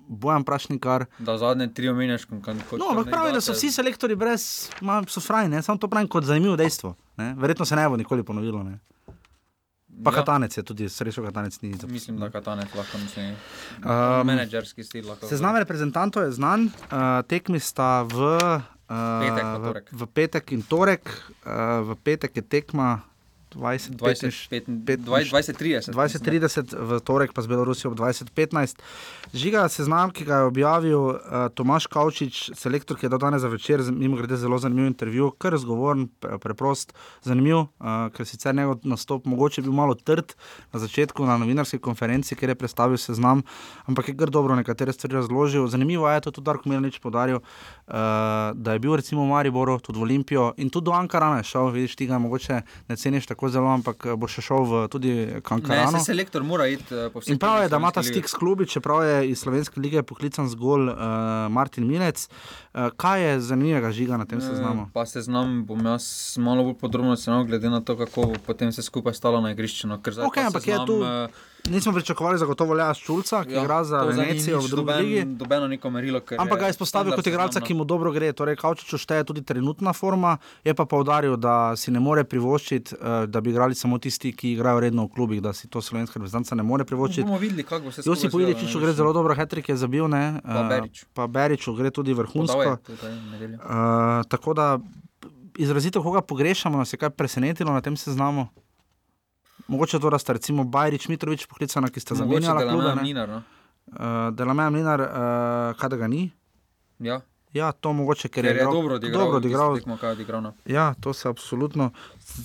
Bojan 0.07 0.43
Prašnikar. 0.45 1.05
Da 1.19 1.37
zadnje 1.37 1.73
tri 1.73 1.89
omenjaš, 1.89 2.25
kot 2.25 2.45
kot- 2.45 2.77
No, 2.77 2.93
ampak 2.93 3.09
pravi, 3.09 3.33
da 3.33 3.41
so 3.41 3.53
vsi 3.53 3.71
selektori 3.71 4.15
brez, 4.15 4.69
ma, 4.81 5.01
so 5.07 5.19
frajni, 5.19 5.57
samo 5.63 5.77
to 5.77 5.87
pravim 5.87 6.07
kot 6.07 6.23
zanimivo 6.23 6.55
dejstvo. 6.55 6.93
Ne? 7.17 7.33
Verjetno 7.33 7.65
se 7.65 7.75
ne 7.75 7.89
bo 7.89 7.97
nikoli 7.97 8.23
ponovilo. 8.23 8.61
Ne? 8.63 8.77
Pa 10.03 10.11
ja. 10.11 10.21
Katanec 10.21 10.57
je 10.57 10.63
tudi, 10.63 10.89
srečo 10.89 11.23
Katanec 11.23 11.61
ni. 11.61 11.73
zaposlen. 11.73 11.91
Mislim, 11.91 12.19
da 12.19 12.29
Katanec 12.29 12.75
lahko 12.75 12.97
misli. 12.97 13.35
Um, 13.83 14.27
Menedžerski 14.27 14.83
stil 14.83 15.07
lahko. 15.07 15.27
Seznam 15.27 15.59
reprezentantov 15.59 16.23
je 16.23 16.31
znan, 16.39 16.71
uh, 16.71 17.19
tekmi 17.27 17.59
sta 17.59 18.07
v, 18.07 18.15
uh, 18.39 18.63
Petek 19.19 19.45
v, 19.45 19.67
v 19.91 20.03
petek 20.13 20.51
in 20.55 20.63
torek. 20.63 21.03
Uh, 21.43 21.83
v 21.91 21.99
petek 22.03 22.39
je 22.39 22.43
tekma 22.43 23.03
20, 23.55 23.95
20, 23.95 24.49
15, 24.49 25.31
20, 25.31 25.57
30. 25.57 25.91
2030, 25.93 26.73
v 26.73 26.99
torek 27.01 27.33
pa 27.33 27.41
z 27.41 27.47
Belorusijo 27.47 27.91
ob 27.91 27.97
2015. 27.97 28.81
Žiga 29.33 29.67
seznam, 29.69 30.09
ki 30.13 30.25
ga 30.25 30.41
je 30.41 30.49
objavil 30.49 30.99
uh, 30.99 31.49
Tomaš 31.53 31.87
Kavčič, 31.87 32.51
selektor, 32.57 32.97
ki 32.97 33.05
je 33.05 33.11
dal 33.13 33.21
danes 33.21 33.41
za 33.41 33.49
večer, 33.49 33.81
mimo 33.93 34.17
grede 34.17 34.37
zelo 34.37 34.57
zanimiv 34.57 34.89
intervju, 34.89 35.31
kar 35.37 35.53
razgovoren, 35.53 36.07
pre- 36.21 36.37
preprost, 36.41 36.93
zanimiv, 37.25 37.67
uh, 37.79 38.09
ker 38.13 38.25
sicer 38.25 38.55
njegov 38.55 38.81
nastop 38.83 39.25
mogoče 39.29 39.61
bil 39.61 39.73
malo 39.73 39.93
trd 39.95 40.33
na 40.73 40.79
začetku 40.81 41.25
na 41.25 41.37
novinarski 41.37 41.77
konferenci, 41.77 42.35
kjer 42.35 42.53
je 42.53 42.59
predstavil 42.59 42.97
seznam, 42.97 43.43
ampak 43.85 44.09
je 44.09 44.17
kar 44.17 44.29
dobro 44.29 44.55
nekatere 44.55 44.93
stvari 44.93 45.19
razložil. 45.19 45.67
Zanimivo 45.67 46.09
je, 46.09 46.21
to 46.21 46.31
tudi 46.31 46.45
Darko 46.45 46.69
Milanič 46.69 46.99
podaril, 46.99 47.37
uh, 47.37 47.93
da 48.53 48.73
je 48.73 48.79
bil 48.79 48.95
recimo 48.95 49.23
v 49.25 49.33
Mariboru, 49.33 49.79
tudi 49.79 49.99
v 49.99 50.09
Olimpijo 50.09 50.53
in 50.57 50.69
tudi 50.69 50.85
do 50.85 50.91
Ankarana 50.91 51.37
je 51.37 51.49
šel, 51.53 51.69
vidiš, 51.69 51.95
ti 51.95 52.09
ga 52.09 52.17
mogoče 52.17 52.61
ne 52.89 52.97
ceniš 52.97 53.29
tako 53.29 53.38
zelo, 53.45 53.69
ampak 53.69 54.03
eh, 54.03 54.15
bo 54.15 54.27
še 54.27 54.41
šel 54.41 54.61
v 54.61 54.87
tudi 54.87 55.11
k 55.39 55.49
Ne, 55.63 55.87
se 55.93 56.03
selektor 56.03 56.43
mora 56.43 56.67
iti 56.67 56.83
eh, 56.89 57.07
po 57.07 57.19
vseh. 57.19 57.29
In 57.29 57.37
prav 57.37 57.63
je, 57.63 57.69
da 57.69 57.77
ima 57.77 57.87
ta 57.89 58.03
stik 58.03 58.25
s 58.25 58.33
klubi, 58.33 58.65
čeprav 58.65 58.99
je 59.01 59.29
iz 59.29 59.39
Slovenske 59.39 59.77
lige 59.77 60.03
poklican 60.03 60.49
zgolj 60.49 60.89
uh, 60.89 60.97
Martin 61.47 61.85
Milec. 61.85 62.27
Uh, 62.69 62.91
kaj 62.91 63.21
je 63.21 63.39
zanimivega 63.41 63.91
žiga 63.91 64.17
na 64.17 64.25
tem 64.25 64.41
seznamu? 64.41 64.81
Eh, 64.81 64.91
Pa 64.91 65.05
se 65.05 65.21
znam, 65.21 65.63
bom 65.63 65.79
jaz 65.79 66.03
malo 66.37 66.63
bolj 66.63 66.75
podrobno 66.75 67.11
ocenil, 67.11 67.45
glede 67.45 67.69
na 67.69 67.79
to, 67.79 67.95
kako 67.95 68.21
bo 68.23 68.35
potem 68.43 68.71
se 68.71 68.81
skupaj 68.81 69.13
stalo 69.13 69.39
na 69.39 69.51
igrišču. 69.51 69.87
No, 69.87 69.95
ta 70.35 70.47
ampak 70.47 70.63
je 70.63 70.73
seznam, 70.73 70.87
tu- 70.87 71.01
eh, 71.01 71.27
Nismo 71.65 71.93
pričakovali 71.93 72.37
zagotovo 72.37 72.73
Lea 72.73 72.93
Šulca, 72.93 73.43
ki 73.43 73.51
ja, 73.51 73.61
igra 73.61 73.83
za 73.83 73.97
Venecijo 73.99 74.59
v 74.59 74.67
drugi 74.67 74.83
noben- 74.83 74.99
ligi. 74.99 75.25
Dobeno 75.27 75.67
neko 75.67 75.89
merilo. 75.89 76.21
Ampak 76.37 76.59
ga 76.59 76.65
je 76.65 76.69
izpostavil 76.69 77.13
kot 77.13 77.27
igralca, 77.27 77.59
ki 77.59 77.73
mu 77.73 77.85
dobro 77.85 78.11
gre. 78.11 78.33
Torej, 78.33 78.55
Kavčiču 78.55 78.97
šteje 78.97 79.23
tudi 79.23 79.41
trenutna 79.43 79.93
forma, 79.93 80.37
je 80.63 80.73
pa 80.73 80.85
povdaril, 80.85 81.37
da 81.37 81.75
si 81.75 81.91
ne 81.91 81.99
more 81.99 82.23
privoščiti, 82.23 82.95
eh, 82.95 83.27
da 83.27 83.41
bi 83.41 83.49
igrali 83.49 83.75
samo 83.75 83.97
tisti, 83.97 84.31
ki 84.31 84.51
igrajo 84.51 84.79
redno 84.79 85.03
v 85.03 85.09
klubih, 85.09 85.41
da 85.41 85.53
si 85.53 85.67
to 85.67 85.81
slovenska 85.81 86.15
reprezentanca 86.15 86.55
ne 86.55 86.63
more 86.63 86.85
privoščiti. 86.85 87.23
Bomo 87.23 87.37
videli, 87.37 87.63
kako 87.63 87.85
bo 87.85 87.91
se 87.91 88.01
Josi 88.01 88.19
skupaj 88.21 88.31
Pojdič, 88.31 88.57
izvedlo, 88.57 88.79
ne, 88.79 88.85
gre 88.85 88.93
zelo 88.93 89.13
dobro, 89.13 89.35
Hetrik 89.35 89.69
je 89.69 89.77
zabil, 89.77 90.07
ne, 90.07 90.41
Pa 90.43 90.61
eh, 90.61 90.69
Berić. 90.69 91.03
pa 91.13 91.27
Beriču 91.27 91.73
gre 91.73 91.91
tudi 91.91 92.09
Podal 92.09 92.23
je 92.23 92.23
vrhunsko. 92.25 92.77
tukaj. 92.77 93.11
Uh, 93.11 93.61
tako 94.25 94.53
da 94.53 94.79
izrazito, 95.55 96.01
koga 96.01 96.21
pogrešamo, 96.21 96.77
nas 96.77 96.93
je 96.93 96.97
kaj 96.97 97.09
presenetilo 97.11 97.71
na 97.71 97.81
tem 97.81 97.95
seznamu. 97.95 98.47
Mogoče 99.69 99.99
to, 99.99 100.09
da 100.09 100.17
sta 100.17 100.33
recimo 100.33 100.63
Bajrič, 100.65 101.07
Mitrovič 101.07 101.45
poklicana, 101.45 101.87
ki 101.87 101.99
sta 101.99 102.15
zamenjala 102.15 102.61
Delamea 102.61 102.95
ne. 102.95 103.01
Mlinar, 103.01 103.29
no. 103.29 103.41
Uh, 103.87 104.29
Delameja 104.33 104.69
Mlinar, 104.69 105.01
uh, 105.01 105.09
kaj 105.75 105.89
da 105.89 105.97
ga 105.97 106.07
ni. 106.07 106.31
Ja, 106.99 107.21
Ja, 107.49 107.71
to 107.71 107.93
mogoče, 107.93 108.29
ker, 108.29 108.43
ker 108.43 108.55
je 108.55 108.61
igral- 108.61 108.73
dobro 108.73 108.95
odigral. 108.95 109.19
Dobro 109.19 109.37
odigral. 109.37 109.75
tekmo, 109.75 109.97
je 109.97 110.09
odigral, 110.11 110.41
no. 110.41 110.51
Ja, 110.65 110.93
to 110.93 111.13
se 111.13 111.25
absolutno. 111.27 111.89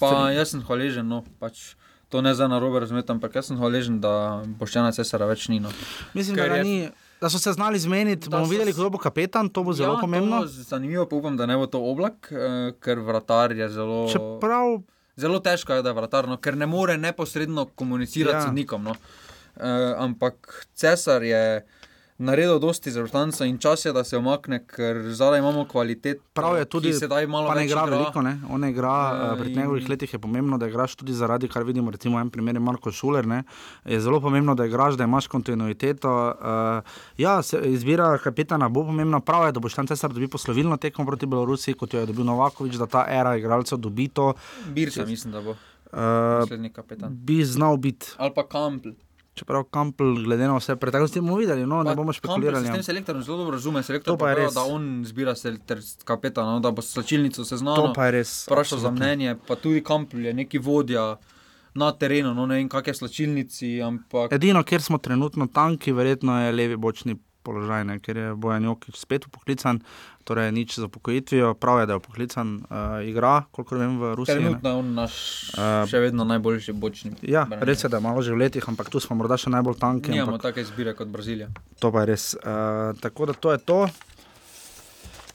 Pa 0.00 0.30
jaz 0.32 0.48
sem 0.48 0.62
hvaležen, 0.62 1.04
no, 1.04 1.24
pač 1.38 1.74
to 2.08 2.22
ne 2.22 2.32
za 2.32 2.48
narobe 2.48 2.80
razumeti, 2.80 3.12
ampak 3.12 3.34
jaz 3.34 3.46
sem 3.46 3.56
hvaležen, 3.56 4.00
da 4.00 4.40
Boštjana 4.58 4.92
Cesara 4.92 5.26
več 5.26 5.48
ni. 5.48 5.60
No. 5.60 5.68
Mislim, 6.14 6.36
Ker 6.36 6.48
da, 6.48 6.56
je- 6.56 6.64
ni, 6.64 6.88
da 7.20 7.28
so 7.28 7.36
se 7.38 7.52
znali 7.52 7.78
zmeniti. 7.78 8.30
Bomo 8.30 8.46
videli, 8.46 8.72
kdo 8.72 8.88
bo 8.90 8.98
kapetan, 8.98 9.48
to 9.48 9.62
bo 9.62 9.72
zelo 9.72 9.94
ja, 9.94 10.00
pomembno. 10.00 10.46
Zanimivo 10.46 11.04
pa 11.06 11.16
upam, 11.16 11.36
da 11.36 11.46
ne 11.46 11.56
bo 11.56 11.66
to 11.66 11.82
oblak, 11.82 12.32
eh, 12.32 12.72
ker 12.80 12.98
vratar 12.98 13.52
je 13.52 13.68
zelo. 13.68 14.08
Čeprav 14.08 14.80
Zelo 15.16 15.38
težko 15.38 15.72
je, 15.74 15.82
da 15.82 15.88
je 15.88 15.94
vratar, 15.94 16.28
no, 16.28 16.36
ker 16.36 16.56
ne 16.56 16.66
more 16.66 16.96
neposredno 16.98 17.66
komunicirati 17.66 18.36
Ja. 18.36 18.40
s 18.40 18.44
sodnikom. 18.44 18.82
No. 18.82 18.90
Uh, 19.56 19.62
ampak 19.98 20.66
cesar 20.74 21.22
je 21.22 21.66
naredil 22.18 22.58
dosti 22.58 22.90
za 22.90 23.02
vrtanca 23.02 23.44
in 23.44 23.58
čas 23.58 23.84
je, 23.84 23.92
da 23.92 24.04
se 24.04 24.16
omakne, 24.16 24.66
ker 24.66 25.02
zdaj 25.08 25.38
imamo 25.38 25.64
kvalitet. 25.64 26.20
Prav 26.32 26.56
je 26.56 26.64
tudi, 26.66 26.88
ki 26.88 26.94
sedaj 26.96 27.26
malo 27.26 27.50
ne 27.50 27.64
igra 27.64 27.82
igra. 27.82 27.96
veliko. 27.96 28.22
Ne? 28.22 28.40
On 28.48 28.60
ne 28.60 28.70
igra, 28.70 28.88
Ja, 28.88 29.32
uh, 29.32 29.38
pri 29.38 29.50
in- 29.50 29.58
njegovih 29.58 29.88
letih 29.88 30.12
je 30.12 30.18
pomembno, 30.18 30.58
da 30.58 30.68
igraš 30.68 30.94
tudi 30.94 31.12
zaradi, 31.12 31.48
kar 31.48 31.62
vidimo, 31.62 31.90
recimo 31.90 32.20
en 32.20 32.30
primer 32.30 32.54
je 32.54 32.60
Marko 32.60 32.92
Šuler. 32.92 33.26
Ne? 33.26 33.42
Je 33.84 34.00
zelo 34.00 34.20
pomembno, 34.20 34.54
da 34.54 34.66
igraš, 34.66 34.94
da 34.94 35.04
imaš 35.04 35.26
kontinuiteto. 35.26 36.12
Uh, 36.30 36.84
ja, 37.18 37.42
se, 37.42 37.58
izbira 37.64 38.18
kapetana 38.18 38.68
bo 38.68 38.84
pomembna. 38.84 39.20
Prav 39.20 39.46
je, 39.46 39.52
da 39.52 39.60
boš 39.60 39.74
tam 39.74 39.86
cesar 39.86 40.10
dobil 40.10 40.28
poslovilno 40.28 40.76
tekmo 40.76 41.06
proti 41.06 41.26
Belorusiji, 41.26 41.74
kot 41.74 41.94
jo 41.94 42.00
je 42.00 42.06
dobil 42.06 42.24
Novakovič, 42.24 42.74
da 42.74 42.86
ta 42.86 43.06
era 43.10 43.36
igralcev 43.36 43.78
dobi 43.78 44.08
to. 44.08 44.32
Birsa, 44.66 45.06
mislim, 45.06 45.32
da 45.32 45.40
bo 45.42 45.54
Uh, 45.92 45.98
bi 47.10 47.44
znal 47.44 47.76
biti, 47.76 48.06
Ali 48.16 48.32
pa 48.34 48.42
Kampl. 48.44 48.88
Čeprav 49.34 49.64
Kampel, 49.70 50.14
glede 50.24 50.46
na 50.48 50.56
vse 50.56 50.76
preteklosti, 50.80 51.20
bomo 51.20 51.36
videli, 51.36 51.66
no, 51.66 51.82
ne 51.82 51.90
Pa 51.90 51.94
bomo 51.94 52.12
Kampl 52.12 52.18
špekulirali. 52.18 52.66
Se 52.66 52.72
s 52.72 52.76
tem 52.78 52.86
selektorjem 52.86 53.22
zelo 53.22 53.38
dobro 53.42 53.58
razume, 53.58 53.82
selektor 53.82 54.14
To 54.14 54.18
pa 54.18 54.32
pravi, 54.32 54.54
da 54.54 54.64
on 54.64 55.04
zbira 55.06 55.34
kapetana, 56.04 56.56
no, 56.56 56.60
da 56.60 56.70
bo 56.70 56.82
slačilnico 56.82 57.42
To 57.42 57.48
seznanil. 57.48 57.92
pa 57.94 58.06
je 58.06 58.16
res. 58.20 58.34
Vprašal 58.46 58.78
za 58.78 58.90
mnenje, 58.90 59.36
pa 59.46 59.56
tudi 59.56 59.82
Kampl 59.82 60.26
je 60.26 60.34
neki 60.34 60.58
vodja 60.58 61.16
na 61.74 61.92
terenu, 61.92 62.34
no 62.34 62.46
ne 62.46 62.60
vem, 62.60 62.68
kakšne 62.70 62.94
slačilnici, 62.94 63.76
ampak 63.82 64.32
Edino, 64.32 64.62
kjer 64.62 64.82
smo 64.82 64.98
trenutno 64.98 65.46
tanki, 65.50 65.92
verjetno 65.92 66.38
je 66.44 66.52
levi 66.52 66.76
bočni 66.76 67.16
položaj, 67.44 67.84
ne, 67.84 67.98
ker 68.00 68.16
je 68.16 68.34
Bojan 68.40 68.64
Jokič 68.64 68.96
spet 68.96 69.26
upoklican, 69.26 69.82
torej 70.24 70.52
nič 70.52 70.78
za 70.80 70.88
pokojitvijo, 70.88 71.54
prav 71.54 71.80
je, 71.80 71.86
da 71.86 71.92
je 71.92 72.02
upoklican, 72.02 72.54
uh, 72.56 73.00
igra, 73.04 73.44
kolikor 73.50 73.78
vem, 73.78 73.98
v 74.00 74.14
Rusiji. 74.14 74.40
trenutno 74.40 74.70
je 74.70 74.76
on 74.76 74.94
naš 74.94 75.14
Uh, 75.54 75.84
še 75.86 76.00
vedno 76.02 76.24
najboljši 76.26 76.72
bočni. 76.72 77.12
Ja, 77.22 77.44
branilec. 77.44 77.68
res 77.68 77.84
je, 77.84 77.88
da 77.92 78.00
je 78.00 78.02
malo 78.02 78.22
že 78.24 78.32
v 78.34 78.40
letih, 78.42 78.64
ampak 78.68 78.90
tu 78.90 79.00
smo 79.00 79.14
morda 79.16 79.36
še 79.38 79.52
najbolj 79.52 79.76
tanki. 79.78 80.10
Nimamo 80.10 80.34
ampak 80.34 80.50
take 80.50 80.64
izbire 80.64 80.96
kot 80.98 81.08
Brazilija. 81.12 81.52
To 81.78 81.92
pa 81.94 82.02
je 82.02 82.10
res. 82.10 82.32
Uh, 82.40 82.96
tako 82.98 83.30
da 83.30 83.36
to 83.38 83.52
je 83.54 83.60
to. 83.62 83.80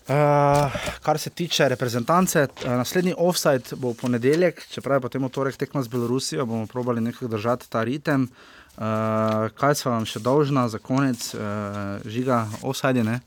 Uh, 0.09 0.73
kar 1.05 1.19
se 1.21 1.29
tiče 1.29 1.69
reprezentance, 1.69 2.47
uh, 2.65 2.71
naslednji 2.81 3.13
offside 3.17 3.77
bo 3.77 3.93
v 3.93 3.99
ponedeljek, 4.01 4.63
čeprav 4.73 4.97
je 4.97 5.05
potem 5.05 5.21
v 5.23 5.29
torek 5.29 5.57
tekma 5.61 5.83
z 5.85 5.93
Belorusijo, 5.93 6.47
bomo 6.49 6.65
probali 6.67 7.01
nekako 7.01 7.29
držati 7.29 7.69
ta 7.69 7.83
ritem. 7.85 8.25
Uh, 8.79 9.51
kaj 9.53 9.75
sva 9.75 9.99
vam 9.99 10.07
še 10.09 10.23
dolžna 10.23 10.65
za 10.71 10.79
konec, 10.81 11.21
uh, 11.35 12.01
žiga 12.09 12.47
offside, 12.65 13.03
ne? 13.03 13.19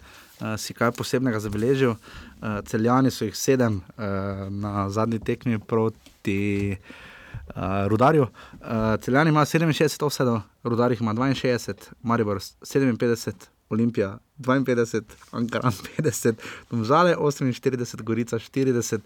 Uh, 0.42 0.56
si 0.58 0.74
kaj 0.74 0.90
posebnega 0.98 1.38
zabeležil. 1.38 1.90
Uh, 1.94 2.58
celjani 2.66 3.10
so 3.14 3.24
jih 3.24 3.36
sedem 3.36 3.76
uh, 3.78 4.02
na 4.50 4.88
zadnji 4.90 5.20
tekmi 5.22 5.58
proti 5.58 6.74
uh, 6.74 7.86
Rudarju. 7.86 8.26
Uh, 8.26 8.98
celjani 9.00 9.30
ima 9.30 9.44
67 9.46 10.04
offsetov, 10.04 10.40
Rudar 10.64 10.90
jih 10.90 11.00
ima 11.00 11.14
62, 11.14 11.92
Maribor 12.02 12.40
57. 12.40 13.32
Olimpija 13.70 14.18
52, 14.38 15.02
Ankaran 15.30 15.72
50, 15.98 16.34
Domžale 16.70 17.16
48, 17.16 18.02
Gorica 18.02 18.38
40, 18.38 18.98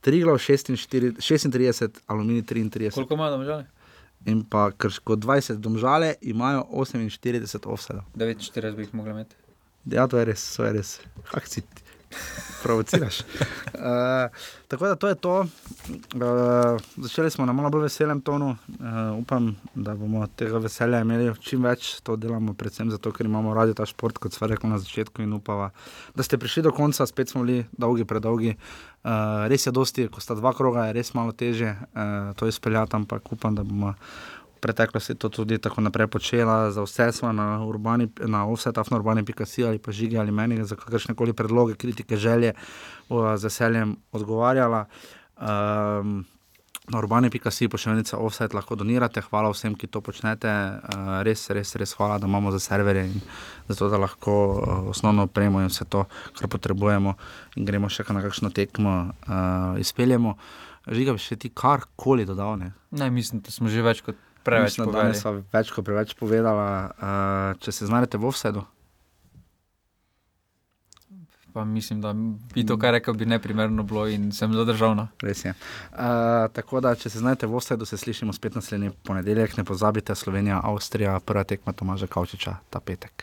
Triglav 0.00 0.38
46, 0.38 1.18
36, 1.18 1.88
Aluminij 2.06 2.42
33 2.42 2.94
Koliko 2.94 3.14
ima 3.14 3.30
domžale? 3.30 3.66
in 4.26 4.44
pa 4.44 4.70
Krško 4.70 5.16
20, 5.16 5.54
Domžale 5.60 6.14
imajo 6.20 6.64
48 6.72 7.58
offsetov. 7.66 8.02
49 8.16 8.76
bi 8.76 8.82
jih 8.82 8.94
mogli 8.94 9.10
imeti. 9.10 9.36
Ja, 9.86 10.06
to 10.08 10.18
je 10.18 10.24
res, 10.24 10.44
to 10.56 10.64
je 10.64 10.72
res. 10.78 10.98
Hak 11.32 11.48
si 11.48 11.60
ti. 11.60 11.84
Provociraš. 12.62 13.20
Uh, 13.20 14.30
tako 14.68 14.86
da 14.86 14.94
to 14.96 15.08
je 15.08 15.14
to. 15.14 15.40
Uh, 15.40 16.80
začeli 16.96 17.30
smo 17.30 17.46
na 17.46 17.52
malo 17.52 17.70
bolj 17.70 17.82
veselem 17.82 18.20
tonu. 18.20 18.56
Uh, 18.68 19.18
upam, 19.18 19.56
da 19.74 19.94
bomo 19.94 20.26
tega 20.26 20.58
veselja 20.58 21.00
imeli 21.04 21.32
čim 21.40 21.64
več. 21.64 21.98
To 22.02 22.16
delamo 22.16 22.54
predvsem 22.54 22.90
zato, 22.90 23.12
ker 23.12 23.26
imamo 23.26 23.54
radi 23.54 23.74
ta 23.74 23.86
šport, 23.86 24.18
kot 24.18 24.32
sva 24.32 24.48
rekla 24.48 24.70
na 24.70 24.78
začetku. 24.78 25.22
In 25.22 25.36
upava, 25.36 25.70
da 26.14 26.24
ste 26.24 26.38
prišli 26.40 26.64
do 26.64 26.72
konca, 26.72 27.06
spet 27.06 27.34
smo 27.34 27.44
bili 27.44 27.66
dolgi, 27.76 28.08
predolgi. 28.08 28.54
Uh, 29.04 29.44
res 29.52 29.66
je 29.66 29.74
dosti, 29.74 30.08
ko 30.08 30.22
sta 30.24 30.38
dva 30.38 30.54
kroga, 30.56 30.86
je 30.88 30.96
res 30.96 31.12
malo 31.12 31.34
teže 31.36 31.74
uh, 31.74 32.32
to 32.40 32.48
izpeljati, 32.48 32.96
ampak 32.96 33.32
upam, 33.36 33.58
da 33.58 33.66
bomo 33.66 33.92
preteklosti 34.64 35.14
to 35.20 35.28
tudi 35.28 35.58
tako 35.60 35.84
naprej 35.84 36.08
počela, 36.08 36.70
za 36.72 36.82
vse 36.86 37.10
smo 37.12 37.32
na 37.36 37.60
urbani, 37.64 38.08
na 38.24 38.46
offsetaf 38.48 38.90
na 38.90 39.00
urbani 39.00 39.24
pikasi 39.24 39.66
ali 39.68 39.78
pa 39.78 39.92
žigi 39.92 40.18
ali 40.18 40.32
meni, 40.32 40.62
za 40.64 40.76
kakršne 40.76 41.14
koli 41.14 41.36
predloge, 41.36 41.76
kritike, 41.76 42.16
želje, 42.16 42.54
z 43.10 43.50
veseljem 43.50 43.96
odgovarjala. 44.12 44.86
Um, 45.36 46.22
Na 46.84 46.98
urbani 47.00 47.30
pikasi 47.32 47.64
pošiljnica 47.72 48.18
offset 48.20 48.54
lahko 48.54 48.76
donirate, 48.76 49.22
hvala 49.24 49.48
vsem, 49.54 49.72
ki 49.72 49.88
to 49.88 50.02
počnete, 50.04 50.50
uh, 50.52 51.06
res, 51.24 51.46
res, 51.56 51.70
res 51.80 51.94
hvala, 51.96 52.18
da 52.20 52.28
imamo 52.28 52.52
za 52.52 52.60
serverje 52.60 53.06
in 53.08 53.22
zato, 53.70 53.88
da 53.88 53.96
lahko 54.02 54.34
uh, 54.50 54.90
osnovno 54.92 55.24
opremo 55.24 55.62
in 55.64 55.72
vse 55.72 55.86
to, 55.88 56.04
kar 56.36 56.50
potrebujemo 56.52 57.14
in 57.56 57.64
gremo 57.64 57.88
še 57.88 58.04
na 58.12 58.20
kakšno 58.20 58.52
tekmo, 58.52 58.92
uh, 59.24 59.80
izpeljemo. 59.80 60.36
Žiga 60.84 61.16
bi 61.16 61.24
še 61.24 61.40
ti 61.40 61.48
karkoli 61.48 62.28
dodal, 62.28 62.58
ne? 62.60 62.74
Ne, 62.92 63.08
mislim, 63.10 63.40
da 63.40 63.54
smo 63.54 63.72
že 63.72 63.80
več 63.80 64.04
kot 64.04 64.20
preveč 64.44 64.74
Mislim, 64.74 64.92
da 64.92 65.02
danes 65.02 65.24
sva 65.24 65.34
več 65.52 65.72
kot 65.74 65.86
preveč 65.86 66.14
povedala. 66.18 66.68
Uh, 66.94 67.60
če 67.64 67.72
se 67.72 67.90
znajdete 67.90 68.20
v 68.20 68.30
offsetu, 68.30 68.64
Pa 71.54 71.64
mislim, 71.64 72.00
da 72.00 72.14
bi 72.54 72.66
to, 72.66 72.74
kar 72.78 72.92
rekel, 72.92 73.14
bi 73.14 73.26
neprimerno 73.26 73.82
bilo 73.82 74.08
in 74.10 74.32
sem 74.32 74.52
zadržal. 74.52 75.06
Res 75.22 75.44
je. 75.44 75.52
Uh, 75.92 75.98
tako 76.52 76.80
da, 76.82 76.96
če 76.98 77.10
se 77.10 77.22
znajdete 77.22 77.46
v 77.46 77.54
offsetu, 77.54 77.86
se 77.86 77.96
slišimo 77.96 78.32
spet 78.34 78.58
naslednji 78.58 78.90
ponedeljek. 79.06 79.54
Ne 79.56 79.64
pozabite, 79.64 80.14
Slovenija, 80.18 80.58
Avstrija, 80.64 81.20
prva 81.22 81.44
tekma 81.46 81.72
Tomaža 81.72 82.10
Kavčiča 82.10 82.56
ta 82.70 82.80
petek. 82.80 83.22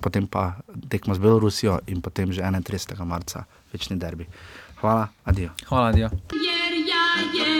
Potem 0.00 0.28
pa 0.28 0.60
tekmo 0.92 1.16
z 1.16 1.24
Belorusijo 1.24 1.78
in 1.86 2.04
potem 2.04 2.32
že 2.32 2.42
31. 2.42 3.00
marca 3.04 3.46
večni 3.72 3.96
derbi. 3.96 4.28
Hvala, 4.80 5.08
adijo. 5.24 5.56
Hvala, 5.68 5.92
Dio. 5.92 6.10
Je 7.32 7.59